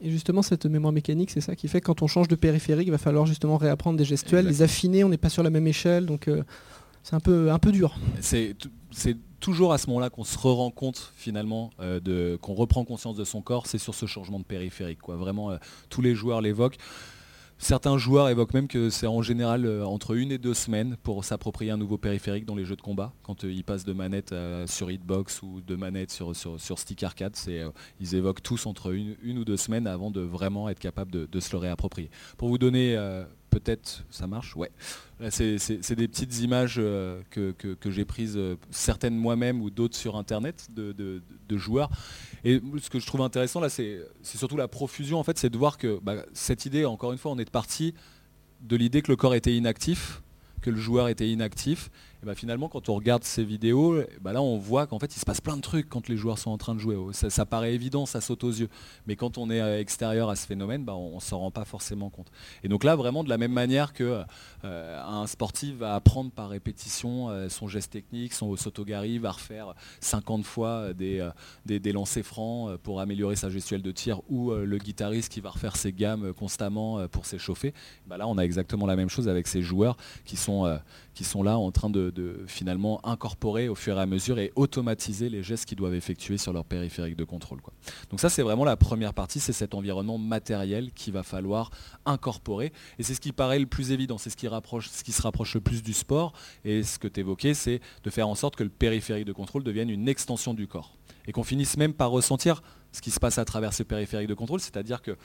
Et 0.00 0.10
justement, 0.10 0.42
cette 0.42 0.66
mémoire 0.66 0.92
mécanique, 0.92 1.30
c'est 1.30 1.40
ça 1.40 1.56
qui 1.56 1.66
fait 1.68 1.80
que 1.80 1.86
quand 1.86 2.02
on 2.02 2.06
change 2.06 2.28
de 2.28 2.36
périphérique, 2.36 2.86
il 2.86 2.92
va 2.92 2.98
falloir 2.98 3.26
justement 3.26 3.56
réapprendre 3.56 3.98
des 3.98 4.04
gestuels, 4.04 4.46
les 4.46 4.62
affiner, 4.62 5.02
on 5.02 5.08
n'est 5.08 5.18
pas 5.18 5.28
sur 5.28 5.42
la 5.42 5.50
même 5.50 5.66
échelle, 5.66 6.06
donc 6.06 6.28
euh, 6.28 6.44
c'est 7.02 7.14
un 7.14 7.20
peu, 7.20 7.50
un 7.50 7.58
peu 7.58 7.72
dur. 7.72 7.96
C'est 8.20 8.56
toujours 9.40 9.72
à 9.72 9.78
ce 9.78 9.86
moment-là 9.88 10.10
qu'on 10.10 10.24
se 10.24 10.36
rend 10.38 10.70
compte 10.70 11.12
finalement, 11.16 11.70
qu'on 12.40 12.54
reprend 12.54 12.84
conscience 12.84 13.16
de 13.16 13.24
son 13.24 13.40
corps, 13.40 13.66
c'est 13.66 13.78
sur 13.78 13.94
ce 13.94 14.06
changement 14.06 14.38
de 14.38 14.44
périphérique. 14.44 15.00
Quoi. 15.00 15.16
Vraiment, 15.16 15.56
tous 15.90 16.02
les 16.02 16.14
joueurs 16.14 16.40
l'évoquent. 16.40 16.78
Certains 17.60 17.98
joueurs 17.98 18.28
évoquent 18.28 18.54
même 18.54 18.68
que 18.68 18.88
c'est 18.88 19.08
en 19.08 19.20
général 19.20 19.66
euh, 19.66 19.84
entre 19.84 20.14
une 20.14 20.30
et 20.30 20.38
deux 20.38 20.54
semaines 20.54 20.96
pour 21.02 21.24
s'approprier 21.24 21.72
un 21.72 21.76
nouveau 21.76 21.98
périphérique 21.98 22.44
dans 22.44 22.54
les 22.54 22.64
jeux 22.64 22.76
de 22.76 22.82
combat. 22.82 23.12
Quand 23.24 23.44
euh, 23.44 23.52
ils 23.52 23.64
passent 23.64 23.84
de 23.84 23.92
manette 23.92 24.30
euh, 24.30 24.64
sur 24.68 24.92
Hitbox 24.92 25.42
ou 25.42 25.60
de 25.60 25.74
manette 25.74 26.12
sur, 26.12 26.36
sur, 26.36 26.78
stick 26.78 27.02
arcade, 27.02 27.36
ils 28.00 28.14
évoquent 28.14 28.42
tous 28.42 28.66
entre 28.66 28.92
une, 28.92 29.38
ou 29.38 29.44
deux 29.44 29.56
semaines 29.56 29.88
avant 29.88 30.12
de 30.12 30.20
vraiment 30.20 30.68
être 30.68 30.78
capables 30.78 31.10
de, 31.10 31.40
se 31.40 31.52
le 31.52 31.58
réapproprier. 31.58 32.10
Peut-être 33.50 34.04
ça 34.10 34.26
marche 34.26 34.56
ouais. 34.56 34.70
C'est 35.30 35.94
des 35.94 36.08
petites 36.08 36.40
images 36.40 36.76
que, 37.30 37.76
j'ai 37.86 38.04
prises 38.04 38.38
certaines 38.70 39.16
moi-même 39.16 39.60
ou 39.62 39.70
d'autres 39.70 39.96
sur 39.96 40.16
internet 40.16 40.68
de, 40.74 41.22
joueurs. 41.50 41.90
Et 42.44 42.60
ce 42.80 42.88
que 42.88 43.00
je 43.00 43.06
trouve 43.06 43.22
intéressant 43.22 43.60
là, 43.60 43.68
c'est 43.68 44.00
surtout 44.22 44.56
la 44.56 44.68
profusion, 44.68 45.18
en 45.18 45.24
fait, 45.24 45.38
c'est 45.38 45.50
de 45.50 45.58
voir 45.58 45.78
que 45.78 45.98
bah, 46.02 46.24
cette 46.32 46.66
idée, 46.66 46.84
encore 46.84 47.12
une 47.12 47.18
fois, 47.18 47.32
on 47.32 47.38
est 47.38 47.50
parti 47.50 47.94
de 48.60 48.76
l'idée 48.76 49.02
que 49.02 49.10
le 49.10 49.16
corps 49.16 49.34
était 49.34 49.54
inactif, 49.54 50.22
que 50.62 50.70
le 50.70 50.76
joueur 50.76 51.08
était 51.08 51.28
inactif, 51.28 51.90
bah, 52.24 52.34
finalement, 52.34 52.68
quand 52.68 52.88
on 52.88 52.94
regarde 52.94 53.22
ces 53.22 53.44
vidéos, 53.44 54.02
bah, 54.20 54.32
là, 54.32 54.42
on 54.42 54.58
voit 54.58 54.86
qu'en 54.86 54.98
fait, 54.98 55.14
il 55.14 55.20
se 55.20 55.24
passe 55.24 55.40
plein 55.40 55.56
de 55.56 55.62
trucs 55.62 55.88
quand 55.88 56.08
les 56.08 56.16
joueurs 56.16 56.38
sont 56.38 56.50
en 56.50 56.58
train 56.58 56.74
de 56.74 56.80
jouer. 56.80 56.96
Ça, 57.12 57.46
paraît 57.46 57.74
évident, 57.74 58.06
ça 58.06 58.20
saute 58.20 58.42
aux 58.42 58.50
yeux. 58.50 58.68
Mais 59.06 59.14
quand 59.14 59.38
on 59.38 59.50
est 59.50 59.60
euh, 59.60 59.78
extérieur 59.78 60.28
à 60.28 60.34
ce 60.34 60.46
phénomène, 60.46 60.84
bah, 60.84 60.96
on 60.96 61.16
ne 61.16 61.20
s'en 61.20 61.38
rend 61.38 61.52
pas 61.52 61.64
forcément 61.64 62.10
compte. 62.10 62.30
Et 62.64 62.68
donc 62.68 62.82
là, 62.82 62.96
vraiment, 62.96 63.22
de 63.22 63.28
la 63.28 63.38
même 63.38 63.52
manière 63.52 63.92
que 63.92 64.24
euh, 64.64 65.02
un 65.06 65.26
sportif 65.28 65.76
va 65.76 65.94
apprendre 65.94 66.32
par 66.32 66.48
répétition 66.48 67.30
euh, 67.30 67.48
son 67.48 67.68
geste 67.68 67.92
technique, 67.92 68.32
son 68.32 68.56
sotogari, 68.56 69.18
va 69.18 69.30
refaire 69.30 69.74
50 70.00 70.44
fois 70.44 70.92
des, 70.92 71.26
des, 71.66 71.92
lancers 71.92 72.24
francs 72.24 72.76
pour 72.78 73.00
améliorer 73.00 73.36
sa 73.36 73.48
gestuelle 73.48 73.82
de 73.82 73.92
tir, 73.92 74.20
ou 74.28 74.52
le 74.52 74.78
guitariste 74.78 75.32
qui 75.32 75.40
va 75.40 75.50
refaire 75.50 75.76
ses 75.76 75.92
gammes 75.92 76.32
constamment 76.32 77.06
pour 77.08 77.26
s'échauffer, 77.26 77.72
là, 78.08 78.26
on 78.26 78.38
a 78.38 78.42
exactement 78.42 78.86
la 78.86 78.96
même 78.96 79.08
chose 79.08 79.28
avec 79.28 79.46
ces 79.46 79.62
joueurs 79.62 79.96
qui 80.24 80.36
sont, 80.36 80.78
qui 81.14 81.24
sont 81.24 81.42
là 81.42 81.58
en 81.58 81.70
train 81.70 81.90
de, 81.90 82.07
finalement 82.46 83.04
incorporer 83.06 83.68
au 83.68 83.74
fur 83.74 83.98
et 83.98 84.00
à 84.00 84.06
mesure 84.06 84.38
et 84.38 84.52
automatiser 84.56 85.28
les 85.28 85.42
gestes 85.42 85.66
qu'ils 85.66 85.78
doivent 85.78 85.94
effectuer 85.94 86.38
sur 86.38 86.52
leur 86.52 86.64
périphérique 86.64 87.16
de 87.16 87.24
contrôle. 87.24 87.60
Donc 88.10 88.20
ça 88.20 88.28
c'est 88.28 88.42
vraiment 88.42 88.64
la 88.64 88.76
première 88.76 89.14
partie, 89.14 89.40
c'est 89.40 89.52
cet 89.52 89.74
environnement 89.74 90.18
matériel 90.18 90.92
qu'il 90.92 91.12
va 91.12 91.22
falloir 91.22 91.70
incorporer. 92.06 92.72
Et 92.98 93.02
c'est 93.02 93.14
ce 93.14 93.20
qui 93.20 93.32
paraît 93.32 93.58
le 93.58 93.66
plus 93.66 93.92
évident, 93.92 94.18
c'est 94.18 94.30
ce 94.30 94.36
ce 94.38 95.04
qui 95.04 95.12
se 95.12 95.22
rapproche 95.22 95.54
le 95.54 95.60
plus 95.60 95.82
du 95.82 95.92
sport. 95.92 96.32
Et 96.64 96.82
ce 96.82 96.98
que 96.98 97.08
tu 97.08 97.20
évoquais, 97.20 97.54
c'est 97.54 97.80
de 98.04 98.10
faire 98.10 98.28
en 98.28 98.34
sorte 98.34 98.56
que 98.56 98.62
le 98.62 98.70
périphérique 98.70 99.26
de 99.26 99.32
contrôle 99.32 99.64
devienne 99.64 99.90
une 99.90 100.08
extension 100.08 100.54
du 100.54 100.66
corps. 100.66 100.94
Et 101.26 101.32
qu'on 101.32 101.44
finisse 101.44 101.76
même 101.76 101.92
par 101.92 102.10
ressentir 102.10 102.62
ce 102.92 103.02
qui 103.02 103.10
se 103.10 103.20
passe 103.20 103.38
à 103.38 103.44
travers 103.44 103.72
ce 103.74 103.82
périphérique 103.82 104.28
de 104.28 104.34
contrôle, 104.34 104.60
c'est-à-dire 104.60 105.02
que 105.02 105.16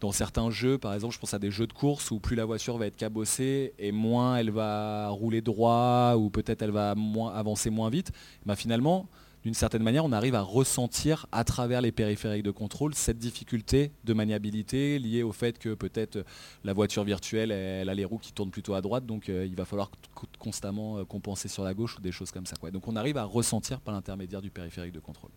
dans 0.00 0.12
certains 0.12 0.50
jeux, 0.50 0.78
par 0.78 0.92
exemple, 0.94 1.14
je 1.14 1.18
pense 1.18 1.34
à 1.34 1.38
des 1.38 1.50
jeux 1.50 1.66
de 1.66 1.72
course 1.72 2.10
où 2.10 2.20
plus 2.20 2.36
la 2.36 2.44
voiture 2.44 2.76
va 2.76 2.86
être 2.86 2.96
cabossée 2.96 3.72
et 3.78 3.92
moins 3.92 4.36
elle 4.36 4.50
va 4.50 5.08
rouler 5.08 5.40
droit 5.40 6.14
ou 6.16 6.30
peut-être 6.30 6.62
elle 6.62 6.72
va 6.72 6.94
avancer 7.34 7.70
moins 7.70 7.90
vite, 7.90 8.12
bah, 8.44 8.56
finalement, 8.56 9.08
d'une 9.44 9.54
certaine 9.54 9.82
manière, 9.82 10.06
on 10.06 10.12
arrive 10.12 10.34
à 10.34 10.40
ressentir 10.40 11.26
à 11.30 11.44
travers 11.44 11.82
les 11.82 11.92
périphériques 11.92 12.42
de 12.42 12.50
contrôle 12.50 12.94
cette 12.94 13.18
difficulté 13.18 13.92
de 14.04 14.14
maniabilité 14.14 14.98
liée 14.98 15.22
au 15.22 15.32
fait 15.32 15.58
que 15.58 15.74
peut-être 15.74 16.24
la 16.64 16.72
voiture 16.72 17.04
virtuelle, 17.04 17.50
elle 17.52 17.90
a 17.90 17.94
les 17.94 18.06
roues 18.06 18.18
qui 18.18 18.32
tournent 18.32 18.50
plutôt 18.50 18.72
à 18.72 18.80
droite, 18.80 19.04
donc 19.04 19.28
euh, 19.28 19.44
il 19.46 19.54
va 19.54 19.66
falloir 19.66 19.90
constamment 20.38 20.96
euh, 20.96 21.04
compenser 21.04 21.48
sur 21.48 21.62
la 21.62 21.74
gauche 21.74 21.98
ou 21.98 22.00
des 22.00 22.12
choses 22.12 22.30
comme 22.30 22.46
ça. 22.46 22.56
Donc 22.72 22.88
on 22.88 22.96
arrive 22.96 23.18
à 23.18 23.24
ressentir 23.24 23.82
par 23.82 23.94
l'intermédiaire 23.94 24.40
du 24.40 24.50
périphérique 24.50 24.92
de 24.92 25.00
contrôle. 25.00 25.30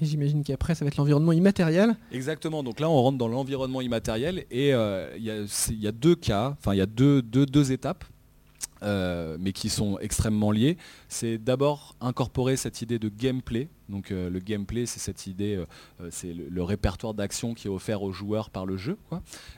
Et 0.00 0.04
j'imagine 0.04 0.44
qu'après, 0.44 0.74
ça 0.74 0.84
va 0.84 0.88
être 0.88 0.96
l'environnement 0.96 1.32
immatériel. 1.32 1.96
Exactement. 2.12 2.62
Donc 2.62 2.80
là, 2.80 2.90
on 2.90 3.00
rentre 3.02 3.18
dans 3.18 3.28
l'environnement 3.28 3.80
immatériel 3.80 4.44
et 4.50 4.74
euh, 4.74 5.08
il 5.16 5.24
y, 5.24 5.86
a 5.86 5.92
deux 5.92 6.14
cas, 6.14 6.54
enfin 6.58 6.74
il 6.74 6.78
y 6.78 6.82
a 6.82 6.86
deux, 6.86 7.22
deux, 7.22 7.72
étapes. 7.72 8.04
Euh, 8.82 9.38
mais 9.40 9.52
qui 9.52 9.70
sont 9.70 9.98
extrêmement 10.00 10.50
liées. 10.50 10.76
C'est 11.08 11.38
d'abord 11.38 11.96
incorporer 12.02 12.58
cette 12.58 12.82
idée 12.82 12.98
de 12.98 13.08
gameplay. 13.08 13.70
Donc 13.88 14.10
euh, 14.10 14.28
le 14.28 14.38
gameplay, 14.38 14.84
c'est 14.84 15.00
cette 15.00 15.26
idée, 15.26 15.58
c'est 16.10 16.34
le, 16.34 16.62
répertoire 16.62 17.14
d'actions 17.14 17.54
qui 17.54 17.68
est 17.68 17.70
offert 17.70 18.02
aux 18.02 18.12
joueurs 18.12 18.50
par 18.50 18.66
le 18.66 18.76
jeu. 18.76 18.98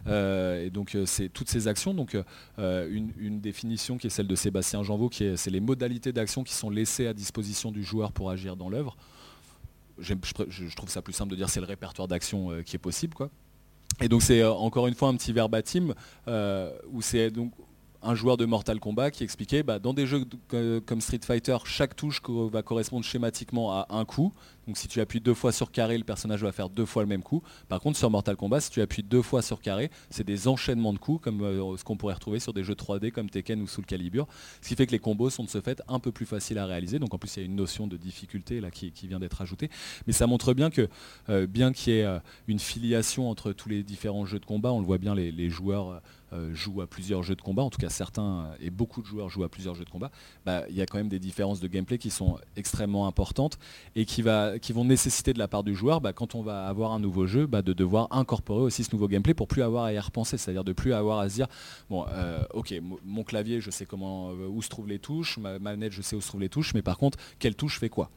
et 0.06 0.70
donc 0.70 0.96
c'est 1.04 1.30
toutes 1.30 1.50
ces 1.50 1.66
actions. 1.66 1.94
Donc 1.94 2.16
une, 2.58 3.10
une, 3.18 3.40
définition 3.40 3.98
qui 3.98 4.06
est 4.06 4.10
celle 4.10 4.28
de 4.28 4.36
Sébastien 4.36 4.84
Janvaux, 4.84 5.08
qui 5.08 5.24
est 5.24 5.36
c'est 5.36 5.50
les 5.50 5.60
modalités 5.60 6.12
d'action 6.12 6.44
qui 6.44 6.54
sont 6.54 6.70
laissées 6.70 7.08
à 7.08 7.12
disposition 7.12 7.72
du 7.72 7.82
joueur 7.82 8.12
pour 8.12 8.30
agir 8.30 8.54
dans 8.54 8.68
l'œuvre 8.68 8.96
je, 10.00 10.76
trouve 10.76 10.88
ça 10.88 11.02
plus 11.02 11.12
simple 11.12 11.30
de 11.30 11.36
dire 11.36 11.48
c'est 11.48 11.60
le 11.60 11.66
répertoire 11.66 12.08
d'action 12.08 12.50
euh, 12.50 12.62
qui 12.62 12.76
est 12.76 12.80
possible. 12.80 13.14
Quoi. 13.14 13.30
Et 14.00 14.08
donc 14.08 14.22
c'est 14.22 14.42
euh, 14.42 14.52
encore 14.52 14.86
une 14.86 14.94
fois 14.94 15.08
un 15.08 15.16
petit 15.16 15.32
verbatim 15.32 15.94
euh, 16.26 16.72
où 16.90 17.02
c'est 17.02 17.30
donc 17.30 17.52
un 18.02 18.14
joueur 18.14 18.36
de 18.36 18.44
Mortal 18.44 18.78
Kombat 18.78 19.10
qui 19.10 19.24
expliquait 19.24 19.62
bah, 19.62 19.78
dans 19.78 19.94
des 19.94 20.06
jeux 20.06 20.24
comme 20.86 21.00
Street 21.00 21.20
Fighter, 21.24 21.56
chaque 21.64 21.96
touche 21.96 22.20
va 22.28 22.62
correspondre 22.62 23.04
schématiquement 23.04 23.72
à 23.72 23.86
un 23.90 24.04
coup. 24.04 24.32
Donc 24.66 24.76
si 24.76 24.86
tu 24.86 25.00
appuies 25.00 25.20
deux 25.20 25.34
fois 25.34 25.50
sur 25.50 25.72
carré, 25.72 25.96
le 25.96 26.04
personnage 26.04 26.42
va 26.42 26.52
faire 26.52 26.68
deux 26.68 26.84
fois 26.84 27.02
le 27.02 27.08
même 27.08 27.22
coup. 27.22 27.42
Par 27.68 27.80
contre, 27.80 27.98
sur 27.98 28.10
Mortal 28.10 28.36
Kombat, 28.36 28.60
si 28.60 28.70
tu 28.70 28.82
appuies 28.82 29.02
deux 29.02 29.22
fois 29.22 29.40
sur 29.40 29.62
carré, 29.62 29.90
c'est 30.10 30.24
des 30.24 30.46
enchaînements 30.46 30.92
de 30.92 30.98
coups 30.98 31.22
comme 31.22 31.40
euh, 31.40 31.76
ce 31.78 31.84
qu'on 31.84 31.96
pourrait 31.96 32.14
retrouver 32.14 32.38
sur 32.38 32.52
des 32.52 32.62
jeux 32.62 32.74
3D 32.74 33.10
comme 33.10 33.30
Tekken 33.30 33.62
ou 33.62 33.66
Soul 33.66 33.86
Calibur. 33.86 34.26
Ce 34.60 34.68
qui 34.68 34.74
fait 34.74 34.86
que 34.86 34.92
les 34.92 34.98
combos 34.98 35.30
sont 35.30 35.44
de 35.44 35.48
ce 35.48 35.62
fait 35.62 35.82
un 35.88 35.98
peu 35.98 36.12
plus 36.12 36.26
faciles 36.26 36.58
à 36.58 36.66
réaliser. 36.66 36.98
Donc 36.98 37.14
en 37.14 37.18
plus, 37.18 37.34
il 37.36 37.40
y 37.40 37.42
a 37.42 37.46
une 37.46 37.56
notion 37.56 37.86
de 37.86 37.96
difficulté 37.96 38.60
là 38.60 38.70
qui, 38.70 38.92
vient 39.04 39.18
d'être 39.18 39.40
ajoutée. 39.40 39.70
Mais 40.06 40.12
ça 40.12 40.26
montre 40.26 40.52
bien 40.52 40.68
que 40.68 40.88
euh, 41.30 41.46
bien 41.46 41.72
qu'il 41.72 41.94
y 41.94 41.96
ait 41.96 42.04
euh, 42.04 42.18
une 42.46 42.58
filiation 42.58 43.30
entre 43.30 43.52
tous 43.52 43.70
les 43.70 43.82
différents 43.82 44.26
jeux 44.26 44.38
de 44.38 44.44
combat, 44.44 44.72
on 44.72 44.80
le 44.80 44.86
voit 44.86 44.98
bien, 44.98 45.14
les 45.14 45.48
joueurs 45.48 46.02
jouent 46.52 46.82
à 46.82 46.86
plusieurs 46.86 47.22
jeux 47.22 47.34
de 47.34 47.42
combat, 47.42 47.62
en 47.62 47.70
tout 47.70 47.78
cas 47.78 47.88
certains 47.88 48.22
euh, 48.22 48.56
et 48.60 48.70
beaucoup 48.70 49.02
de 49.02 49.06
joueurs 49.06 49.28
jouent 49.28 49.44
à 49.44 49.48
plusieurs 49.48 49.74
jeux 49.74 49.84
de 49.84 49.90
combat, 49.90 50.10
bah, 50.44 50.64
il 50.68 50.76
y 50.76 50.82
a 50.82 50.86
quand 50.86 50.98
même 50.98 51.08
des 51.08 51.18
différences 51.18 51.60
de 51.60 51.68
gameplay 51.68 51.98
qui 51.98 52.10
sont 52.10 52.38
extrêmement 52.56 53.06
importantes 53.06 53.58
et 53.96 54.04
qui 54.04 54.22
vont 54.22 54.84
nécessiter 54.84 55.32
de 55.32 55.38
la 55.38 55.48
part 55.48 55.64
du 55.64 55.74
joueur, 55.74 56.00
bah, 56.00 56.12
quand 56.12 56.34
on 56.34 56.42
va 56.42 56.66
avoir 56.66 56.92
un 56.92 57.00
nouveau 57.00 57.26
jeu, 57.26 57.46
bah, 57.46 57.62
de 57.62 57.72
devoir 57.72 58.08
incorporer 58.10 58.62
aussi 58.62 58.84
ce 58.84 58.94
nouveau 58.94 59.08
gameplay 59.08 59.34
pour 59.34 59.48
plus 59.48 59.62
avoir 59.62 59.84
à 59.84 59.92
y 59.92 59.98
repenser, 59.98 60.38
c'est-à-dire 60.38 60.64
de 60.64 60.72
plus 60.72 60.92
avoir 60.92 61.18
à 61.18 61.28
se 61.28 61.34
dire, 61.34 61.46
bon, 61.90 62.06
euh, 62.10 62.42
ok, 62.54 62.74
mon 63.04 63.24
clavier, 63.24 63.60
je 63.60 63.70
sais 63.70 63.86
comment, 63.86 64.30
où 64.30 64.62
se 64.62 64.68
trouvent 64.68 64.88
les 64.88 64.98
touches, 64.98 65.38
ma 65.38 65.58
manette, 65.58 65.92
je 65.92 66.02
sais 66.02 66.16
où 66.16 66.20
se 66.20 66.28
trouvent 66.28 66.40
les 66.40 66.48
touches, 66.48 66.74
mais 66.74 66.82
par 66.82 66.98
contre, 66.98 67.18
quelle 67.38 67.54
touche 67.54 67.78
fait 67.78 67.88
quoi? 67.88 68.10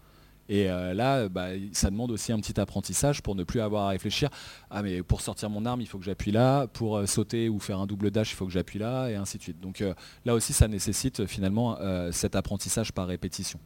Et 0.52 0.70
euh, 0.70 0.94
là, 0.94 1.30
bah, 1.30 1.48
ça 1.72 1.90
demande 1.90 2.12
aussi 2.12 2.34
un 2.34 2.40
petit 2.42 2.60
apprentissage 2.60 3.22
pour 3.22 3.36
ne 3.36 3.46
plus 3.46 3.62
avoir 3.62 3.86
à 3.86 3.90
réfléchir. 3.92 4.30
Ah 4.70 4.84
mais 4.84 5.02
pour 5.02 5.22
sortir 5.22 5.50
mon 5.50 5.66
arme, 5.66 5.80
il 5.80 5.88
faut 5.88 5.98
que 5.98 6.04
j'appuie 6.04 6.34
là. 6.34 6.68
Pour 6.68 6.98
euh, 6.98 7.06
sauter 7.06 7.48
ou 7.48 7.58
faire 7.62 7.80
un 7.80 7.88
double 7.88 8.12
dash, 8.12 8.34
il 8.34 8.36
faut 8.36 8.46
que 8.46 8.52
j'appuie 8.52 8.78
là, 8.78 9.08
et 9.08 9.16
ainsi 9.16 9.38
de 9.38 9.44
suite. 9.44 9.62
Donc 9.62 9.80
euh, 9.80 9.94
là 10.26 10.34
aussi, 10.34 10.52
ça 10.52 10.68
nécessite 10.68 11.26
finalement 11.26 11.78
cet 12.12 12.36
apprentissage 12.36 12.92
par 12.92 13.08
répétition. 13.08 13.60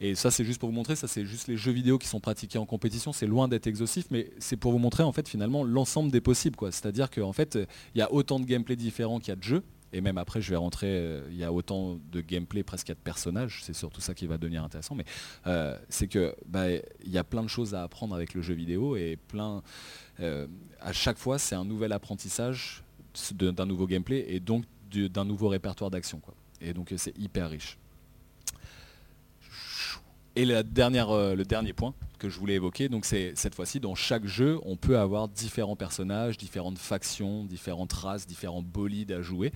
Et 0.00 0.14
ça, 0.14 0.30
c'est 0.30 0.44
juste 0.44 0.60
pour 0.60 0.68
vous 0.68 0.74
montrer, 0.74 0.96
ça 0.96 1.08
c'est 1.08 1.24
juste 1.24 1.48
les 1.48 1.56
jeux 1.56 1.72
vidéo 1.72 1.96
qui 1.96 2.08
sont 2.08 2.20
pratiqués 2.20 2.58
en 2.58 2.66
compétition. 2.66 3.14
C'est 3.14 3.26
loin 3.26 3.48
d'être 3.48 3.66
exhaustif, 3.66 4.04
mais 4.10 4.30
c'est 4.38 4.58
pour 4.58 4.72
vous 4.72 4.78
montrer 4.78 5.04
en 5.04 5.12
fait 5.12 5.26
finalement 5.30 5.64
l'ensemble 5.64 6.10
des 6.10 6.20
possibles. 6.20 6.58
C'est-à-dire 6.70 7.08
qu'en 7.10 7.32
fait, 7.32 7.58
il 7.94 7.98
y 7.98 8.02
a 8.02 8.12
autant 8.12 8.38
de 8.38 8.44
gameplay 8.44 8.76
différents 8.76 9.18
qu'il 9.18 9.30
y 9.30 9.32
a 9.32 9.36
de 9.36 9.42
jeux. 9.42 9.62
Et 9.92 10.00
même 10.00 10.18
après, 10.18 10.40
je 10.40 10.50
vais 10.50 10.56
rentrer, 10.56 10.88
euh, 10.88 11.26
il 11.30 11.36
y 11.36 11.44
a 11.44 11.52
autant 11.52 11.98
de 12.12 12.20
gameplay, 12.20 12.62
presque 12.62 12.86
qu'il 12.86 12.92
y 12.92 12.96
a 12.96 13.00
de 13.00 13.04
personnages, 13.04 13.60
c'est 13.62 13.74
surtout 13.74 14.00
ça 14.00 14.14
qui 14.14 14.26
va 14.26 14.36
devenir 14.36 14.62
intéressant, 14.62 14.94
mais 14.94 15.04
euh, 15.46 15.78
c'est 15.88 16.08
que 16.08 16.34
bah, 16.46 16.70
il 16.70 17.10
y 17.10 17.18
a 17.18 17.24
plein 17.24 17.42
de 17.42 17.48
choses 17.48 17.74
à 17.74 17.82
apprendre 17.82 18.14
avec 18.14 18.34
le 18.34 18.42
jeu 18.42 18.54
vidéo 18.54 18.96
et 18.96 19.18
plein, 19.28 19.62
euh, 20.20 20.46
à 20.80 20.92
chaque 20.92 21.18
fois, 21.18 21.38
c'est 21.38 21.54
un 21.54 21.64
nouvel 21.64 21.92
apprentissage 21.92 22.82
d'un 23.32 23.66
nouveau 23.66 23.86
gameplay 23.86 24.26
et 24.28 24.40
donc 24.40 24.64
d'un 24.92 25.24
nouveau 25.24 25.48
répertoire 25.48 25.90
d'action. 25.90 26.20
Et 26.60 26.72
donc 26.72 26.92
c'est 26.96 27.16
hyper 27.18 27.50
riche. 27.50 27.78
Et 30.36 30.44
la 30.44 30.62
dernière, 30.62 31.10
le 31.12 31.42
dernier 31.44 31.72
point, 31.72 31.94
que 32.18 32.28
je 32.28 32.38
voulais 32.38 32.54
évoquer. 32.54 32.88
Donc 32.88 33.04
c'est 33.04 33.32
cette 33.36 33.54
fois-ci, 33.54 33.80
dans 33.80 33.94
chaque 33.94 34.26
jeu, 34.26 34.58
on 34.64 34.76
peut 34.76 34.98
avoir 34.98 35.28
différents 35.28 35.76
personnages, 35.76 36.36
différentes 36.36 36.78
factions, 36.78 37.44
différentes 37.44 37.92
races, 37.92 38.26
différents 38.26 38.62
bolides 38.62 39.12
à 39.12 39.22
jouer, 39.22 39.52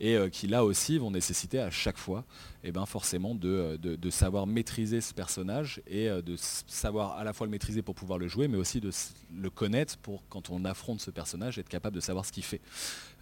et 0.00 0.16
euh, 0.16 0.28
qui 0.28 0.46
là 0.46 0.64
aussi 0.64 0.98
vont 0.98 1.10
nécessiter 1.10 1.60
à 1.60 1.70
chaque 1.70 1.98
fois, 1.98 2.24
et 2.62 2.68
eh 2.68 2.72
ben, 2.72 2.84
forcément, 2.86 3.34
de, 3.34 3.76
de, 3.76 4.10
savoir 4.10 4.46
maîtriser 4.46 5.00
ce 5.00 5.14
personnage 5.14 5.80
et 5.86 6.08
euh, 6.08 6.20
de 6.20 6.34
savoir 6.36 7.16
à 7.16 7.24
la 7.24 7.32
fois 7.32 7.46
le 7.46 7.50
maîtriser 7.50 7.80
pour 7.80 7.94
pouvoir 7.94 8.18
le 8.18 8.28
jouer, 8.28 8.48
mais 8.48 8.58
aussi 8.58 8.80
de 8.80 8.90
le 9.34 9.50
connaître 9.50 9.96
pour 9.98 10.22
quand 10.28 10.50
on 10.50 10.64
affronte 10.64 11.00
ce 11.00 11.10
personnage, 11.10 11.58
être 11.58 11.68
capable 11.68 11.96
de 11.96 12.00
savoir 12.00 12.26
ce 12.26 12.32
qu'il 12.32 12.44
fait. 12.44 12.60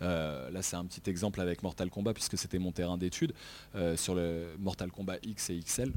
Euh, 0.02 0.50
là, 0.50 0.62
c'est 0.62 0.76
un 0.76 0.84
petit 0.84 1.08
exemple 1.08 1.40
avec 1.40 1.62
Mortal 1.62 1.90
Kombat, 1.90 2.14
puisque 2.14 2.38
c'était 2.38 2.58
mon 2.58 2.72
terrain 2.72 2.98
d'étude, 2.98 3.32
sur 3.96 4.14
le 4.14 4.46
Mortal 4.58 4.90
Kombat 4.90 5.18
X 5.22 5.50
et 5.50 5.58
XL. 5.58 5.92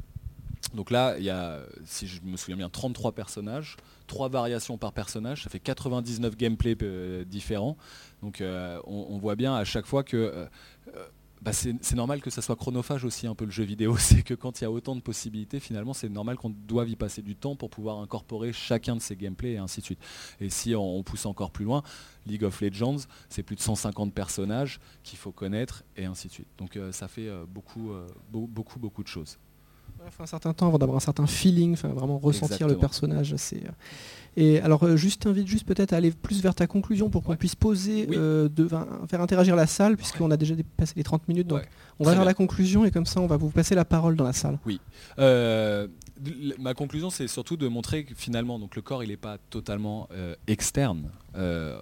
Donc 0.74 0.90
là, 0.90 1.16
il 1.18 1.24
y 1.24 1.30
a, 1.30 1.60
si 1.84 2.06
je 2.06 2.20
me 2.22 2.36
souviens 2.36 2.56
bien, 2.56 2.68
33 2.68 3.12
personnages, 3.12 3.76
3 4.06 4.28
variations 4.28 4.78
par 4.78 4.92
personnage, 4.92 5.42
ça 5.44 5.50
fait 5.50 5.60
99 5.60 6.36
gameplays 6.36 6.76
euh, 6.82 7.24
différents. 7.24 7.76
Donc 8.22 8.40
euh, 8.40 8.80
on, 8.84 9.18
voit 9.18 9.36
bien 9.36 9.54
à 9.54 9.64
chaque 9.64 9.86
fois 9.86 10.02
que 10.02 10.16
euh, 10.16 10.46
bah, 11.42 11.52
c'est 11.52 11.94
normal 11.94 12.22
que 12.22 12.30
ça 12.30 12.40
soit 12.40 12.56
chronophage 12.56 13.04
aussi 13.04 13.26
un 13.26 13.34
peu 13.34 13.44
le 13.44 13.50
jeu 13.50 13.64
vidéo. 13.64 13.96
C'est 13.98 14.22
que 14.22 14.34
quand 14.34 14.60
il 14.60 14.64
y 14.64 14.66
a 14.66 14.70
autant 14.70 14.94
de 14.94 15.00
possibilités, 15.00 15.60
finalement, 15.60 15.92
c'est 15.92 16.08
normal 16.08 16.36
qu'on 16.36 16.50
doive 16.50 16.88
y 16.88 16.94
passer 16.94 17.20
du 17.20 17.34
temps 17.34 17.56
pour 17.56 17.68
pouvoir 17.68 17.98
incorporer 17.98 18.52
chacun 18.52 18.94
de 18.94 19.00
ces 19.00 19.16
gameplays 19.16 19.54
et 19.54 19.58
ainsi 19.58 19.80
de 19.80 19.84
suite. 19.84 19.98
Et 20.40 20.50
si 20.50 20.74
on, 20.76 21.02
pousse 21.02 21.26
encore 21.26 21.50
plus 21.50 21.64
loin, 21.64 21.82
League 22.26 22.44
of 22.44 22.60
Legends, 22.60 22.98
c'est 23.28 23.42
plus 23.42 23.56
de 23.56 23.60
150 23.60 24.14
personnages 24.14 24.78
qu'il 25.02 25.18
faut 25.18 25.32
connaître 25.32 25.82
et 25.96 26.04
ainsi 26.04 26.28
de 26.28 26.32
suite. 26.32 26.48
Donc 26.58 26.78
ça 26.92 27.08
fait 27.08 27.28
beaucoup, 27.48 27.92
beaucoup, 28.30 28.78
beaucoup 28.78 29.02
de 29.02 29.08
choses 29.08 29.38
un 30.22 30.26
certain 30.26 30.52
temps 30.52 30.68
avant 30.68 30.78
d'avoir 30.78 30.96
un 30.96 31.00
certain 31.00 31.26
feeling, 31.26 31.74
enfin 31.74 31.88
vraiment 31.88 32.18
ressentir 32.18 32.68
le 32.68 32.76
personnage. 32.76 33.34
Euh. 33.34 33.58
Et 34.36 34.60
alors, 34.60 34.84
euh, 34.84 34.96
juste 34.96 35.22
t'invite 35.22 35.46
juste 35.46 35.66
peut-être 35.66 35.92
à 35.92 35.96
aller 35.96 36.10
plus 36.10 36.42
vers 36.42 36.54
ta 36.54 36.66
conclusion 36.66 37.10
pour 37.10 37.22
qu'on 37.22 37.36
puisse 37.36 37.54
poser, 37.54 38.08
euh, 38.12 38.48
de, 38.48 38.68
faire 39.08 39.20
interagir 39.20 39.56
la 39.56 39.66
salle, 39.66 39.96
puisqu'on 39.96 40.30
a 40.30 40.36
déjà 40.36 40.54
dépassé 40.54 40.94
les 40.96 41.02
30 41.02 41.28
minutes. 41.28 41.46
Donc, 41.46 41.68
on 41.98 42.04
va 42.04 42.14
vers 42.14 42.24
la 42.24 42.34
conclusion 42.34 42.84
et 42.84 42.90
comme 42.90 43.06
ça, 43.06 43.20
on 43.20 43.26
va 43.26 43.36
vous 43.36 43.50
passer 43.50 43.74
la 43.74 43.84
parole 43.84 44.16
dans 44.16 44.24
la 44.24 44.32
salle. 44.32 44.58
Oui. 44.66 44.80
ma 45.18 46.74
conclusion, 46.74 47.10
c'est 47.10 47.28
surtout 47.28 47.56
de 47.56 47.68
montrer 47.68 48.04
que 48.04 48.14
finalement, 48.14 48.58
donc 48.58 48.76
le 48.76 48.82
corps, 48.82 49.02
il 49.02 49.10
n'est 49.10 49.16
pas 49.16 49.38
totalement 49.50 50.08
externe, 50.46 51.10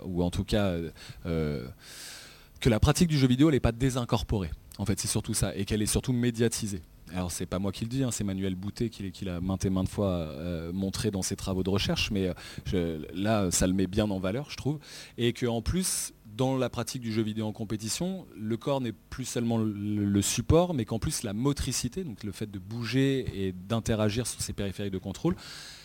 ou 0.04 0.22
en 0.22 0.30
tout 0.30 0.44
cas 0.44 0.76
que 1.24 2.68
la 2.68 2.80
pratique 2.80 3.08
du 3.08 3.16
jeu 3.16 3.26
vidéo, 3.26 3.48
elle 3.48 3.54
n'est 3.54 3.60
pas 3.60 3.72
désincorporée. 3.72 4.50
En 4.78 4.86
fait, 4.86 4.98
c'est 4.98 5.08
surtout 5.08 5.34
ça, 5.34 5.54
et 5.54 5.64
qu'elle 5.64 5.82
est 5.82 5.86
surtout 5.86 6.12
médiatisée 6.12 6.82
alors 7.14 7.30
c'est 7.30 7.46
pas 7.46 7.58
moi 7.58 7.72
qui 7.72 7.84
le 7.84 7.90
dis, 7.90 8.02
hein, 8.02 8.10
c'est 8.10 8.24
Manuel 8.24 8.54
Boutet 8.54 8.88
qui, 8.88 9.24
l'a 9.24 9.40
maintes 9.40 9.64
et 9.64 9.70
maintes 9.70 9.88
fois 9.88 10.08
euh, 10.08 10.72
montré 10.72 11.10
dans 11.10 11.22
ses 11.22 11.36
travaux 11.36 11.62
de 11.62 11.70
recherche, 11.70 12.10
mais 12.10 12.32
euh, 12.74 13.02
là 13.14 13.50
ça 13.50 13.66
le 13.66 13.72
met 13.72 13.86
bien 13.86 14.10
en 14.10 14.18
valeur 14.18 14.50
je 14.50 14.56
trouve, 14.56 14.78
et 15.18 15.32
qu'en 15.32 15.62
plus 15.62 16.12
dans 16.36 16.56
la 16.56 16.70
pratique 16.70 17.02
du 17.02 17.12
jeu 17.12 17.22
vidéo 17.22 17.46
en 17.46 17.52
compétition, 17.52 18.26
le 18.36 18.56
corps 18.56 18.80
n'est 18.80 18.92
plus 18.92 19.24
seulement 19.24 19.58
le, 19.58 20.22
support, 20.22 20.74
mais 20.74 20.84
qu'en 20.84 20.98
plus 20.98 21.22
la 21.22 21.32
motricité, 21.32 22.04
donc 22.04 22.24
le 22.24 22.32
fait 22.32 22.50
de 22.50 22.58
bouger 22.58 23.26
et 23.34 23.52
d'interagir 23.52 24.26
sur 24.26 24.40
ces 24.40 24.52
périphériques 24.52 24.92
de 24.92 24.98
contrôle, 24.98 25.36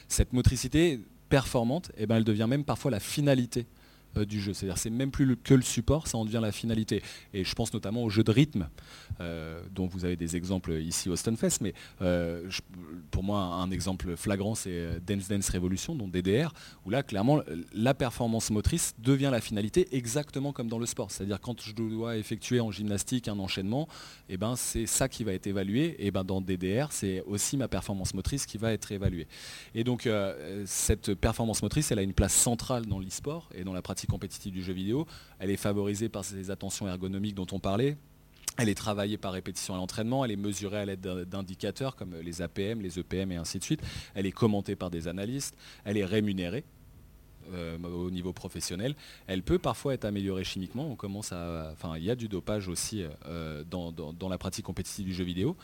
cette 0.07 0.33
motricité 0.33 1.01
performante, 1.29 1.91
eh 1.97 2.05
ben, 2.05 2.17
elle 2.17 2.23
devient 2.23 2.45
même 2.47 2.63
parfois 2.63 2.91
la 2.91 2.99
finalité 2.99 3.65
euh, 4.17 4.25
du 4.25 4.39
jeu. 4.39 4.53
C'est-à-dire 4.53 4.77
c'est 4.77 4.89
même 4.89 5.11
plus 5.11 5.35
que 5.35 5.53
le 5.53 5.61
support, 5.61 6.07
ça 6.07 6.17
en 6.17 6.25
devient 6.25 6.39
la 6.41 6.51
finalité. 6.51 7.01
Et 7.33 7.43
je 7.43 7.55
pense 7.55 7.73
notamment 7.73 8.03
au 8.03 8.09
jeu 8.09 8.23
de 8.23 8.31
rythme, 8.31 8.69
euh, 9.19 9.61
dont 9.73 9.87
vous 9.87 10.05
avez 10.05 10.15
des 10.15 10.35
exemples 10.35 10.73
ici 10.73 11.09
au 11.09 11.15
Stunfest, 11.15 11.59
mais 11.61 11.73
euh, 12.01 12.49
pour 13.11 13.23
moi 13.23 13.39
un 13.39 13.71
exemple 13.71 14.15
flagrant 14.15 14.55
c'est 14.55 14.99
Dance 15.05 15.27
Dance 15.27 15.49
Revolution, 15.49 15.95
dont 15.95 16.07
DDR, 16.07 16.53
où 16.85 16.89
là 16.89 17.03
clairement 17.03 17.41
la 17.73 17.93
performance 17.93 18.51
motrice 18.51 18.93
devient 18.99 19.29
la 19.31 19.41
finalité 19.41 19.87
exactement 19.91 20.53
comme 20.53 20.67
dans 20.67 20.79
le 20.79 20.85
sport. 20.85 21.11
C'est-à-dire 21.11 21.41
quand 21.41 21.61
je 21.61 21.73
dois 21.73 22.17
effectuer 22.17 22.59
en 22.59 22.71
gymnastique 22.71 23.27
un 23.27 23.39
enchaînement, 23.39 23.87
et 24.29 24.33
eh 24.33 24.37
ben, 24.37 24.55
c'est 24.55 24.85
ça 24.85 25.09
qui 25.09 25.23
va 25.23 25.33
être 25.33 25.47
évalué. 25.47 25.95
Et 25.99 26.11
ben, 26.11 26.23
dans 26.23 26.41
DDR, 26.41 26.87
c'est 26.91 27.21
aussi 27.27 27.57
ma 27.57 27.67
performance 27.67 28.13
motrice 28.13 28.45
qui 28.45 28.57
va 28.57 28.71
être 28.71 28.91
évaluée. 28.91 29.27
Et 29.73 29.83
donc 29.83 30.07
cette 30.65 31.13
performance 31.15 31.61
motrice, 31.61 31.91
elle 31.91 31.99
a 31.99 32.03
une 32.03 32.13
place 32.13 32.33
centrale 32.33 32.85
dans 32.85 32.99
l'e-sport 32.99 33.49
et 33.53 33.63
dans 33.63 33.73
la 33.73 33.81
pratique 33.81 34.04
compétitive 34.05 34.53
du 34.53 34.63
jeu 34.63 34.73
vidéo. 34.73 35.07
Elle 35.39 35.49
est 35.49 35.57
favorisée 35.57 36.09
par 36.09 36.25
ces 36.25 36.51
attentions 36.51 36.87
ergonomiques 36.87 37.35
dont 37.35 37.47
on 37.51 37.59
parlait. 37.59 37.97
Elle 38.57 38.69
est 38.69 38.75
travaillée 38.75 39.17
par 39.17 39.33
répétition 39.33 39.73
à 39.73 39.77
l'entraînement, 39.77 40.23
elle 40.23 40.31
est 40.31 40.37
mesurée 40.37 40.79
à 40.79 40.85
l'aide 40.85 41.01
d'indicateurs 41.01 41.95
comme 41.95 42.15
les 42.15 42.41
APM, 42.41 42.81
les 42.81 42.99
EPM 42.99 43.33
et 43.33 43.35
ainsi 43.35 43.59
de 43.59 43.63
suite. 43.63 43.81
Elle 44.13 44.25
est 44.25 44.31
commentée 44.31 44.77
par 44.77 44.89
des 44.89 45.07
analystes, 45.07 45.57
elle 45.83 45.97
est 45.97 46.05
rémunérée. 46.05 46.63
Euh, 47.53 47.77
au 47.83 48.09
niveau 48.09 48.33
professionnel, 48.33 48.95
elle 49.27 49.43
peut 49.43 49.59
parfois 49.59 49.93
être 49.93 50.05
améliorée 50.05 50.43
chimiquement. 50.43 50.89
On 50.89 50.95
commence 50.95 51.31
à, 51.31 51.69
enfin, 51.73 51.95
il 51.95 52.03
y 52.03 52.09
a 52.09 52.15
du 52.15 52.27
dopage 52.27 52.67
aussi 52.67 53.03
euh, 53.27 53.63
dans, 53.69 53.93
la 54.27 54.37
pratique 54.39 54.65
compétitive 54.65 55.05
du 55.05 55.13
jeu 55.13 55.23
vidéo. 55.23 55.55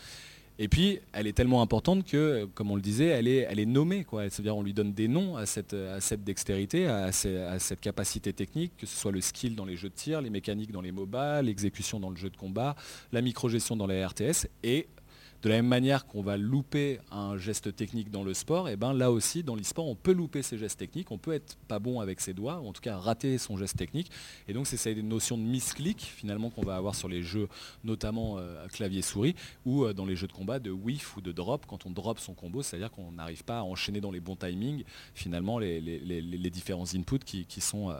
Et 0.63 0.67
puis, 0.67 0.99
elle 1.11 1.25
est 1.25 1.33
tellement 1.33 1.63
importante 1.63 2.05
que, 2.05 2.45
comme 2.53 2.69
on 2.69 2.75
le 2.75 2.83
disait, 2.83 3.07
elle 3.07 3.27
est, 3.27 3.65
nommée. 3.65 4.05
C'est-à-dire 4.29 4.55
on 4.55 4.61
lui 4.61 4.75
donne 4.75 4.93
des 4.93 5.07
noms 5.07 5.35
à 5.35 5.47
cette, 5.47 5.73
à 5.73 5.99
cette 5.99 6.23
dextérité, 6.23 6.85
à, 6.85 7.11
cette 7.11 7.81
capacité 7.81 8.31
technique, 8.31 8.71
que 8.77 8.85
ce 8.85 8.95
soit 8.95 9.11
le 9.11 9.21
skill 9.21 9.55
dans 9.55 9.65
les 9.65 9.75
jeux 9.75 9.89
de 9.89 9.95
tir, 9.95 10.21
les 10.21 10.29
mécaniques 10.29 10.71
dans 10.71 10.81
les 10.81 10.91
MOBA, 10.91 11.41
l'exécution 11.41 11.99
dans 11.99 12.11
le 12.11 12.15
jeu 12.15 12.29
de 12.29 12.37
combat, 12.37 12.75
la 13.11 13.21
microgestion 13.21 13.75
dans 13.75 13.87
les 13.87 14.05
RTS. 14.05 14.49
Et 14.61 14.85
De 15.41 15.49
la 15.49 15.55
même 15.55 15.67
manière 15.67 16.05
qu'on 16.05 16.21
va 16.21 16.37
louper 16.37 16.99
un 17.11 17.35
geste 17.37 17.75
technique 17.75 18.11
dans 18.11 18.23
le 18.23 18.33
sport, 18.35 18.69
et 18.69 18.75
ben 18.75 18.93
là 18.93 19.11
aussi 19.11 19.41
dans 19.41 19.55
l'e-sport 19.55 19.87
on 19.87 19.95
peut 19.95 20.11
louper 20.11 20.43
ses 20.43 20.57
gestes 20.57 20.77
techniques, 20.77 21.09
on 21.09 21.17
peut 21.17 21.33
être 21.33 21.57
pas 21.67 21.79
bon 21.79 21.99
avec 21.99 22.21
ses 22.21 22.33
doigts, 22.33 22.59
ou 22.59 22.67
en 22.67 22.73
tout 22.73 22.81
cas 22.81 22.97
rater 22.97 23.39
son 23.39 23.57
geste 23.57 23.75
technique. 23.75 24.11
Et 24.47 24.53
donc 24.53 24.67
c'est 24.67 24.77
cette 24.77 24.97
notion 24.97 25.37
de 25.37 25.43
misclick 25.43 26.01
finalement 26.01 26.51
qu'on 26.51 26.61
va 26.61 26.75
avoir 26.75 26.93
sur 26.93 27.09
les 27.09 27.23
jeux, 27.23 27.47
notamment 27.83 28.37
euh, 28.37 28.67
clavier-souris, 28.67 29.35
ou 29.65 29.85
euh, 29.85 29.93
dans 29.93 30.05
les 30.05 30.15
jeux 30.15 30.27
de 30.27 30.31
combat 30.31 30.59
de 30.59 30.69
whiff 30.69 31.17
ou 31.17 31.21
de 31.21 31.31
drop, 31.31 31.65
quand 31.67 31.87
on 31.87 31.89
drop 31.89 32.19
son 32.19 32.35
combo, 32.35 32.61
c'est-à-dire 32.61 32.91
qu'on 32.91 33.11
n'arrive 33.11 33.43
pas 33.43 33.59
à 33.59 33.63
enchaîner 33.63 33.99
dans 33.99 34.11
les 34.11 34.19
bons 34.19 34.35
timings 34.35 34.83
finalement 35.15 35.57
les, 35.57 36.49
différents 36.51 36.93
inputs 36.93 37.45
qui, 37.47 37.61
sont 37.61 37.95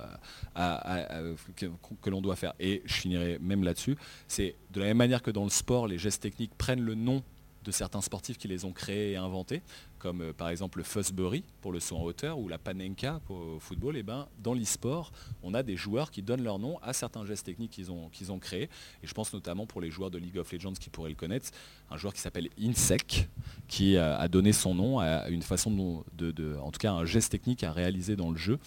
que 1.55 2.09
l'on 2.09 2.21
doit 2.21 2.35
faire. 2.35 2.53
Et 2.59 2.83
je 2.85 2.93
finirai 2.93 3.39
même 3.39 3.63
là-dessus, 3.63 3.95
c'est 4.27 4.55
de 4.71 4.79
la 4.79 4.87
même 4.87 4.97
manière 4.97 5.21
que 5.21 5.31
dans 5.31 5.43
le 5.43 5.49
sport, 5.49 5.87
les 5.87 5.97
gestes 5.97 6.21
techniques 6.21 6.53
prennent 6.57 6.81
le 6.81 6.95
nom 6.95 7.23
de 7.63 7.71
certains 7.71 8.01
sportifs 8.01 8.37
qui 8.37 8.47
les 8.47 8.65
ont 8.65 8.71
créés 8.71 9.11
et 9.11 9.15
inventés, 9.17 9.61
comme 9.99 10.21
euh, 10.21 10.33
par 10.33 10.49
exemple 10.49 10.79
le 10.79 10.83
Fussbury 10.83 11.43
pour 11.61 11.71
le 11.71 11.79
saut 11.79 11.97
en 11.97 12.03
hauteur 12.03 12.39
ou 12.39 12.47
la 12.47 12.57
Panenka 12.57 13.21
pour 13.25 13.39
le 13.39 13.59
football, 13.59 13.95
et 13.95 13.99
eh 13.99 14.03
ben, 14.03 14.27
dans 14.39 14.53
l'e-sport, 14.53 15.11
on 15.43 15.53
a 15.53 15.63
des 15.63 15.77
joueurs 15.77 16.11
qui 16.11 16.21
donnent 16.21 16.43
leur 16.43 16.59
nom 16.59 16.79
à 16.81 16.93
certains 16.93 17.25
gestes 17.25 17.45
techniques 17.45 17.71
qu'ils 17.71 17.91
ont, 17.91 18.39
créés. 18.39 18.69
Et 19.03 19.07
je 19.07 19.13
pense 19.13 19.33
notamment 19.33 19.65
pour 19.65 19.81
les 19.81 19.91
joueurs 19.91 20.09
de 20.09 20.17
League 20.17 20.37
of 20.37 20.51
Legends 20.51 20.73
qui 20.73 20.89
pourraient 20.89 21.09
le 21.09 21.15
connaître, 21.15 21.49
un 21.89 21.97
joueur 21.97 22.13
qui 22.13 22.21
s'appelle 22.21 22.49
Insec, 22.59 23.29
qui 23.67 23.97
a, 23.97 24.27
donné 24.27 24.53
son 24.53 24.73
nom 24.73 24.99
à 24.99 25.29
une 25.29 25.41
façon 25.41 26.03
de, 26.13 26.57
en 26.57 26.71
tout 26.71 26.79
cas 26.79 26.93
un 26.93 27.05
geste 27.05 27.31
technique 27.31 27.63
à 27.63 27.71
réaliser 27.71 28.15
dans 28.15 28.31
le 28.31 28.37
jeu. 28.37 28.57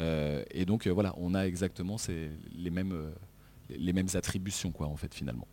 Euh, 0.00 0.44
et 0.50 0.64
donc 0.64 0.86
euh, 0.86 0.90
voilà, 0.90 1.14
on 1.16 1.34
a 1.34 1.46
exactement 1.46 1.96
les 2.54 2.70
mêmes 2.70 3.12
les 3.70 3.92
mêmes 3.92 4.08
attributions, 4.14 4.72
quoi, 4.72 4.86
en 4.86 4.96
fait, 4.96 5.14
finalement. 5.14 5.46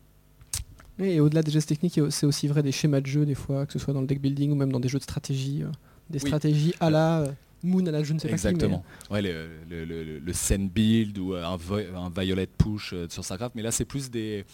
Et 0.99 1.19
au-delà 1.19 1.41
des 1.41 1.51
gestes 1.51 1.69
techniques, 1.69 1.99
c'est 2.09 2.25
aussi 2.25 2.47
vrai 2.47 2.63
des 2.63 2.71
schémas 2.71 3.01
de 3.01 3.07
jeu, 3.07 3.25
des 3.25 3.35
fois, 3.35 3.65
que 3.65 3.73
ce 3.73 3.79
soit 3.79 3.93
dans 3.93 4.01
le 4.01 4.07
deck 4.07 4.21
building 4.21 4.51
ou 4.51 4.55
même 4.55 4.71
dans 4.71 4.79
des 4.79 4.89
jeux 4.89 4.99
de 4.99 5.03
stratégie. 5.03 5.63
Euh, 5.63 5.71
des 6.09 6.19
stratégies 6.19 6.73
à 6.79 6.89
la 6.89 7.21
euh, 7.21 7.31
Moon, 7.63 7.85
à 7.85 7.91
la 7.91 8.03
je 8.03 8.13
ne 8.13 8.19
sais 8.19 8.27
pas 8.27 8.33
Exactement. 8.33 8.83
ouais, 9.09 9.21
le, 9.21 9.47
le, 9.69 10.33
Sen 10.33 10.67
Build 10.67 11.17
ou 11.17 11.33
un, 11.33 11.57
un 11.95 12.09
Violet 12.09 12.47
Push 12.47 12.93
euh, 12.93 13.07
sur 13.09 13.23
StarCraft. 13.23 13.55
Mais 13.55 13.61
là, 13.61 13.71
c'est 13.71 13.85
plus 13.85 14.11
des. 14.11 14.45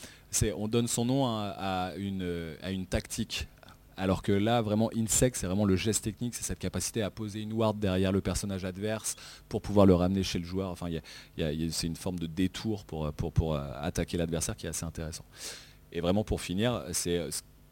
On 0.55 0.67
donne 0.67 0.87
son 0.87 1.05
nom 1.05 1.25
à, 1.25 1.93
une, 1.97 2.55
à 2.61 2.71
une 2.71 2.85
tactique 2.85 3.47
alors 3.97 4.21
que 4.21 4.31
là, 4.31 4.61
vraiment, 4.61 4.91
Insect, 4.95 5.35
c'est 5.35 5.47
vraiment 5.47 5.65
le 5.65 5.75
geste 5.75 6.03
technique, 6.03 6.35
c'est 6.35 6.43
cette 6.43 6.59
capacité 6.59 7.01
à 7.01 7.09
poser 7.09 7.41
une 7.41 7.51
ward 7.51 7.79
derrière 7.79 8.11
le 8.11 8.21
personnage 8.21 8.63
adverse 8.63 9.15
pour 9.49 9.59
pouvoir 9.59 9.87
le 9.87 9.95
ramener 9.95 10.21
chez 10.21 10.37
le 10.37 10.45
joueur. 10.45 10.69
Enfin, 10.69 10.87
c'est 11.35 11.87
une 11.87 11.95
forme 11.95 12.19
de 12.19 12.27
détour 12.27 12.85
pour, 12.85 13.11
pour, 13.13 13.33
pour 13.33 13.55
euh, 13.55 13.61
attaquer 13.81 14.17
l'adversaire 14.17 14.55
qui 14.55 14.67
est 14.67 14.69
assez 14.69 14.85
intéressant. 14.85 15.25
Et 15.91 16.01
vraiment, 16.01 16.23
pour 16.23 16.41
finir, 16.41 16.83
c'est 16.91 17.29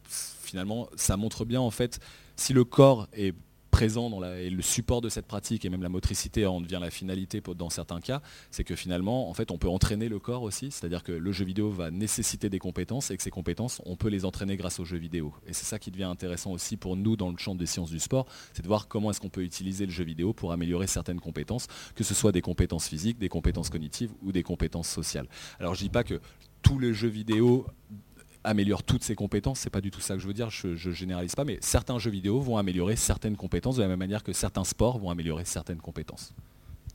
finalement, 0.08 0.88
ça 0.96 1.16
montre 1.16 1.44
bien 1.44 1.60
en 1.60 1.70
fait 1.70 1.98
si 2.36 2.52
le 2.52 2.64
corps 2.64 3.08
est 3.12 3.34
présent 3.76 4.08
dans 4.08 4.24
et 4.24 4.48
le 4.48 4.62
support 4.62 5.02
de 5.02 5.10
cette 5.10 5.26
pratique 5.26 5.66
et 5.66 5.68
même 5.68 5.82
la 5.82 5.90
motricité 5.90 6.46
en 6.46 6.62
devient 6.62 6.78
la 6.80 6.90
finalité 6.90 7.42
dans 7.54 7.68
certains 7.68 8.00
cas, 8.00 8.22
c'est 8.50 8.64
que 8.64 8.74
finalement, 8.74 9.28
en 9.28 9.34
fait, 9.34 9.50
on 9.50 9.58
peut 9.58 9.68
entraîner 9.68 10.08
le 10.08 10.18
corps 10.18 10.44
aussi, 10.44 10.70
c'est-à-dire 10.70 11.02
que 11.02 11.12
le 11.12 11.30
jeu 11.30 11.44
vidéo 11.44 11.70
va 11.70 11.90
nécessiter 11.90 12.48
des 12.48 12.58
compétences 12.58 13.10
et 13.10 13.18
que 13.18 13.22
ces 13.22 13.28
compétences, 13.30 13.82
on 13.84 13.94
peut 13.94 14.08
les 14.08 14.24
entraîner 14.24 14.56
grâce 14.56 14.80
au 14.80 14.86
jeu 14.86 14.96
vidéo. 14.96 15.34
Et 15.46 15.52
c'est 15.52 15.66
ça 15.66 15.78
qui 15.78 15.90
devient 15.90 16.04
intéressant 16.04 16.52
aussi 16.52 16.78
pour 16.78 16.96
nous 16.96 17.16
dans 17.16 17.30
le 17.30 17.36
champ 17.36 17.54
des 17.54 17.66
sciences 17.66 17.90
du 17.90 17.98
sport, 17.98 18.24
c'est 18.54 18.62
de 18.62 18.66
voir 18.66 18.88
comment 18.88 19.10
est-ce 19.10 19.20
qu'on 19.20 19.28
peut 19.28 19.44
utiliser 19.44 19.84
le 19.84 19.92
jeu 19.92 20.04
vidéo 20.04 20.32
pour 20.32 20.52
améliorer 20.52 20.86
certaines 20.86 21.20
compétences, 21.20 21.66
que 21.94 22.02
ce 22.02 22.14
soit 22.14 22.32
des 22.32 22.40
compétences 22.40 22.88
physiques, 22.88 23.18
des 23.18 23.28
compétences 23.28 23.68
cognitives 23.68 24.12
ou 24.22 24.32
des 24.32 24.42
compétences 24.42 24.88
sociales. 24.88 25.28
Alors 25.60 25.74
je 25.74 25.80
dis 25.80 25.90
pas 25.90 26.02
que 26.02 26.22
tous 26.62 26.78
les 26.78 26.94
jeux 26.94 27.08
vidéo 27.08 27.66
améliore 28.46 28.82
toutes 28.82 29.02
ses 29.02 29.14
compétences, 29.14 29.60
c'est 29.60 29.70
pas 29.70 29.80
du 29.80 29.90
tout 29.90 30.00
ça 30.00 30.14
que 30.14 30.20
je 30.20 30.26
veux 30.26 30.32
dire, 30.32 30.50
je, 30.50 30.74
généralise 30.92 31.34
pas, 31.34 31.44
mais 31.44 31.58
certains 31.60 31.98
jeux 31.98 32.10
vidéo 32.10 32.40
vont 32.40 32.56
améliorer 32.56 32.96
certaines 32.96 33.36
compétences 33.36 33.76
de 33.76 33.82
la 33.82 33.88
même 33.88 33.98
manière 33.98 34.22
que 34.22 34.32
certains 34.32 34.64
sports 34.64 34.98
vont 34.98 35.10
améliorer 35.10 35.44
certaines 35.44 35.78
compétences. 35.78 36.32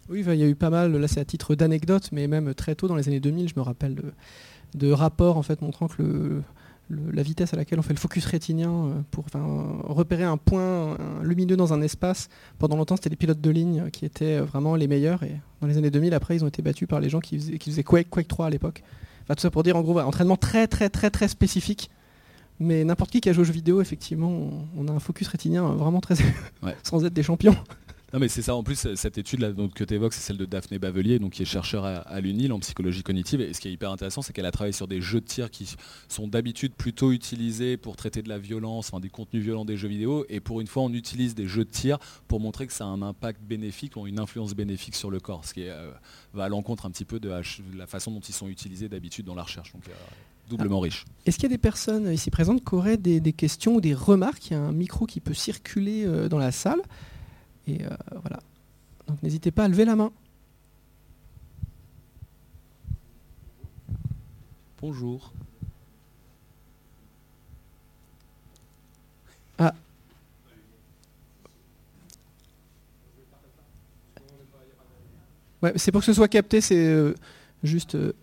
Oui, 0.09 0.23
il 0.25 0.35
y 0.35 0.43
a 0.43 0.47
eu 0.47 0.55
pas 0.55 0.69
mal, 0.69 0.95
là 0.95 1.07
c'est 1.07 1.19
à 1.19 1.25
titre 1.25 1.55
d'anecdote, 1.55 2.09
mais 2.11 2.27
même 2.27 2.53
très 2.55 2.75
tôt 2.75 2.87
dans 2.87 2.95
les 2.95 3.07
années 3.07 3.19
2000, 3.19 3.49
je 3.49 3.53
me 3.55 3.61
rappelle 3.61 3.95
de, 4.73 4.91
rapports 4.91 5.37
en 5.37 5.43
fait 5.43 5.61
montrant 5.61 5.87
que 5.87 6.41
la 6.89 7.23
vitesse 7.23 7.53
à 7.53 7.57
laquelle 7.57 7.79
on 7.79 7.83
fait 7.83 7.93
le 7.93 7.99
focus 7.99 8.25
rétinien 8.25 8.71
euh, 8.71 9.01
pour 9.11 9.25
repérer 9.83 10.23
un 10.23 10.35
point 10.37 10.97
lumineux 11.21 11.55
dans 11.55 11.73
un 11.73 11.81
espace, 11.81 12.29
pendant 12.59 12.75
longtemps 12.75 12.95
c'était 12.95 13.09
les 13.09 13.15
pilotes 13.15 13.39
de 13.39 13.49
ligne 13.49 13.89
qui 13.91 14.05
étaient 14.05 14.39
vraiment 14.39 14.75
les 14.75 14.87
meilleurs, 14.87 15.23
et 15.23 15.39
dans 15.61 15.67
les 15.67 15.77
années 15.77 15.91
2000 15.91 16.13
après 16.13 16.35
ils 16.35 16.43
ont 16.43 16.47
été 16.47 16.61
battus 16.61 16.87
par 16.87 16.99
les 16.99 17.09
gens 17.09 17.19
qui 17.19 17.37
faisaient, 17.37 17.57
qui 17.57 17.69
faisaient 17.69 17.83
Quake, 17.83 18.09
Quake 18.09 18.27
3 18.27 18.47
à 18.47 18.49
l'époque 18.49 18.83
tout 19.35 19.41
ça 19.41 19.51
pour 19.51 19.63
dire, 19.63 19.75
en 19.75 19.81
gros, 19.81 19.99
entraînement 19.99 20.37
très 20.37 20.67
très 20.67 20.89
très 20.89 21.09
très 21.09 21.27
spécifique. 21.27 21.89
Mais 22.59 22.83
n'importe 22.83 23.09
qui 23.09 23.21
qui 23.21 23.29
a 23.29 23.33
joué 23.33 23.41
aux 23.41 23.45
jeux 23.45 23.53
vidéo, 23.53 23.81
effectivement, 23.81 24.29
on, 24.77 24.87
a 24.87 24.91
un 24.91 24.99
focus 24.99 25.27
rétinien 25.27 25.63
vraiment 25.63 25.99
très... 25.99 26.15
sans 26.83 27.03
être 27.03 27.13
des 27.13 27.23
champions. 27.23 27.55
Non 28.13 28.19
mais 28.19 28.27
c'est 28.27 28.41
ça, 28.41 28.55
en 28.55 28.63
plus 28.63 28.93
cette 28.95 29.17
étude 29.17 29.39
là, 29.39 29.53
donc, 29.53 29.73
que 29.73 29.85
tu 29.85 29.93
évoques, 29.93 30.13
c'est 30.13 30.21
celle 30.21 30.37
de 30.37 30.43
Daphné 30.43 30.79
Bavelier, 30.79 31.17
donc, 31.17 31.31
qui 31.31 31.43
est 31.43 31.45
chercheur 31.45 31.85
à, 31.85 32.19
l'UNIL 32.19 32.51
en 32.51 32.59
psychologie 32.59 33.03
cognitive. 33.03 33.39
Et 33.39 33.53
ce 33.53 33.61
qui 33.61 33.69
est 33.69 33.71
hyper 33.71 33.89
intéressant, 33.89 34.21
c'est 34.21 34.33
qu'elle 34.33 34.45
a 34.45 34.51
travaillé 34.51 34.73
sur 34.73 34.87
des 34.87 34.99
jeux 34.99 35.21
de 35.21 35.25
tir 35.25 35.49
qui 35.49 35.75
sont 36.09 36.27
d'habitude 36.27 36.73
plutôt 36.73 37.13
utilisés 37.13 37.77
pour 37.77 37.95
traiter 37.95 38.21
de 38.21 38.27
la 38.27 38.37
violence, 38.37 38.89
enfin, 38.89 38.99
des 38.99 39.09
contenus 39.09 39.43
violents 39.43 39.63
des 39.63 39.77
jeux 39.77 39.87
vidéo. 39.87 40.25
Et 40.27 40.41
pour 40.41 40.59
une 40.59 40.67
fois, 40.67 40.83
on 40.83 40.91
utilise 40.91 41.35
des 41.35 41.47
jeux 41.47 41.63
de 41.63 41.69
tir 41.69 41.99
pour 42.27 42.41
montrer 42.41 42.67
que 42.67 42.73
ça 42.73 42.83
a 42.83 42.87
un 42.87 43.01
impact 43.01 43.41
bénéfique 43.43 43.95
ou 43.95 44.05
une 44.07 44.19
influence 44.19 44.55
bénéfique 44.55 44.95
sur 44.95 45.09
le 45.09 45.21
corps, 45.21 45.45
ce 45.45 45.53
qui 45.53 45.69
euh, 45.69 45.91
va 46.33 46.45
à 46.45 46.49
l'encontre 46.49 46.85
un 46.85 46.91
petit 46.91 47.05
peu 47.05 47.19
de 47.19 47.29
la, 47.29 47.87
façon 47.87 48.11
dont 48.11 48.19
ils 48.19 48.33
sont 48.33 48.49
utilisés 48.49 48.89
d'habitude 48.89 49.25
dans 49.25 49.35
la 49.35 49.43
recherche. 49.43 49.71
Donc, 49.71 49.87
euh, 49.87 49.93
doublement 50.49 50.81
riche. 50.81 51.05
Est-ce 51.25 51.37
qu'il 51.37 51.43
y 51.43 51.53
a 51.53 51.55
des 51.55 51.57
personnes 51.57 52.11
ici 52.11 52.29
présentes 52.29 52.65
qui 52.65 52.75
auraient 52.75 52.97
des, 52.97 53.21
des 53.21 53.31
questions 53.31 53.75
ou 53.75 53.81
des 53.81 53.93
remarques? 53.93 54.47
Il 54.47 54.53
y 54.53 54.55
a 54.57 54.59
un 54.59 54.73
micro 54.73 55.05
qui 55.05 55.21
peut 55.21 55.33
circuler 55.33 56.03
euh, 56.05 56.27
dans 56.27 56.39
la 56.39 56.51
salle. 56.51 56.81
Et 57.67 57.83
euh, 57.85 57.89
voilà. 58.21 58.39
Donc 59.07 59.21
n'hésitez 59.23 59.51
pas 59.51 59.65
à 59.65 59.67
lever 59.67 59.85
la 59.85 59.95
main. 59.95 60.11
Bonjour. 64.81 65.31
Ah. 69.59 69.75
Ouais, 75.61 75.73
c'est 75.75 75.91
pour 75.91 76.01
que 76.01 76.05
ce 76.05 76.13
soit 76.13 76.27
capté, 76.27 76.61
c'est 76.61 76.75
euh, 76.75 77.13
juste. 77.63 77.93
Euh, 77.93 78.13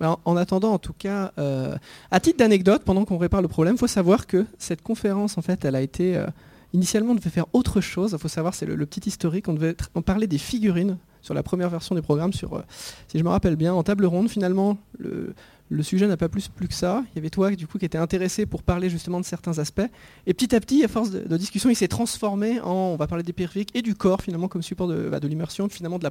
en, 0.00 0.36
attendant, 0.36 0.72
en 0.72 0.78
tout 0.78 0.92
cas, 0.92 1.32
euh, 1.38 1.76
à 2.10 2.20
titre 2.20 2.38
d'anecdote, 2.38 2.82
pendant 2.84 3.04
qu'on 3.04 3.18
répare 3.18 3.42
le 3.42 3.48
problème, 3.48 3.74
il 3.74 3.78
faut 3.78 3.86
savoir 3.86 4.26
que 4.26 4.46
cette 4.58 4.82
conférence, 4.82 5.36
en 5.36 5.42
fait, 5.42 5.64
elle 5.64 5.76
a 5.76 5.82
été 5.82 6.16
euh, 6.16 6.26
initialement 6.72 7.12
on 7.12 7.14
devait 7.14 7.30
faire 7.30 7.46
autre 7.52 7.80
chose. 7.80 8.12
Il 8.12 8.18
faut 8.18 8.28
savoir, 8.28 8.54
c'est 8.54 8.66
le, 8.66 8.86
petit 8.86 9.08
historique. 9.08 9.48
On 9.48 9.54
devait 9.54 9.76
en 9.94 10.02
parler 10.02 10.26
des 10.26 10.38
figurines 10.38 10.96
sur 11.22 11.34
la 11.34 11.42
première 11.42 11.68
version 11.68 11.94
du 11.94 12.00
programme, 12.00 12.32
sur, 12.32 12.54
euh, 12.54 12.62
si 13.08 13.18
je 13.18 13.24
me 13.24 13.28
rappelle 13.28 13.56
bien, 13.56 13.74
en 13.74 13.82
table 13.82 14.06
ronde. 14.06 14.30
Finalement, 14.30 14.78
le, 14.98 15.34
sujet 15.82 16.06
n'a 16.06 16.16
pas 16.16 16.30
plus 16.30 16.48
plus 16.48 16.66
que 16.66 16.74
ça. 16.74 17.04
Il 17.12 17.16
y 17.16 17.18
avait 17.18 17.30
toi, 17.30 17.50
du 17.50 17.66
coup, 17.66 17.78
qui 17.78 17.84
était 17.84 17.98
intéressé 17.98 18.46
pour 18.46 18.62
parler 18.62 18.88
justement 18.88 19.20
de 19.20 19.26
certains 19.26 19.58
aspects. 19.58 19.88
Et 20.26 20.32
petit 20.32 20.54
à 20.54 20.60
petit, 20.60 20.82
à 20.82 20.88
force 20.88 21.10
de, 21.10 21.36
discussion, 21.36 21.68
il 21.68 21.76
s'est 21.76 21.88
transformé 21.88 22.58
en, 22.60 22.70
on 22.70 22.96
va 22.96 23.06
parler 23.06 23.22
des 23.22 23.34
périphériques 23.34 23.76
et 23.76 23.82
du 23.82 23.94
corps 23.94 24.22
finalement 24.22 24.48
comme 24.48 24.62
support 24.62 24.88
de, 24.88 25.10
bah, 25.10 25.20
l'immersion, 25.22 25.68
finalement 25.68 25.98
de 25.98 26.08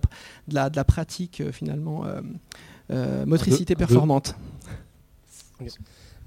la, 0.53 0.83
pratique 0.83 1.41
finalement. 1.51 2.05
Motricité 3.25 3.75
performante. 3.75 4.35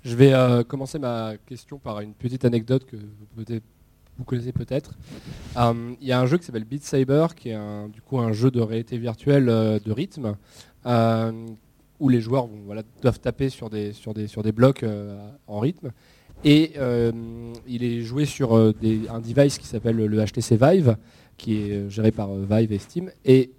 Je 0.05 0.17
vais 0.17 0.33
euh, 0.33 0.65
commencer 0.65 0.99
ma 0.99 1.35
question 1.47 1.79
par 1.79 2.01
une 2.01 2.13
petite 2.13 2.45
anecdote 2.45 2.85
que 2.85 2.97
vous, 3.37 4.25
connaissez 4.25 4.53
peut-être. 4.53 4.95
Euh, 5.57 5.95
il 6.01 6.07
y 6.07 6.13
a 6.13 6.21
un 6.21 6.27
jeu 6.27 6.39
qui 6.39 6.45
s'appelle 6.45 6.65
Beat 6.65 6.83
Saber, 6.83 7.29
qui 7.37 7.51
est 7.51 7.55
un, 7.55 7.89
du 7.89 8.03
coup 8.03 8.19
un 8.19 8.33
jeu 8.33 8.51
de 8.51 8.61
réalité 8.61 8.99
virtuelle 8.99 9.47
de 9.47 9.93
rythme, 9.93 10.37
où 12.01 12.09
les 12.09 12.21
joueurs 12.21 12.49
doivent 13.01 13.21
taper 13.21 13.49
sur 13.49 13.71
des, 13.71 13.93
sur 13.93 14.13
des, 14.13 14.27
sur 14.27 14.43
des 14.43 14.53
blocs 14.53 14.85
en 15.47 15.61
rythme. 15.61 15.93
Et 16.45 16.73
il 17.69 17.85
est 17.85 18.01
joué 18.03 18.25
sur 18.25 18.55
un 18.55 18.73
device 19.21 19.59
qui 19.59 19.67
s'appelle 19.67 19.97
le 19.97 20.25
HTC 20.25 20.57
Vive, 20.57 20.97
qui 21.37 21.57
est 21.57 21.91
géré 21.91 22.11
par 22.11 22.35
Vive 22.35 22.73
et 22.73 22.79
Steam. 22.79 23.11
Et 23.25 23.53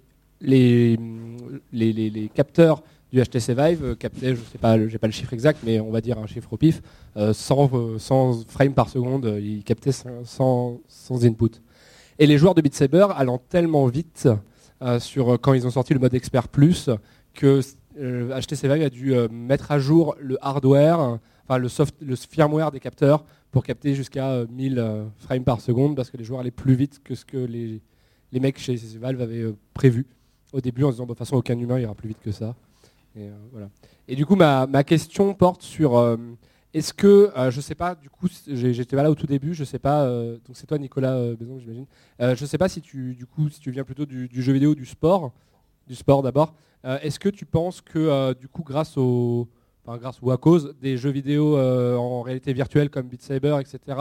les, 0.44 2.30
capteurs 2.34 2.82
du 3.12 3.22
HTC 3.22 3.54
Vive 3.54 3.84
euh, 3.84 3.94
captait, 3.94 4.34
je 4.34 4.40
sais 4.40 4.58
pas, 4.58 4.88
j'ai 4.88 4.98
pas 4.98 5.06
le 5.06 5.12
chiffre 5.12 5.32
exact, 5.32 5.60
mais 5.64 5.78
on 5.80 5.90
va 5.90 6.00
dire 6.00 6.18
un 6.18 6.26
chiffre 6.26 6.52
au 6.52 6.56
pif, 6.56 6.82
100, 7.16 7.70
euh, 7.72 8.32
frames 8.48 8.74
par 8.74 8.88
seconde, 8.88 9.26
euh, 9.26 9.40
il 9.40 9.62
captait 9.62 9.92
100, 9.92 10.80
input. 11.22 11.50
Et 12.18 12.26
les 12.26 12.38
joueurs 12.38 12.54
de 12.54 12.60
Beat 12.60 12.74
Saber 12.74 13.06
allant 13.16 13.38
tellement 13.38 13.86
vite 13.86 14.28
sur 14.98 15.40
quand 15.40 15.54
ils 15.54 15.66
ont 15.66 15.70
sorti 15.70 15.94
le 15.94 16.00
mode 16.00 16.14
expert 16.14 16.48
plus 16.48 16.90
que 17.32 17.60
HTC 17.96 18.68
Vive 18.68 18.82
a 18.82 18.90
dû 18.90 19.14
mettre 19.30 19.72
à 19.72 19.78
jour 19.78 20.14
le 20.20 20.36
hardware, 20.44 21.18
enfin 21.44 21.58
le, 21.58 21.68
soft, 21.68 21.96
le 22.02 22.14
firmware 22.14 22.70
des 22.70 22.80
capteurs 22.80 23.24
pour 23.50 23.64
capter 23.64 23.94
jusqu'à 23.94 24.44
1000 24.48 25.06
frames 25.16 25.42
par 25.42 25.60
seconde 25.60 25.96
parce 25.96 26.10
que 26.10 26.18
les 26.18 26.24
joueurs 26.24 26.40
allaient 26.40 26.50
plus 26.50 26.74
vite 26.74 27.00
que 27.02 27.14
ce 27.14 27.24
que 27.24 27.38
les, 27.38 27.80
les 28.30 28.40
mecs 28.40 28.58
chez 28.58 28.76
Valve 29.00 29.22
avaient 29.22 29.46
prévu 29.72 30.06
au 30.54 30.60
début 30.60 30.84
en 30.84 30.90
disant 30.90 31.02
de 31.02 31.08
toute 31.08 31.18
façon 31.18 31.36
aucun 31.36 31.58
humain 31.58 31.78
ira 31.80 31.94
plus 31.94 32.08
vite 32.08 32.20
que 32.22 32.30
ça. 32.30 32.54
Et, 33.16 33.28
voilà. 33.52 33.68
Et 34.08 34.16
du 34.16 34.24
coup, 34.24 34.36
ma, 34.36 34.66
ma 34.66 34.84
question 34.84 35.34
porte 35.34 35.62
sur 35.62 35.98
est-ce 36.72 36.92
que, 36.92 37.30
je 37.36 37.50
je 37.50 37.60
sais 37.60 37.74
pas, 37.74 37.94
du 37.94 38.08
coup, 38.10 38.28
j'étais 38.48 38.96
pas 38.96 39.02
là 39.02 39.10
au 39.10 39.14
tout 39.14 39.26
début, 39.26 39.54
je 39.54 39.62
sais 39.62 39.78
pas, 39.78 40.08
donc 40.08 40.54
c'est 40.54 40.66
toi 40.66 40.76
Nicolas 40.76 41.34
Bézon, 41.34 41.60
j'imagine. 41.60 41.86
je 42.18 42.44
sais 42.44 42.58
pas 42.58 42.68
si 42.68 42.80
tu, 42.80 43.14
du 43.14 43.26
coup, 43.26 43.48
si 43.48 43.60
tu 43.60 43.70
viens 43.70 43.84
plutôt 43.84 44.06
du, 44.06 44.28
jeu 44.42 44.52
vidéo, 44.52 44.74
du 44.74 44.84
sport, 44.84 45.32
du 45.86 45.94
sport 45.94 46.22
d'abord. 46.22 46.54
Est-ce 46.82 47.20
que 47.20 47.28
tu 47.28 47.46
penses 47.46 47.80
que, 47.80 48.32
du 48.34 48.48
coup, 48.48 48.64
grâce 48.64 48.96
au, 48.96 49.48
grâce 49.86 50.20
ou 50.20 50.32
à 50.32 50.36
cause 50.36 50.74
des 50.80 50.96
jeux 50.96 51.10
vidéo 51.10 51.56
en 51.56 52.22
réalité 52.22 52.52
virtuelle 52.52 52.90
comme 52.90 53.06
Beat 53.06 53.22
Saber, 53.22 53.56
etc., 53.60 53.98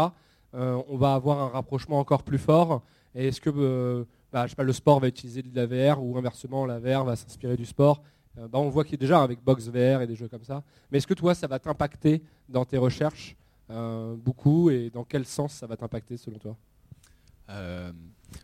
on 0.54 0.98
va 0.98 1.14
avoir 1.14 1.42
un 1.42 1.50
rapprochement 1.50 2.00
encore 2.00 2.24
plus 2.24 2.40
fort? 2.40 2.82
Et 3.14 3.28
est-ce 3.28 3.40
que, 3.40 4.06
bah, 4.34 4.48
le 4.58 4.74
sport 4.74 5.00
va 5.00 5.08
utiliser 5.08 5.42
de 5.42 5.56
la 5.56 5.66
VR 5.66 6.04
ou 6.04 6.18
inversement, 6.18 6.66
la 6.66 6.80
VR 6.80 7.06
va 7.06 7.16
s'inspirer 7.16 7.56
du 7.56 7.66
sport 7.66 8.02
euh, 8.38 8.48
bah, 8.48 8.60
on 8.60 8.70
voit 8.70 8.84
qu'il 8.84 8.96
est 8.96 8.98
déjà 8.98 9.22
avec 9.22 9.44
Box 9.44 9.68
VR 9.68 10.02
et 10.02 10.08
des 10.08 10.16
jeux 10.16 10.28
comme 10.28 10.44
ça. 10.44 10.64
Mais 10.92 10.98
est-ce 10.98 11.08
que 11.08 11.14
toi, 11.14 11.36
ça 11.36 11.48
va 11.48 11.60
t'impacter 11.60 12.22
dans 12.50 12.66
tes 12.66 12.78
recherches 12.78 13.36
euh, 13.70 14.16
beaucoup 14.16 14.70
et 14.70 14.90
dans 14.90 15.04
quel 15.04 15.26
sens 15.26 15.54
ça 15.54 15.68
va 15.68 15.78
t'impacter 15.78 16.18
selon 16.18 16.38
toi? 16.40 16.56
Euh, 17.50 17.92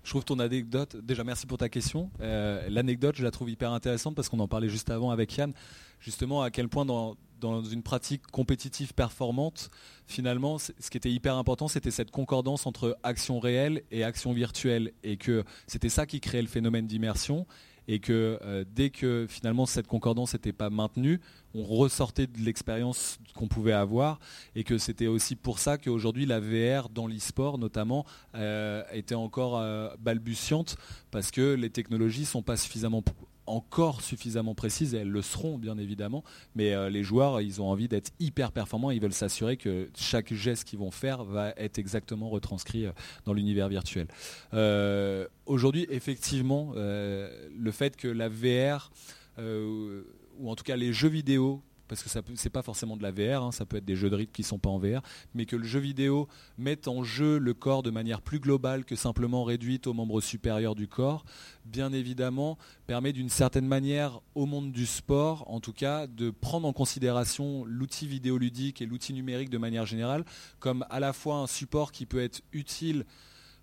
je 0.04 0.10
trouve 0.10 0.24
ton 0.24 0.38
anecdote, 0.40 0.98
déjà 0.98 1.24
merci 1.24 1.48
pour 1.48 1.58
ta 1.58 1.70
question. 1.70 2.12
L'anecdote, 2.20 3.16
je 3.16 3.24
la 3.24 3.32
trouve 3.32 3.50
hyper 3.50 3.72
intéressante 3.72 4.14
parce 4.14 4.30
qu'on 4.30 4.40
en 4.40 4.48
parlait 4.48 4.70
juste 4.70 4.92
avant 4.92 5.10
avec 5.10 5.36
Yann, 5.36 5.52
justement 6.00 6.44
à 6.44 6.52
quel 6.52 6.70
point 6.70 6.86
dans, 6.86 7.16
dans 7.40 7.64
une 7.64 7.84
pratique 7.84 8.28
compétitive 8.28 8.94
performante, 8.94 9.70
finalement, 10.06 10.58
ce 10.58 10.90
qui 10.90 10.98
était 10.98 11.12
hyper 11.12 11.36
important, 11.36 11.68
c'était 11.68 11.92
cette 11.92 12.12
concordance 12.12 12.66
entre 12.66 12.98
action 13.04 13.40
réelle 13.40 13.84
et 13.92 14.04
action 14.04 14.34
virtuelle. 14.34 14.92
Et 15.04 15.18
que 15.18 15.44
c'était 15.68 15.90
ça 15.90 16.06
qui 16.06 16.20
créait 16.20 16.42
le 16.42 16.48
phénomène 16.48 16.88
d'immersion. 16.88 17.46
Et 17.92 17.98
que 18.00 18.38
euh, 18.44 18.64
dès 18.72 18.92
que 18.92 19.26
finalement 19.28 19.66
cette 19.66 19.88
concordance 19.88 20.34
n'était 20.34 20.54
pas 20.54 20.70
maintenue, 20.70 21.20
on 21.56 21.64
ressortait 21.64 22.28
de 22.28 22.40
l'expérience 22.40 23.18
qu'on 23.34 23.48
pouvait 23.48 23.74
avoir. 23.74 24.20
Et 24.56 24.64
que 24.64 24.78
c'était 24.78 25.08
aussi 25.08 25.36
pour 25.36 25.58
ça 25.58 25.80
qu'aujourd'hui 25.80 26.28
la 26.28 26.40
VR 26.40 26.90
dans 26.90 27.08
l'e-sport 27.08 27.58
notamment 27.58 28.06
euh, 28.36 28.84
était 28.94 29.16
encore 29.16 29.58
euh, 29.58 29.90
balbutiante. 30.00 30.78
Parce 31.10 31.32
que 31.32 31.56
les 31.56 31.72
technologies 31.72 32.22
ne 32.22 32.26
sont 32.26 32.44
pas 32.44 32.58
suffisamment 32.58 33.04
encore 33.50 34.02
suffisamment 34.02 34.56
précises, 34.56 34.94
et 34.94 35.00
elles 35.00 35.10
le 35.10 35.22
seront 35.22 35.58
bien 35.58 35.78
évidemment, 35.78 36.24
mais 36.56 36.74
euh, 36.74 36.90
les 36.90 37.04
joueurs, 37.04 37.42
ils 37.42 37.62
ont 37.62 37.70
envie 37.70 37.88
d'être 37.88 38.12
hyper 38.20 38.52
performants, 38.52 38.92
ils 38.92 39.02
veulent 39.02 39.14
s'assurer 39.14 39.58
que 39.58 39.90
chaque 39.98 40.34
geste 40.34 40.66
qu'ils 40.66 40.80
vont 40.80 40.92
faire 40.92 41.24
va 41.24 41.54
être 41.58 41.80
exactement 41.80 42.30
retranscrit 42.30 42.86
euh, 42.86 42.92
dans 43.26 43.34
l'univers 43.34 43.68
virtuel. 43.68 44.08
Euh, 44.54 45.28
aujourd'hui, 45.46 45.88
effectivement, 45.90 46.74
le 46.76 47.72
fait 47.72 47.96
que 47.96 48.08
la 48.08 48.30
VR, 48.30 48.92
ou 49.38 50.50
en 50.50 50.56
tout 50.56 50.64
cas 50.64 50.76
les 50.76 50.94
jeux 50.94 51.10
vidéo 51.10 51.62
parce 51.90 52.02
que 52.04 52.10
ce 52.10 52.20
n'est 52.20 52.50
pas 52.50 52.62
forcément 52.62 52.96
de 52.96 53.04
la 53.04 53.12
VR, 53.12 53.44
hein, 53.44 53.52
ça 53.52 53.66
peut 53.66 53.78
être 53.78 53.86
des 53.86 53.98
jeux 53.98 54.10
de 54.10 54.16
rythme 54.16 54.32
qui 54.32 54.44
ne 54.44 54.48
sont 54.48 54.60
pas 54.60 54.70
en 54.70 54.78
VR, 54.78 55.02
mais 55.34 55.46
que 55.46 55.58
le 55.58 55.66
jeu 55.66 55.80
vidéo 55.80 56.30
mette 56.58 56.88
en 56.88 57.04
jeu 57.04 57.38
le 57.38 57.54
corps 57.54 57.84
de 57.84 57.90
manière 57.92 58.22
plus 58.22 58.40
globale 58.40 58.86
que 58.86 58.96
simplement 58.96 59.44
réduite 59.44 59.88
aux 59.88 59.94
membres 59.94 60.22
supérieurs 60.22 60.76
du 60.76 60.88
corps, 60.88 61.26
bien 61.66 61.92
évidemment, 61.92 62.58
permet 62.88 63.12
d'une 63.12 63.30
certaine 63.30 63.68
manière 63.68 64.22
au 64.36 64.46
monde 64.46 64.72
du 64.72 64.86
sport, 64.86 65.44
en 65.50 65.60
tout 65.60 65.74
cas, 65.74 66.08
de 66.08 66.30
prendre 66.30 66.68
en 66.68 66.74
considération 66.74 67.66
l'outil 67.66 68.08
vidéoludique 68.08 68.82
et 68.82 68.86
l'outil 68.86 69.14
numérique 69.14 69.50
de 69.50 69.58
manière 69.58 69.86
générale 69.86 70.24
comme 70.60 70.86
à 70.90 71.00
la 71.00 71.14
fois 71.14 71.38
un 71.38 71.48
support 71.48 71.92
qui 71.92 72.06
peut 72.06 72.22
être 72.22 72.42
utile 72.54 73.06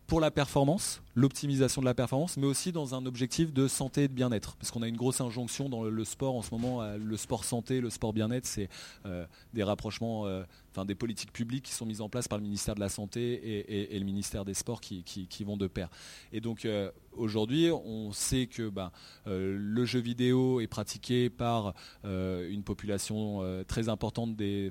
pour 0.06 0.20
la 0.20 0.30
performance, 0.30 1.02
l'optimisation 1.14 1.80
de 1.80 1.86
la 1.86 1.94
performance, 1.94 2.36
mais 2.36 2.46
aussi 2.46 2.70
dans 2.70 2.94
un 2.94 3.06
objectif 3.06 3.52
de 3.52 3.66
santé 3.66 4.04
et 4.04 4.08
de 4.08 4.12
bien-être. 4.12 4.56
Parce 4.56 4.70
qu'on 4.70 4.82
a 4.82 4.88
une 4.88 4.96
grosse 4.96 5.20
injonction 5.20 5.68
dans 5.68 5.82
le 5.82 6.04
sport 6.04 6.36
en 6.36 6.42
ce 6.42 6.50
moment, 6.52 6.82
euh, 6.82 6.96
le 6.96 7.16
sport 7.16 7.44
santé, 7.44 7.80
le 7.80 7.90
sport 7.90 8.12
bien-être, 8.12 8.46
c'est 8.46 8.68
euh, 9.04 9.26
des 9.52 9.64
rapprochements, 9.64 10.26
euh, 10.26 10.44
des 10.86 10.94
politiques 10.94 11.32
publiques 11.32 11.64
qui 11.64 11.72
sont 11.72 11.86
mises 11.86 12.00
en 12.02 12.08
place 12.08 12.28
par 12.28 12.38
le 12.38 12.44
ministère 12.44 12.74
de 12.74 12.80
la 12.80 12.88
Santé 12.88 13.94
et, 13.94 13.98
le 13.98 14.04
ministère 14.04 14.44
des 14.44 14.54
Sports 14.54 14.80
qui, 14.80 15.44
vont 15.44 15.56
de 15.56 15.66
pair. 15.66 15.88
Et 16.32 16.42
donc 16.42 16.68
aujourd'hui, 17.12 17.70
on 17.70 18.12
sait 18.12 18.46
que 18.46 18.68
ben, 18.68 18.92
le 19.24 19.84
jeu 19.86 20.00
vidéo 20.00 20.60
est 20.60 20.66
pratiqué 20.66 21.30
par 21.30 21.72
une 22.04 22.62
population 22.62 23.40
très 23.66 23.88
importante 23.88 24.36
des 24.36 24.70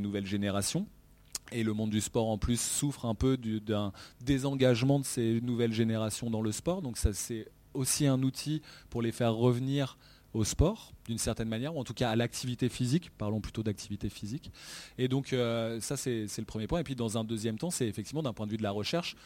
nouvelles 0.00 0.24
générations 0.24 0.86
et 1.52 1.62
le 1.62 1.72
monde 1.72 1.90
du 1.90 2.00
sport 2.00 2.28
en 2.28 2.38
plus 2.38 2.60
souffre 2.60 3.06
un 3.06 3.14
peu 3.14 3.36
d'un 3.36 3.92
désengagement 4.20 4.98
de 4.98 5.04
ces 5.04 5.40
nouvelles 5.40 5.72
générations 5.72 6.30
dans 6.30 6.42
le 6.42 6.52
sport. 6.52 6.82
Donc 6.82 6.98
ça 6.98 7.12
c'est 7.12 7.48
aussi 7.74 8.06
un 8.06 8.22
outil 8.22 8.62
pour 8.90 9.02
les 9.02 9.12
faire 9.12 9.34
revenir 9.34 9.98
au 10.34 10.44
sport 10.44 10.92
d'une 11.06 11.18
certaine 11.18 11.48
manière, 11.48 11.74
ou 11.76 11.80
en 11.80 11.84
tout 11.84 11.94
cas 11.94 12.10
à 12.10 12.16
l'activité 12.16 12.68
physique, 12.68 13.10
parlons 13.16 13.40
plutôt 13.40 13.62
d'activité 13.62 14.08
physique. 14.08 14.50
Et 14.98 15.08
donc 15.08 15.32
euh, 15.32 15.80
ça 15.80 15.96
c'est 15.96 16.26
le 16.36 16.44
premier 16.44 16.66
point. 16.66 16.80
Et 16.80 16.84
puis 16.84 16.96
dans 16.96 17.16
un 17.16 17.24
deuxième 17.24 17.58
temps, 17.58 17.70
c'est 17.70 17.86
effectivement 17.86 18.22
d'un 18.22 18.32
point 18.32 18.46
de 18.46 18.50
vue 18.50 18.58
de 18.58 18.62
la 18.62 18.70
recherche, 18.70 19.16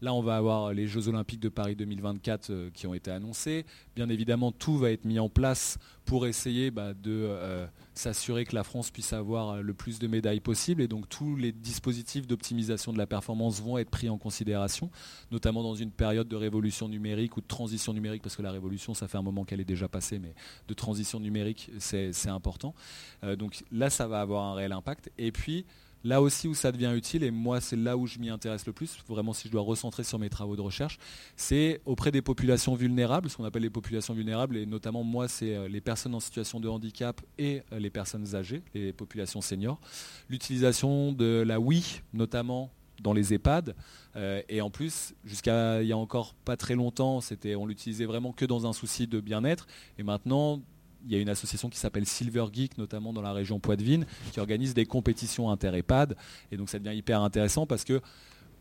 Là, 0.00 0.12
on 0.12 0.22
va 0.22 0.36
avoir 0.36 0.72
les 0.72 0.86
Jeux 0.86 1.08
Olympiques 1.08 1.40
de 1.40 1.48
Paris 1.48 1.76
2024 1.76 2.50
euh, 2.50 2.70
qui 2.74 2.86
ont 2.86 2.94
été 2.94 3.10
annoncés. 3.10 3.64
Bien 3.94 4.08
évidemment, 4.08 4.52
tout 4.52 4.76
va 4.76 4.90
être 4.90 5.04
mis 5.04 5.18
en 5.18 5.28
place 5.28 5.78
pour 6.04 6.26
essayer 6.26 6.70
bah, 6.70 6.92
de 6.94 7.12
euh, 7.12 7.66
s'assurer 7.94 8.44
que 8.44 8.54
la 8.54 8.64
France 8.64 8.90
puisse 8.90 9.12
avoir 9.12 9.50
euh, 9.50 9.60
le 9.62 9.72
plus 9.72 9.98
de 9.98 10.06
médailles 10.06 10.40
possible. 10.40 10.82
Et 10.82 10.88
donc, 10.88 11.08
tous 11.08 11.36
les 11.36 11.52
dispositifs 11.52 12.26
d'optimisation 12.26 12.92
de 12.92 12.98
la 12.98 13.06
performance 13.06 13.62
vont 13.62 13.78
être 13.78 13.90
pris 13.90 14.08
en 14.10 14.18
considération, 14.18 14.90
notamment 15.30 15.62
dans 15.62 15.74
une 15.74 15.90
période 15.90 16.28
de 16.28 16.36
révolution 16.36 16.88
numérique 16.88 17.36
ou 17.36 17.40
de 17.40 17.46
transition 17.46 17.92
numérique, 17.92 18.22
parce 18.22 18.36
que 18.36 18.42
la 18.42 18.52
révolution, 18.52 18.94
ça 18.94 19.08
fait 19.08 19.18
un 19.18 19.22
moment 19.22 19.44
qu'elle 19.44 19.60
est 19.60 19.64
déjà 19.64 19.88
passée, 19.88 20.18
mais 20.18 20.34
de 20.68 20.74
transition 20.74 21.20
numérique, 21.20 21.70
c'est 21.78 22.28
important. 22.28 22.74
donc 23.38 23.64
là, 23.72 23.90
ça 23.90 24.06
va 24.06 24.20
avoir 24.20 24.44
un 24.44 24.54
réel 24.54 24.72
impact. 24.72 25.10
Et 25.18 25.32
puis, 25.32 25.64
Là 26.04 26.20
aussi 26.20 26.48
où 26.48 26.54
ça 26.54 26.70
devient 26.70 26.92
utile, 26.94 27.24
et 27.24 27.30
moi 27.30 27.60
c'est 27.60 27.76
là 27.76 27.96
où 27.96 28.06
je 28.06 28.18
m'y 28.18 28.28
intéresse 28.28 28.66
le 28.66 28.72
plus, 28.72 28.98
vraiment 29.08 29.32
si 29.32 29.48
je 29.48 29.52
dois 29.52 29.62
recentrer 29.62 30.04
sur 30.04 30.18
mes 30.18 30.28
travaux 30.28 30.54
de 30.54 30.60
recherche, 30.60 30.98
c'est 31.34 31.80
auprès 31.86 32.10
des 32.10 32.20
populations 32.22 32.74
vulnérables, 32.74 33.30
ce 33.30 33.38
qu'on 33.38 33.44
appelle 33.44 33.62
les 33.62 33.70
populations 33.70 34.12
vulnérables, 34.12 34.58
et 34.58 34.66
notamment 34.66 35.02
moi 35.02 35.28
c'est 35.28 35.56
euh, 35.56 35.66
les 35.66 35.80
personnes 35.80 36.14
en 36.14 36.20
situation 36.20 36.60
de 36.60 36.68
handicap 36.68 37.22
et 37.38 37.62
euh, 37.72 37.78
les 37.78 37.90
personnes 37.90 38.34
âgées, 38.34 38.62
les 38.74 38.92
populations 38.92 39.40
seniors. 39.40 39.80
L'utilisation 40.28 41.12
de 41.12 41.42
la 41.46 41.58
Wii, 41.58 42.02
notamment 42.12 42.70
dans 43.02 43.12
les 43.12 43.34
EHPAD. 43.34 43.74
Euh, 44.16 44.42
et 44.48 44.60
en 44.60 44.70
plus, 44.70 45.14
jusqu'à 45.24 45.82
il 45.82 45.88
y 45.88 45.92
a 45.92 45.96
encore 45.96 46.34
pas 46.44 46.56
très 46.56 46.74
longtemps, 46.74 47.20
c'était, 47.20 47.54
on 47.54 47.66
l'utilisait 47.66 48.04
vraiment 48.04 48.32
que 48.32 48.44
dans 48.44 48.66
un 48.66 48.72
souci 48.72 49.06
de 49.06 49.20
bien-être. 49.20 49.66
Et 49.98 50.02
maintenant, 50.02 50.62
il 51.04 51.12
y 51.12 51.16
a 51.16 51.20
une 51.20 51.28
association 51.28 51.68
qui 51.68 51.78
s'appelle 51.78 52.06
Silver 52.06 52.46
Geek, 52.52 52.78
notamment 52.78 53.12
dans 53.12 53.22
la 53.22 53.32
région 53.32 53.60
Poitvine, 53.60 54.06
qui 54.32 54.40
organise 54.40 54.74
des 54.74 54.86
compétitions 54.86 55.50
inter-EHPAD. 55.50 56.16
Et 56.50 56.56
donc 56.56 56.70
ça 56.70 56.78
devient 56.78 56.96
hyper 56.96 57.20
intéressant 57.20 57.66
parce 57.66 57.84
que 57.84 58.00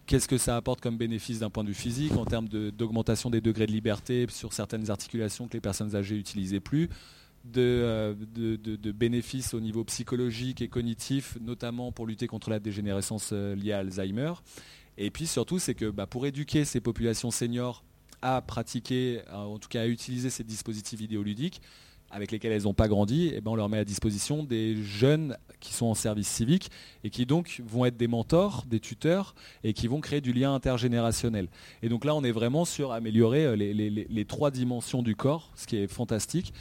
qu'est-ce 0.05 0.27
que 0.27 0.37
ça 0.37 0.57
apporte 0.57 0.81
comme 0.81 0.97
bénéfice 0.97 1.39
d'un 1.39 1.49
point 1.49 1.63
de 1.63 1.69
vue 1.69 1.73
physique 1.73 2.13
en 2.13 2.25
termes 2.25 2.47
d'augmentation 2.47 3.29
des 3.29 3.41
degrés 3.41 3.65
de 3.65 3.71
liberté 3.71 4.25
sur 4.29 4.53
certaines 4.53 4.89
articulations 4.89 5.47
que 5.47 5.53
les 5.53 5.61
personnes 5.61 5.95
âgées 5.95 6.15
n'utilisaient 6.15 6.59
plus 6.59 6.89
euh, 7.57 8.13
de, 8.35 8.91
bénéfices 8.91 9.53
au 9.53 9.59
niveau 9.59 9.83
psychologique 9.83 10.61
et 10.61 10.67
cognitif, 10.67 11.37
notamment 11.41 11.91
pour 11.91 12.07
lutter 12.07 12.27
contre 12.27 12.49
la 12.49 12.59
dégénérescence 12.59 13.31
euh, 13.33 13.55
liée 13.55 13.73
à 13.73 13.79
Alzheimer. 13.79 14.33
Et 14.97 15.09
puis 15.09 15.27
surtout, 15.27 15.59
c'est 15.59 15.75
que 15.75 15.89
bah, 15.89 16.07
pour 16.07 16.25
éduquer 16.25 16.65
ces 16.65 16.79
populations 16.79 17.31
seniors 17.31 17.83
à 18.21 18.41
pratiquer, 18.41 19.21
en 19.33 19.59
tout 19.59 19.67
cas 19.67 19.81
à 19.81 19.87
utiliser 19.87 20.29
ces 20.29 20.45
dispositifs 20.45 20.99
vidéoludiques, 20.99 21.61
avec 22.13 22.31
lesquels 22.31 22.51
elles 22.51 22.63
n'ont 22.63 22.73
pas 22.73 22.87
grandi, 22.87 23.31
eh 23.33 23.41
ben 23.41 23.51
on 23.51 23.55
leur 23.55 23.69
met 23.69 23.79
à 23.79 23.85
disposition 23.85 24.43
des 24.43 24.75
jeunes 24.81 25.35
qui 25.59 25.73
sont 25.73 25.87
en 25.87 25.95
service 25.95 26.27
civique 26.27 26.69
et 27.03 27.09
qui 27.09 27.25
donc 27.25 27.61
vont 27.65 27.85
être 27.85 27.97
des 27.97 28.07
mentors, 28.07 28.65
des 28.67 28.79
tuteurs 28.79 29.33
et 29.63 29.73
qui 29.73 29.87
vont 29.87 29.99
créer 29.99 30.21
du 30.21 30.31
lien 30.31 30.53
intergénérationnel. 30.53 31.47
Et 31.81 31.89
donc 31.89 32.05
là, 32.05 32.13
on 32.15 32.23
est 32.23 32.31
vraiment 32.31 32.65
sur 32.65 32.91
améliorer 32.91 33.45
euh, 33.45 33.55
les, 33.55 34.25
trois 34.25 34.51
dimensions 34.51 35.01
du 35.01 35.15
corps, 35.15 35.51
ce 35.55 35.65
qui 35.65 35.77
est 35.77 35.87
fantastique. 35.87 36.53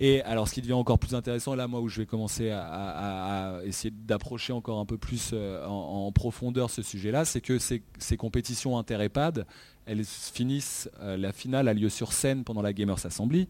Et 0.00 0.22
alors, 0.22 0.46
ce 0.46 0.54
qui 0.54 0.60
devient 0.60 0.74
encore 0.74 0.98
plus 0.98 1.16
intéressant, 1.16 1.56
là, 1.56 1.66
moi, 1.66 1.80
où 1.80 1.88
je 1.88 2.00
vais 2.00 2.06
commencer 2.06 2.50
à, 2.52 3.60
essayer 3.64 3.90
d'approcher 3.90 4.52
encore 4.52 4.78
un 4.78 4.86
peu 4.86 4.96
plus 4.96 5.30
euh, 5.32 5.66
en, 5.66 6.12
profondeur 6.12 6.70
ce 6.70 6.82
sujet-là, 6.82 7.24
c'est 7.24 7.40
que 7.40 7.58
ces, 7.58 7.82
compétitions 8.16 8.78
inter-EHPAD, 8.78 9.44
elles 9.86 10.04
finissent, 10.04 10.88
euh, 11.00 11.16
la 11.16 11.32
finale 11.32 11.66
a 11.66 11.74
lieu 11.74 11.88
sur 11.88 12.12
scène 12.12 12.44
pendant 12.44 12.62
la 12.62 12.72
Gamers 12.72 13.04
Assembly 13.04 13.48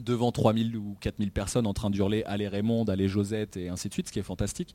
devant 0.00 0.32
3000 0.32 0.76
ou 0.76 0.96
4000 1.00 1.30
personnes 1.30 1.66
en 1.66 1.74
train 1.74 1.90
d'hurler 1.90 2.22
Allez 2.24 2.48
Raymond, 2.48 2.84
allez 2.84 3.08
Josette 3.08 3.56
et 3.56 3.68
ainsi 3.68 3.88
de 3.88 3.92
suite, 3.92 4.08
ce 4.08 4.12
qui 4.12 4.18
est 4.18 4.22
fantastique. 4.22 4.74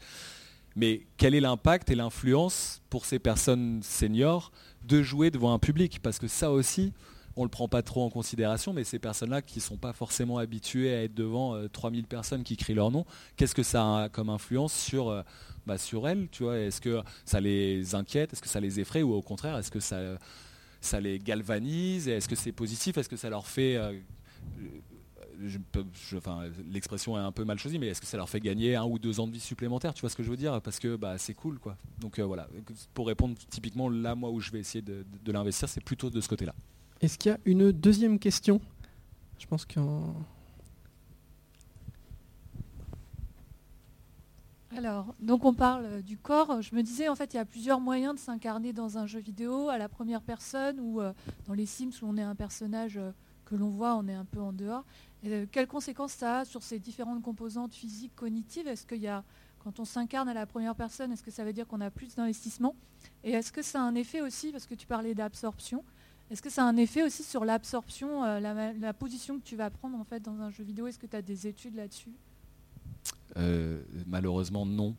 Mais 0.75 1.05
quel 1.17 1.35
est 1.35 1.39
l'impact 1.39 1.91
et 1.91 1.95
l'influence 1.95 2.81
pour 2.89 3.05
ces 3.05 3.19
personnes 3.19 3.81
seniors 3.83 4.51
de 4.83 5.03
jouer 5.03 5.29
devant 5.29 5.53
un 5.53 5.59
public? 5.59 5.99
Parce 6.01 6.17
que 6.17 6.27
ça 6.27 6.51
aussi, 6.51 6.93
on 7.35 7.41
ne 7.41 7.45
le 7.45 7.49
prend 7.49 7.67
pas 7.67 7.81
trop 7.83 8.03
en 8.03 8.09
considération, 8.09 8.73
mais 8.73 8.83
ces 8.83 8.99
personnes-là 8.99 9.41
qui 9.41 9.59
ne 9.59 9.63
sont 9.63 9.77
pas 9.77 9.93
forcément 9.93 10.37
habituées 10.39 10.93
à 10.93 11.03
être 11.03 11.13
devant 11.13 11.67
3000 11.67 12.03
euh, 12.03 12.07
personnes 12.07 12.43
qui 12.43 12.57
crient 12.57 12.73
leur 12.73 12.91
nom, 12.91 13.05
qu'est-ce 13.35 13.55
que 13.55 13.63
ça 13.63 14.03
a 14.03 14.09
comme 14.09 14.29
influence 14.29 14.73
sur, 14.73 15.09
euh, 15.09 15.21
bah, 15.65 15.77
sur 15.77 16.07
elles 16.07 16.27
Est-ce 16.41 16.81
que 16.81 17.01
ça 17.25 17.39
les 17.39 17.93
inquiète? 17.93 18.33
Est-ce 18.33 18.41
que 18.41 18.49
ça 18.49 18.59
les 18.59 18.79
effraie? 18.79 19.03
Ou 19.03 19.13
au 19.13 19.21
contraire, 19.21 19.57
est-ce 19.57 19.71
que 19.71 19.79
ça, 19.79 19.99
ça 20.81 20.99
les 20.99 21.19
galvanise? 21.19 22.07
Est-ce 22.07 22.27
que 22.27 22.35
c'est 22.35 22.51
positif? 22.51 22.97
Est-ce 22.97 23.09
que 23.09 23.17
ça 23.17 23.29
leur 23.29 23.45
fait... 23.45 23.75
Euh, 23.75 23.93
l'expression 26.71 27.17
est 27.17 27.21
un 27.21 27.31
peu 27.31 27.43
mal 27.43 27.57
choisie, 27.57 27.79
mais 27.79 27.87
est-ce 27.87 28.01
que 28.01 28.07
ça 28.07 28.17
leur 28.17 28.29
fait 28.29 28.39
gagner 28.39 28.75
un 28.75 28.85
ou 28.85 28.99
deux 28.99 29.19
ans 29.19 29.27
de 29.27 29.33
vie 29.33 29.39
supplémentaires 29.39 29.93
Tu 29.93 30.01
vois 30.01 30.09
ce 30.09 30.15
que 30.15 30.23
je 30.23 30.29
veux 30.29 30.37
dire? 30.37 30.61
Parce 30.61 30.79
que 30.79 30.95
bah, 30.95 31.17
c'est 31.17 31.33
cool, 31.33 31.59
quoi. 31.59 31.77
Donc 31.99 32.19
voilà, 32.19 32.47
pour 32.93 33.07
répondre 33.07 33.35
typiquement 33.49 33.89
là, 33.89 34.15
moi 34.15 34.29
où 34.29 34.39
je 34.39 34.51
vais 34.51 34.59
essayer 34.59 34.81
de, 34.81 35.31
l'investir, 35.31 35.69
c'est 35.69 35.83
plutôt 35.83 36.09
de 36.09 36.21
ce 36.21 36.27
côté-là. 36.27 36.53
Est-ce 37.01 37.17
qu'il 37.17 37.31
y 37.31 37.35
a 37.35 37.39
une 37.45 37.71
deuxième 37.71 38.19
question? 38.19 38.61
Je 39.37 39.47
pense 39.47 39.65
qu'en 39.65 40.15
Alors, 44.75 45.13
donc 45.19 45.45
on 45.45 45.53
parle 45.53 45.85
euh, 45.85 46.01
du 46.01 46.17
corps. 46.17 46.61
Je 46.61 46.75
me 46.75 46.81
disais, 46.81 47.07
en 47.07 47.15
fait, 47.15 47.33
il 47.33 47.37
y 47.37 47.39
a 47.39 47.45
plusieurs 47.45 47.79
moyens 47.79 48.15
de 48.15 48.19
s'incarner 48.19 48.73
dans 48.73 48.97
un 48.97 49.05
jeu 49.05 49.19
vidéo, 49.19 49.69
à 49.69 49.77
la 49.77 49.87
première 49.87 50.21
personne 50.21 50.79
ou 50.79 50.99
euh, 50.99 51.13
dans 51.47 51.53
les 51.53 51.67
Sims 51.67 51.91
où 52.01 52.07
on 52.07 52.17
est 52.17 52.23
un 52.23 52.33
personnage 52.33 52.97
euh, 52.97 53.11
que 53.45 53.55
l'on 53.55 53.69
voit, 53.69 53.95
on 53.95 54.07
est 54.07 54.13
un 54.13 54.25
peu 54.25 54.39
en 54.39 54.51
dehors. 54.51 54.83
Quelles 55.51 55.67
conséquences 55.67 56.13
ça 56.13 56.39
a 56.39 56.45
sur 56.45 56.63
ces 56.63 56.79
différentes 56.79 57.21
composantes 57.21 57.73
physiques, 57.73 58.15
cognitives? 58.15 58.67
Est-ce 58.67 58.85
qu'il 58.85 59.01
y 59.01 59.07
a, 59.07 59.23
quand 59.59 59.79
on 59.79 59.85
s'incarne 59.85 60.27
à 60.29 60.33
la 60.33 60.45
première 60.45 60.75
personne, 60.75 61.11
est-ce 61.11 61.23
que 61.23 61.31
ça 61.31 61.43
veut 61.43 61.53
dire 61.53 61.67
qu'on 61.67 61.81
a 61.81 61.89
plus 61.89 62.15
d'investissement? 62.15 62.75
Et 63.23 63.31
est-ce 63.31 63.51
que 63.51 63.61
ça 63.61 63.81
a 63.81 63.83
un 63.83 63.95
effet 63.95 64.21
aussi, 64.21 64.51
parce 64.51 64.65
que 64.65 64.75
tu 64.75 64.87
parlais 64.87 65.15
d'absorption, 65.15 65.83
est-ce 66.31 66.41
que 66.41 66.49
ça 66.49 66.63
a 66.63 66.67
un 66.67 66.77
effet 66.77 67.03
aussi 67.03 67.23
sur 67.23 67.45
l'absorption, 67.45 68.23
la, 68.23 68.73
la, 68.73 68.93
position 68.93 69.39
que 69.39 69.43
tu 69.43 69.55
vas 69.55 69.69
prendre 69.69 69.97
en 69.97 70.03
fait 70.03 70.21
dans 70.21 70.41
un 70.41 70.49
jeu 70.49 70.63
vidéo? 70.63 70.87
Est-ce 70.87 70.99
que 70.99 71.05
tu 71.05 71.15
as 71.15 71.21
des 71.21 71.47
études 71.47 71.75
là-dessus? 71.75 72.11
Euh, 73.37 73.81
malheureusement, 74.07 74.65
non. 74.65 74.95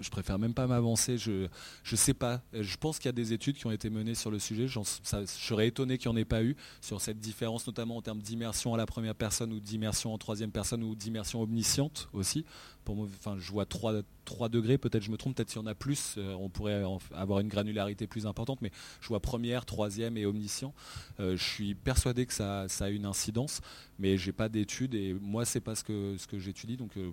Je, 0.00 0.10
préfère 0.10 0.38
même 0.38 0.54
pas 0.54 0.66
m'avancer. 0.66 1.16
Je 1.18 1.48
sais 1.96 2.14
pas. 2.14 2.42
Je 2.52 2.76
pense 2.76 2.98
qu'il 2.98 3.06
y 3.06 3.10
a 3.10 3.12
des 3.12 3.32
études 3.32 3.56
qui 3.56 3.66
ont 3.66 3.72
été 3.72 3.90
menées 3.90 4.14
sur 4.14 4.30
le 4.30 4.38
sujet. 4.38 4.66
je 4.68 4.80
serais 5.26 5.68
étonné 5.68 5.98
qu'il 5.98 6.10
n'y 6.10 6.16
en 6.16 6.20
ait 6.20 6.24
pas 6.24 6.42
eu 6.42 6.56
sur 6.80 7.00
cette 7.00 7.18
différence, 7.18 7.66
notamment 7.66 7.96
en 7.96 8.02
termes 8.02 8.20
d'immersion 8.20 8.74
à 8.74 8.76
la 8.76 8.86
première 8.86 9.14
personne 9.14 9.52
ou 9.52 9.60
d'immersion 9.60 10.12
en 10.12 10.18
troisième 10.18 10.50
personne 10.50 10.82
ou 10.82 10.94
d'immersion 10.94 11.42
omnisciente 11.42 12.08
aussi. 12.12 12.44
Pour 12.84 12.96
moi, 12.96 13.06
enfin, 13.06 13.36
je 13.38 13.52
vois 13.52 13.64
3, 13.64 14.02
3 14.24 14.48
degrés, 14.48 14.76
peut-être 14.76 15.02
je 15.02 15.10
me 15.10 15.16
trompe, 15.16 15.36
peut-être 15.36 15.50
s'il 15.50 15.60
y 15.60 15.64
en 15.64 15.66
a 15.66 15.74
plus, 15.74 16.16
euh, 16.18 16.34
on 16.34 16.48
pourrait 16.48 16.82
avoir 17.14 17.38
une 17.38 17.48
granularité 17.48 18.08
plus 18.08 18.26
importante, 18.26 18.60
mais 18.60 18.72
je 19.00 19.08
vois 19.08 19.20
première, 19.20 19.64
troisième 19.64 20.16
et 20.16 20.26
omniscient. 20.26 20.74
Euh, 21.20 21.36
je 21.36 21.44
suis 21.44 21.74
persuadé 21.74 22.26
que 22.26 22.32
ça, 22.32 22.66
a 22.80 22.90
une 22.90 23.06
incidence, 23.06 23.60
mais 24.00 24.18
j'ai 24.18 24.32
pas 24.32 24.48
d'études 24.48 24.94
et 24.94 25.14
moi 25.14 25.44
c'est 25.44 25.60
pas 25.60 25.76
ce 25.76 25.84
que, 25.84 26.16
ce 26.18 26.26
que 26.26 26.38
j'étudie, 26.38 26.76
donc 26.76 26.96
euh, 26.96 27.12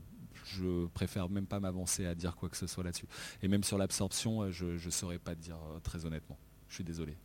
je 0.50 0.88
préfère 0.88 1.30
même 1.30 1.46
pas 1.46 1.60
m'avancer 1.60 2.06
à 2.06 2.16
dire 2.16 2.36
quoi 2.36 2.50
que 2.50 2.58
ce 2.58 2.68
soit 2.68 2.84
là-dessus. 2.84 3.08
Et 3.42 3.48
même 3.48 3.64
sur 3.64 3.78
l'absorption, 3.78 4.42
euh, 4.44 4.52
je 4.52 4.66
ne 4.66 4.92
saurais 4.92 5.20
pas 5.20 5.36
dire 5.36 5.58
euh, 5.58 5.80
très 5.80 6.06
honnêtement. 6.06 6.38
Je 6.68 6.76
suis 6.76 6.84
désolé. 6.84 7.16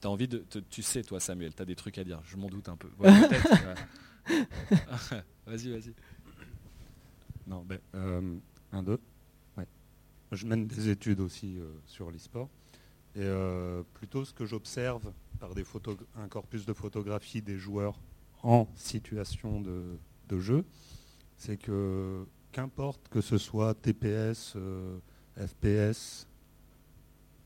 T'as 0.00 0.08
envie 0.08 0.28
de. 0.28 0.44
tu 0.70 0.82
sais, 0.82 1.02
toi, 1.02 1.20
Samuel, 1.20 1.54
tu 1.54 1.62
as 1.62 1.64
des 1.64 1.74
trucs 1.74 1.98
à 1.98 2.04
dire. 2.04 2.20
Je 2.24 2.36
m'en 2.36 2.48
doute 2.48 2.68
un 2.68 2.76
peu. 2.76 2.88
vas-y, 5.46 5.70
vas-y. 5.70 5.94
Non, 7.46 7.64
ben, 7.64 7.78
euh, 7.94 8.38
un, 8.72 8.82
deux. 8.82 9.00
Je 10.30 10.46
mène 10.46 10.66
des 10.66 10.90
études 10.90 11.20
aussi 11.20 11.58
sur 11.86 12.10
l'e-sport. 12.10 12.50
Et 13.16 13.26
plutôt 13.94 14.26
ce 14.26 14.34
que 14.34 14.44
j'observe 14.44 15.10
par 15.40 15.54
des 15.54 15.64
un 16.16 16.28
corpus 16.28 16.66
de 16.66 16.74
photographie 16.74 17.40
des 17.40 17.56
joueurs 17.56 17.98
en 18.42 18.68
situation 18.76 19.62
de, 19.62 19.98
de 20.28 20.38
jeu, 20.38 20.66
c'est 21.38 21.56
que 21.56 22.26
qu'importe 22.52 23.08
que 23.08 23.20
ce 23.20 23.38
soit 23.38 23.74
TPS, 23.74 24.54
euh, 24.56 24.98
FPS 25.36 26.26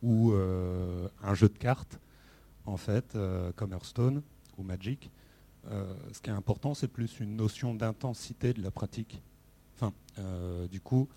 ou 0.03 0.33
euh, 0.33 1.09
un 1.23 1.35
jeu 1.35 1.49
de 1.49 1.59
cartes, 1.59 2.01
en 2.65 2.77
fait, 2.77 3.15
euh, 3.15 3.53
comme 3.55 3.73
Hearthstone 3.73 4.23
ou 4.59 4.63
Magic, 4.65 5.11
ce 6.11 6.21
qui 6.21 6.29
est 6.29 6.33
important, 6.33 6.75
c'est 6.75 6.89
plus 6.89 7.21
une 7.21 7.37
notion 7.37 7.73
d'intensité 7.73 8.53
de 8.53 8.61
la 8.63 8.73
pratique. 8.73 9.23
Enfin, 9.77 9.93
du 10.73 10.81
coup, 10.81 11.09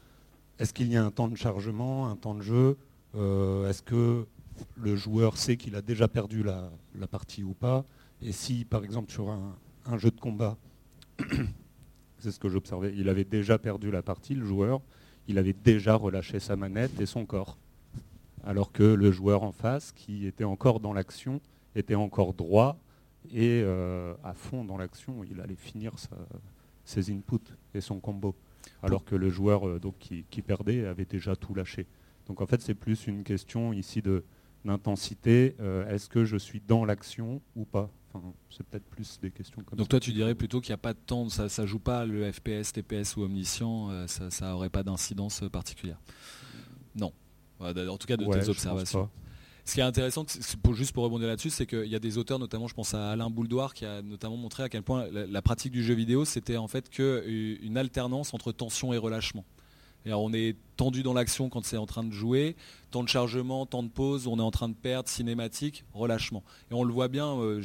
est-ce 0.59 0.71
qu'il 0.71 0.91
y 0.91 0.95
a 0.97 1.03
un 1.03 1.09
temps 1.09 1.27
de 1.27 1.35
chargement, 1.35 2.07
un 2.07 2.15
temps 2.15 2.35
de 2.35 2.43
jeu 2.43 2.77
Est-ce 3.15 3.81
que 3.81 4.27
le 4.75 4.95
joueur 4.95 5.37
sait 5.37 5.57
qu'il 5.57 5.75
a 5.75 5.81
déjà 5.81 6.07
perdu 6.07 6.43
la, 6.43 6.69
partie 7.09 7.43
ou 7.43 7.55
pas? 7.55 7.85
Et 8.21 8.31
si, 8.31 8.65
par 8.65 8.83
exemple, 8.83 9.11
sur 9.11 9.31
un 9.31 9.97
jeu 9.97 10.11
de 10.11 10.19
combat, 10.19 10.59
c'est 12.25 12.31
ce 12.31 12.39
que 12.39 12.49
j'observais. 12.49 12.91
Il 12.97 13.07
avait 13.07 13.23
déjà 13.23 13.59
perdu 13.59 13.91
la 13.91 14.01
partie, 14.01 14.33
le 14.33 14.45
joueur. 14.45 14.81
Il 15.27 15.37
avait 15.37 15.53
déjà 15.53 15.93
relâché 15.95 16.39
sa 16.39 16.55
manette 16.55 16.99
et 16.99 17.05
son 17.05 17.23
corps. 17.27 17.59
Alors 18.43 18.71
que 18.71 18.81
le 18.81 19.11
joueur 19.11 19.43
en 19.43 19.51
face, 19.51 19.91
qui 19.91 20.25
était 20.25 20.43
encore 20.43 20.79
dans 20.79 20.91
l'action, 20.91 21.39
était 21.75 21.93
encore 21.93 22.33
droit 22.33 22.79
et 23.31 23.61
euh, 23.63 24.15
à 24.23 24.33
fond 24.33 24.65
dans 24.65 24.75
l'action. 24.75 25.23
Il 25.23 25.39
allait 25.39 25.55
finir 25.55 25.93
ses 26.83 27.11
inputs 27.11 27.53
et 27.75 27.81
son 27.81 27.99
combo. 27.99 28.35
Alors 28.81 29.05
que 29.05 29.15
le 29.15 29.29
joueur 29.29 29.67
euh, 29.67 29.79
qui, 29.99 30.41
perdait 30.41 30.87
avait 30.87 31.05
déjà 31.05 31.35
tout 31.35 31.53
lâché. 31.53 31.85
Donc 32.25 32.41
en 32.41 32.47
fait, 32.47 32.59
c'est 32.61 32.73
plus 32.73 33.05
une 33.05 33.23
question 33.23 33.71
ici 33.71 34.01
d'intensité. 34.65 35.55
Euh, 35.59 35.87
est-ce 35.89 36.09
que 36.09 36.25
je 36.25 36.37
suis 36.37 36.59
dans 36.59 36.85
l'action 36.85 37.41
ou 37.55 37.65
pas? 37.65 37.89
C'est 38.49 38.65
peut-être 38.65 38.85
plus 38.85 39.19
des 39.21 39.29
questions 39.29 39.61
comme 39.63 39.77
Donc 39.77 39.89
toi, 39.89 39.99
tu 39.99 40.13
dirais 40.13 40.35
plutôt 40.35 40.61
qu'il 40.61 40.71
n'y 40.71 40.75
a 40.75 40.77
pas 40.77 40.93
de 40.93 40.99
temps, 40.99 41.27
ça 41.27 41.61
ne 41.61 41.67
joue 41.67 41.79
pas 41.79 42.05
le 42.05 42.31
FPS, 42.31 42.71
TPS 42.71 43.17
ou 43.17 43.23
Omniscient, 43.23 43.89
euh, 43.89 44.07
ça 44.07 44.51
n'aurait 44.51 44.69
pas 44.69 44.83
d'incidence 44.83 45.43
particulière? 45.51 45.99
Non. 46.95 47.11
En 47.59 47.97
tout 47.97 48.07
cas, 48.07 48.17
de 48.17 48.25
tes 48.25 48.49
observations. 48.49 49.09
Ce 49.65 49.73
qui 49.73 49.79
est 49.79 49.83
intéressant, 49.83 50.25
juste 50.73 50.91
pour 50.91 51.03
rebondir 51.03 51.27
là-dessus, 51.27 51.49
c'est 51.49 51.65
qu'il 51.65 51.87
y 51.87 51.95
a 51.95 51.99
des 51.99 52.19
auteurs, 52.19 52.37
notamment 52.37 52.67
je 52.67 52.75
pense 52.75 52.93
à 52.93 53.09
Alain 53.11 53.31
Bouldoir, 53.31 53.73
qui 53.73 53.83
a 53.83 54.03
notamment 54.03 54.37
montré 54.37 54.61
à 54.61 54.69
quel 54.69 54.83
point 54.83 55.07
la, 55.11 55.41
pratique 55.41 55.71
du 55.71 55.83
jeu 55.83 55.95
vidéo, 55.95 56.23
c'était 56.23 56.57
en 56.57 56.67
fait 56.67 56.87
qu'une 56.87 57.75
alternance 57.75 58.35
entre 58.35 58.51
tension 58.51 58.93
et 58.93 58.97
relâchement. 58.97 59.43
On 60.13 60.33
est 60.33 60.55
tendu 60.75 61.03
dans 61.03 61.13
l'action 61.13 61.49
quand 61.49 61.63
c'est 61.63 61.77
en 61.77 61.85
train 61.85 62.03
de 62.03 62.11
jouer, 62.11 62.55
temps 62.91 63.03
de 63.03 63.09
chargement, 63.09 63.65
temps 63.65 63.83
de 63.83 63.89
pause, 63.89 64.27
on 64.27 64.37
est 64.37 64.41
en 64.41 64.51
train 64.51 64.69
de 64.69 64.73
perdre, 64.73 65.09
cinématique, 65.09 65.85
relâchement. 65.93 66.43
Et 66.71 66.73
on 66.73 66.83
le 66.83 66.93
voit 66.93 67.07
bien, 67.07 67.27
euh, 67.37 67.61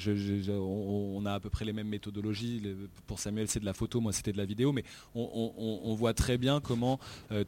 on, 0.49 1.25
a 1.27 1.35
à 1.35 1.41
peu 1.41 1.51
près 1.51 1.65
les 1.65 1.73
mêmes 1.73 1.89
méthodologies. 1.89 2.63
Pour 3.07 3.19
Samuel, 3.19 3.49
c'est 3.49 3.61
de 3.61 3.65
la 3.65 3.75
photo, 3.75 4.01
moi 4.01 4.13
c'était 4.13 4.33
de 4.33 4.39
la 4.39 4.45
vidéo, 4.45 4.73
mais 4.73 4.85
on, 5.15 5.95
voit 5.95 6.15
très 6.15 6.39
bien 6.39 6.61
comment 6.61 6.99
euh, 7.33 7.45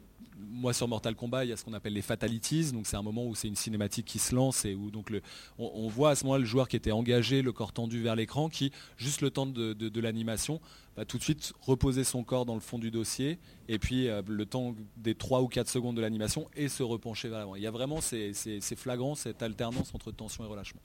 moi 0.53 0.71
sur 0.73 0.87
Mortal 0.87 1.15
Kombat, 1.15 1.45
il 1.45 1.49
y 1.49 1.51
a 1.51 1.57
ce 1.57 1.63
qu'on 1.63 1.73
appelle 1.73 1.93
les 1.93 2.01
fatalities, 2.01 2.71
donc 2.71 2.85
c'est 2.87 2.95
un 2.95 3.01
moment 3.01 3.25
où 3.25 3.35
c'est 3.35 3.47
une 3.47 3.55
cinématique 3.55 4.05
qui 4.05 4.19
se 4.19 4.35
lance 4.35 4.65
et 4.65 4.75
où 4.75 4.91
donc 4.91 5.11
on, 5.57 5.87
voit 5.87 6.11
à 6.11 6.15
ce 6.15 6.23
moment-là 6.25 6.39
le 6.39 6.45
joueur 6.45 6.67
qui 6.67 6.75
était 6.75 6.91
engagé, 6.91 7.41
le 7.41 7.51
corps 7.51 7.73
tendu 7.73 8.01
vers 8.01 8.15
l'écran, 8.15 8.49
qui 8.49 8.71
juste 8.95 9.21
le 9.21 9.31
temps 9.31 9.45
de, 9.45 9.99
l'animation 9.99 10.61
va 10.95 11.05
tout 11.05 11.17
de 11.17 11.23
suite 11.23 11.53
reposer 11.61 12.03
son 12.03 12.23
corps 12.23 12.45
dans 12.45 12.53
le 12.53 12.59
fond 12.59 12.77
du 12.77 12.91
dossier 12.91 13.39
et 13.67 13.79
puis 13.79 14.07
euh, 14.07 14.21
le 14.27 14.45
temps 14.45 14.75
des 14.97 15.15
3 15.15 15.41
ou 15.41 15.47
4 15.47 15.67
secondes 15.67 15.95
de 15.95 16.01
l'animation 16.01 16.47
et 16.55 16.69
se 16.69 16.83
repencher 16.83 17.29
vers 17.29 17.39
l'avant. 17.39 17.55
Il 17.55 17.63
y 17.63 17.67
a 17.67 17.71
vraiment 17.71 17.99
c'est 17.99 18.75
flagrant 18.75 19.15
cette 19.15 19.41
alternance 19.41 19.93
entre 19.95 20.11
tension 20.11 20.43
et 20.43 20.47
relâchement. 20.47 20.81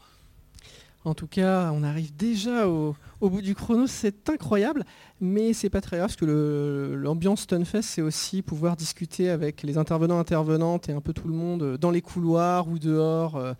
En 1.05 1.14
tout 1.14 1.28
cas, 1.28 1.70
on 1.72 1.84
arrive 1.84 2.14
déjà 2.16 2.68
au, 2.68 2.94
bout 3.20 3.40
du 3.40 3.55
chrono, 3.55 3.86
c'est 3.86 4.28
incroyable, 4.28 4.84
mais 5.20 5.53
c'est 5.53 5.70
pas 5.70 5.80
très 5.80 5.96
grave 5.96 6.09
parce 6.09 6.16
que 6.16 6.94
l'ambiance 7.01 7.42
Stunfest, 7.42 7.82
c'est 7.82 8.03
aussi 8.03 8.42
pouvoir 8.42 8.76
discuter 8.76 9.30
avec 9.30 9.62
les 9.62 9.78
intervenants, 9.78 10.18
intervenantes 10.18 10.88
et 10.88 10.92
un 10.92 11.01
peu 11.01 11.12
tout 11.12 11.28
le 11.28 11.34
monde 11.34 11.62
euh, 11.62 11.78
dans 11.78 11.92
les 11.92 12.03
couloirs 12.03 12.68
ou 12.68 12.78
dehors. 12.78 13.36
Euh, 13.36 13.55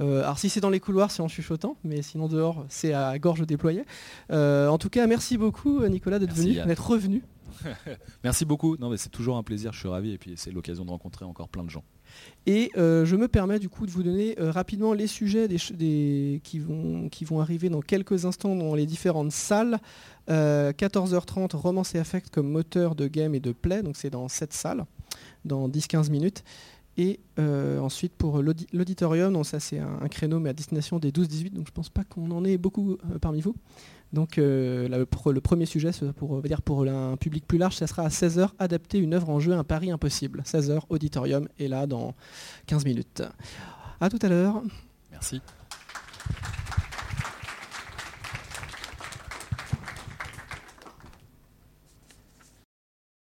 euh, 0.00 0.22
alors 0.22 0.38
si 0.38 0.48
c'est 0.48 0.60
dans 0.60 0.70
les 0.70 0.80
couloirs, 0.80 1.10
c'est 1.10 1.22
en 1.22 1.28
chuchotant, 1.28 1.76
mais 1.82 2.00
sinon 2.00 2.28
dehors, 2.28 2.64
c'est 2.68 2.94
à 2.94 3.18
gorge 3.18 3.44
déployée. 3.44 3.84
en 4.30 4.78
tout 4.78 4.88
cas, 4.88 5.06
merci 5.06 5.36
beaucoup 5.36 5.84
Nicolas 5.86 6.20
d'être 6.20 6.34
venu, 6.34 6.54
d'être 6.54 6.86
revenu. 6.86 7.22
merci 8.24 8.44
beaucoup. 8.44 8.76
Non, 8.76 8.90
mais 8.90 8.96
c'est 8.96 9.10
toujours 9.10 9.36
un 9.36 9.42
plaisir. 9.42 9.72
Je 9.72 9.78
suis 9.78 9.88
ravi 9.88 10.12
et 10.12 10.18
puis 10.18 10.34
c'est 10.36 10.50
l'occasion 10.50 10.84
de 10.84 10.90
rencontrer 10.90 11.24
encore 11.24 11.48
plein 11.48 11.64
de 11.64 11.70
gens. 11.70 11.84
Et 12.46 12.70
euh, 12.76 13.06
je 13.06 13.16
me 13.16 13.26
permets 13.26 13.58
du 13.58 13.68
coup 13.68 13.86
de 13.86 13.90
vous 13.90 14.02
donner 14.02 14.38
euh, 14.38 14.50
rapidement 14.50 14.92
les 14.92 15.06
sujets 15.06 15.48
qui, 15.48 16.58
vont, 16.58 17.08
qui 17.08 17.24
vont 17.24 17.40
arriver 17.40 17.70
dans 17.70 17.80
quelques 17.80 18.26
instants 18.26 18.54
dans 18.54 18.74
les 18.74 18.86
différentes 18.86 19.32
salles. 19.32 19.78
14h30, 20.28 21.54
euh, 21.54 21.58
Romance 21.58 21.94
et 21.94 21.98
Affect 21.98 22.30
comme 22.30 22.48
moteur 22.48 22.94
de 22.94 23.06
game 23.06 23.34
et 23.34 23.40
de 23.40 23.52
play, 23.52 23.82
donc 23.82 23.96
c'est 23.96 24.08
dans 24.08 24.28
cette 24.28 24.54
salle, 24.54 24.86
dans 25.44 25.68
10-15 25.68 26.10
minutes. 26.10 26.44
Et 26.96 27.18
ensuite 27.38 28.12
pour 28.14 28.40
l'auditorium, 28.40 29.42
ça 29.42 29.58
c'est 29.58 29.80
un, 29.80 29.98
un, 30.00 30.08
créneau 30.08 30.38
mais 30.38 30.50
à 30.50 30.52
destination 30.52 30.98
des 30.98 31.10
12-18, 31.10 31.52
donc 31.52 31.66
je 31.66 31.72
pense 31.72 31.88
pas 31.88 32.04
qu'on 32.04 32.30
en 32.30 32.44
ait 32.44 32.56
beaucoup 32.56 32.98
parmi 33.20 33.40
vous. 33.40 33.54
Donc 34.14 34.38
euh, 34.38 34.88
le 34.88 35.40
premier 35.40 35.66
sujet, 35.66 35.90
pour, 36.16 36.40
dire 36.42 36.62
pour 36.62 36.88
un 36.88 37.16
public 37.16 37.46
plus 37.46 37.58
large, 37.58 37.74
ça 37.74 37.86
sera 37.86 38.04
à 38.04 38.08
16h, 38.08 38.48
adapter 38.58 38.98
une 38.98 39.12
œuvre 39.12 39.28
en 39.28 39.40
jeu, 39.40 39.52
un 39.52 39.64
pari 39.64 39.90
impossible. 39.90 40.42
16h, 40.46 40.82
auditorium, 40.88 41.48
et 41.58 41.66
là 41.66 41.86
dans 41.86 42.14
15 42.66 42.84
minutes. 42.84 43.22
A 44.00 44.08
tout 44.08 44.20
à 44.22 44.28
l'heure. 44.28 44.62
Merci. 45.10 45.42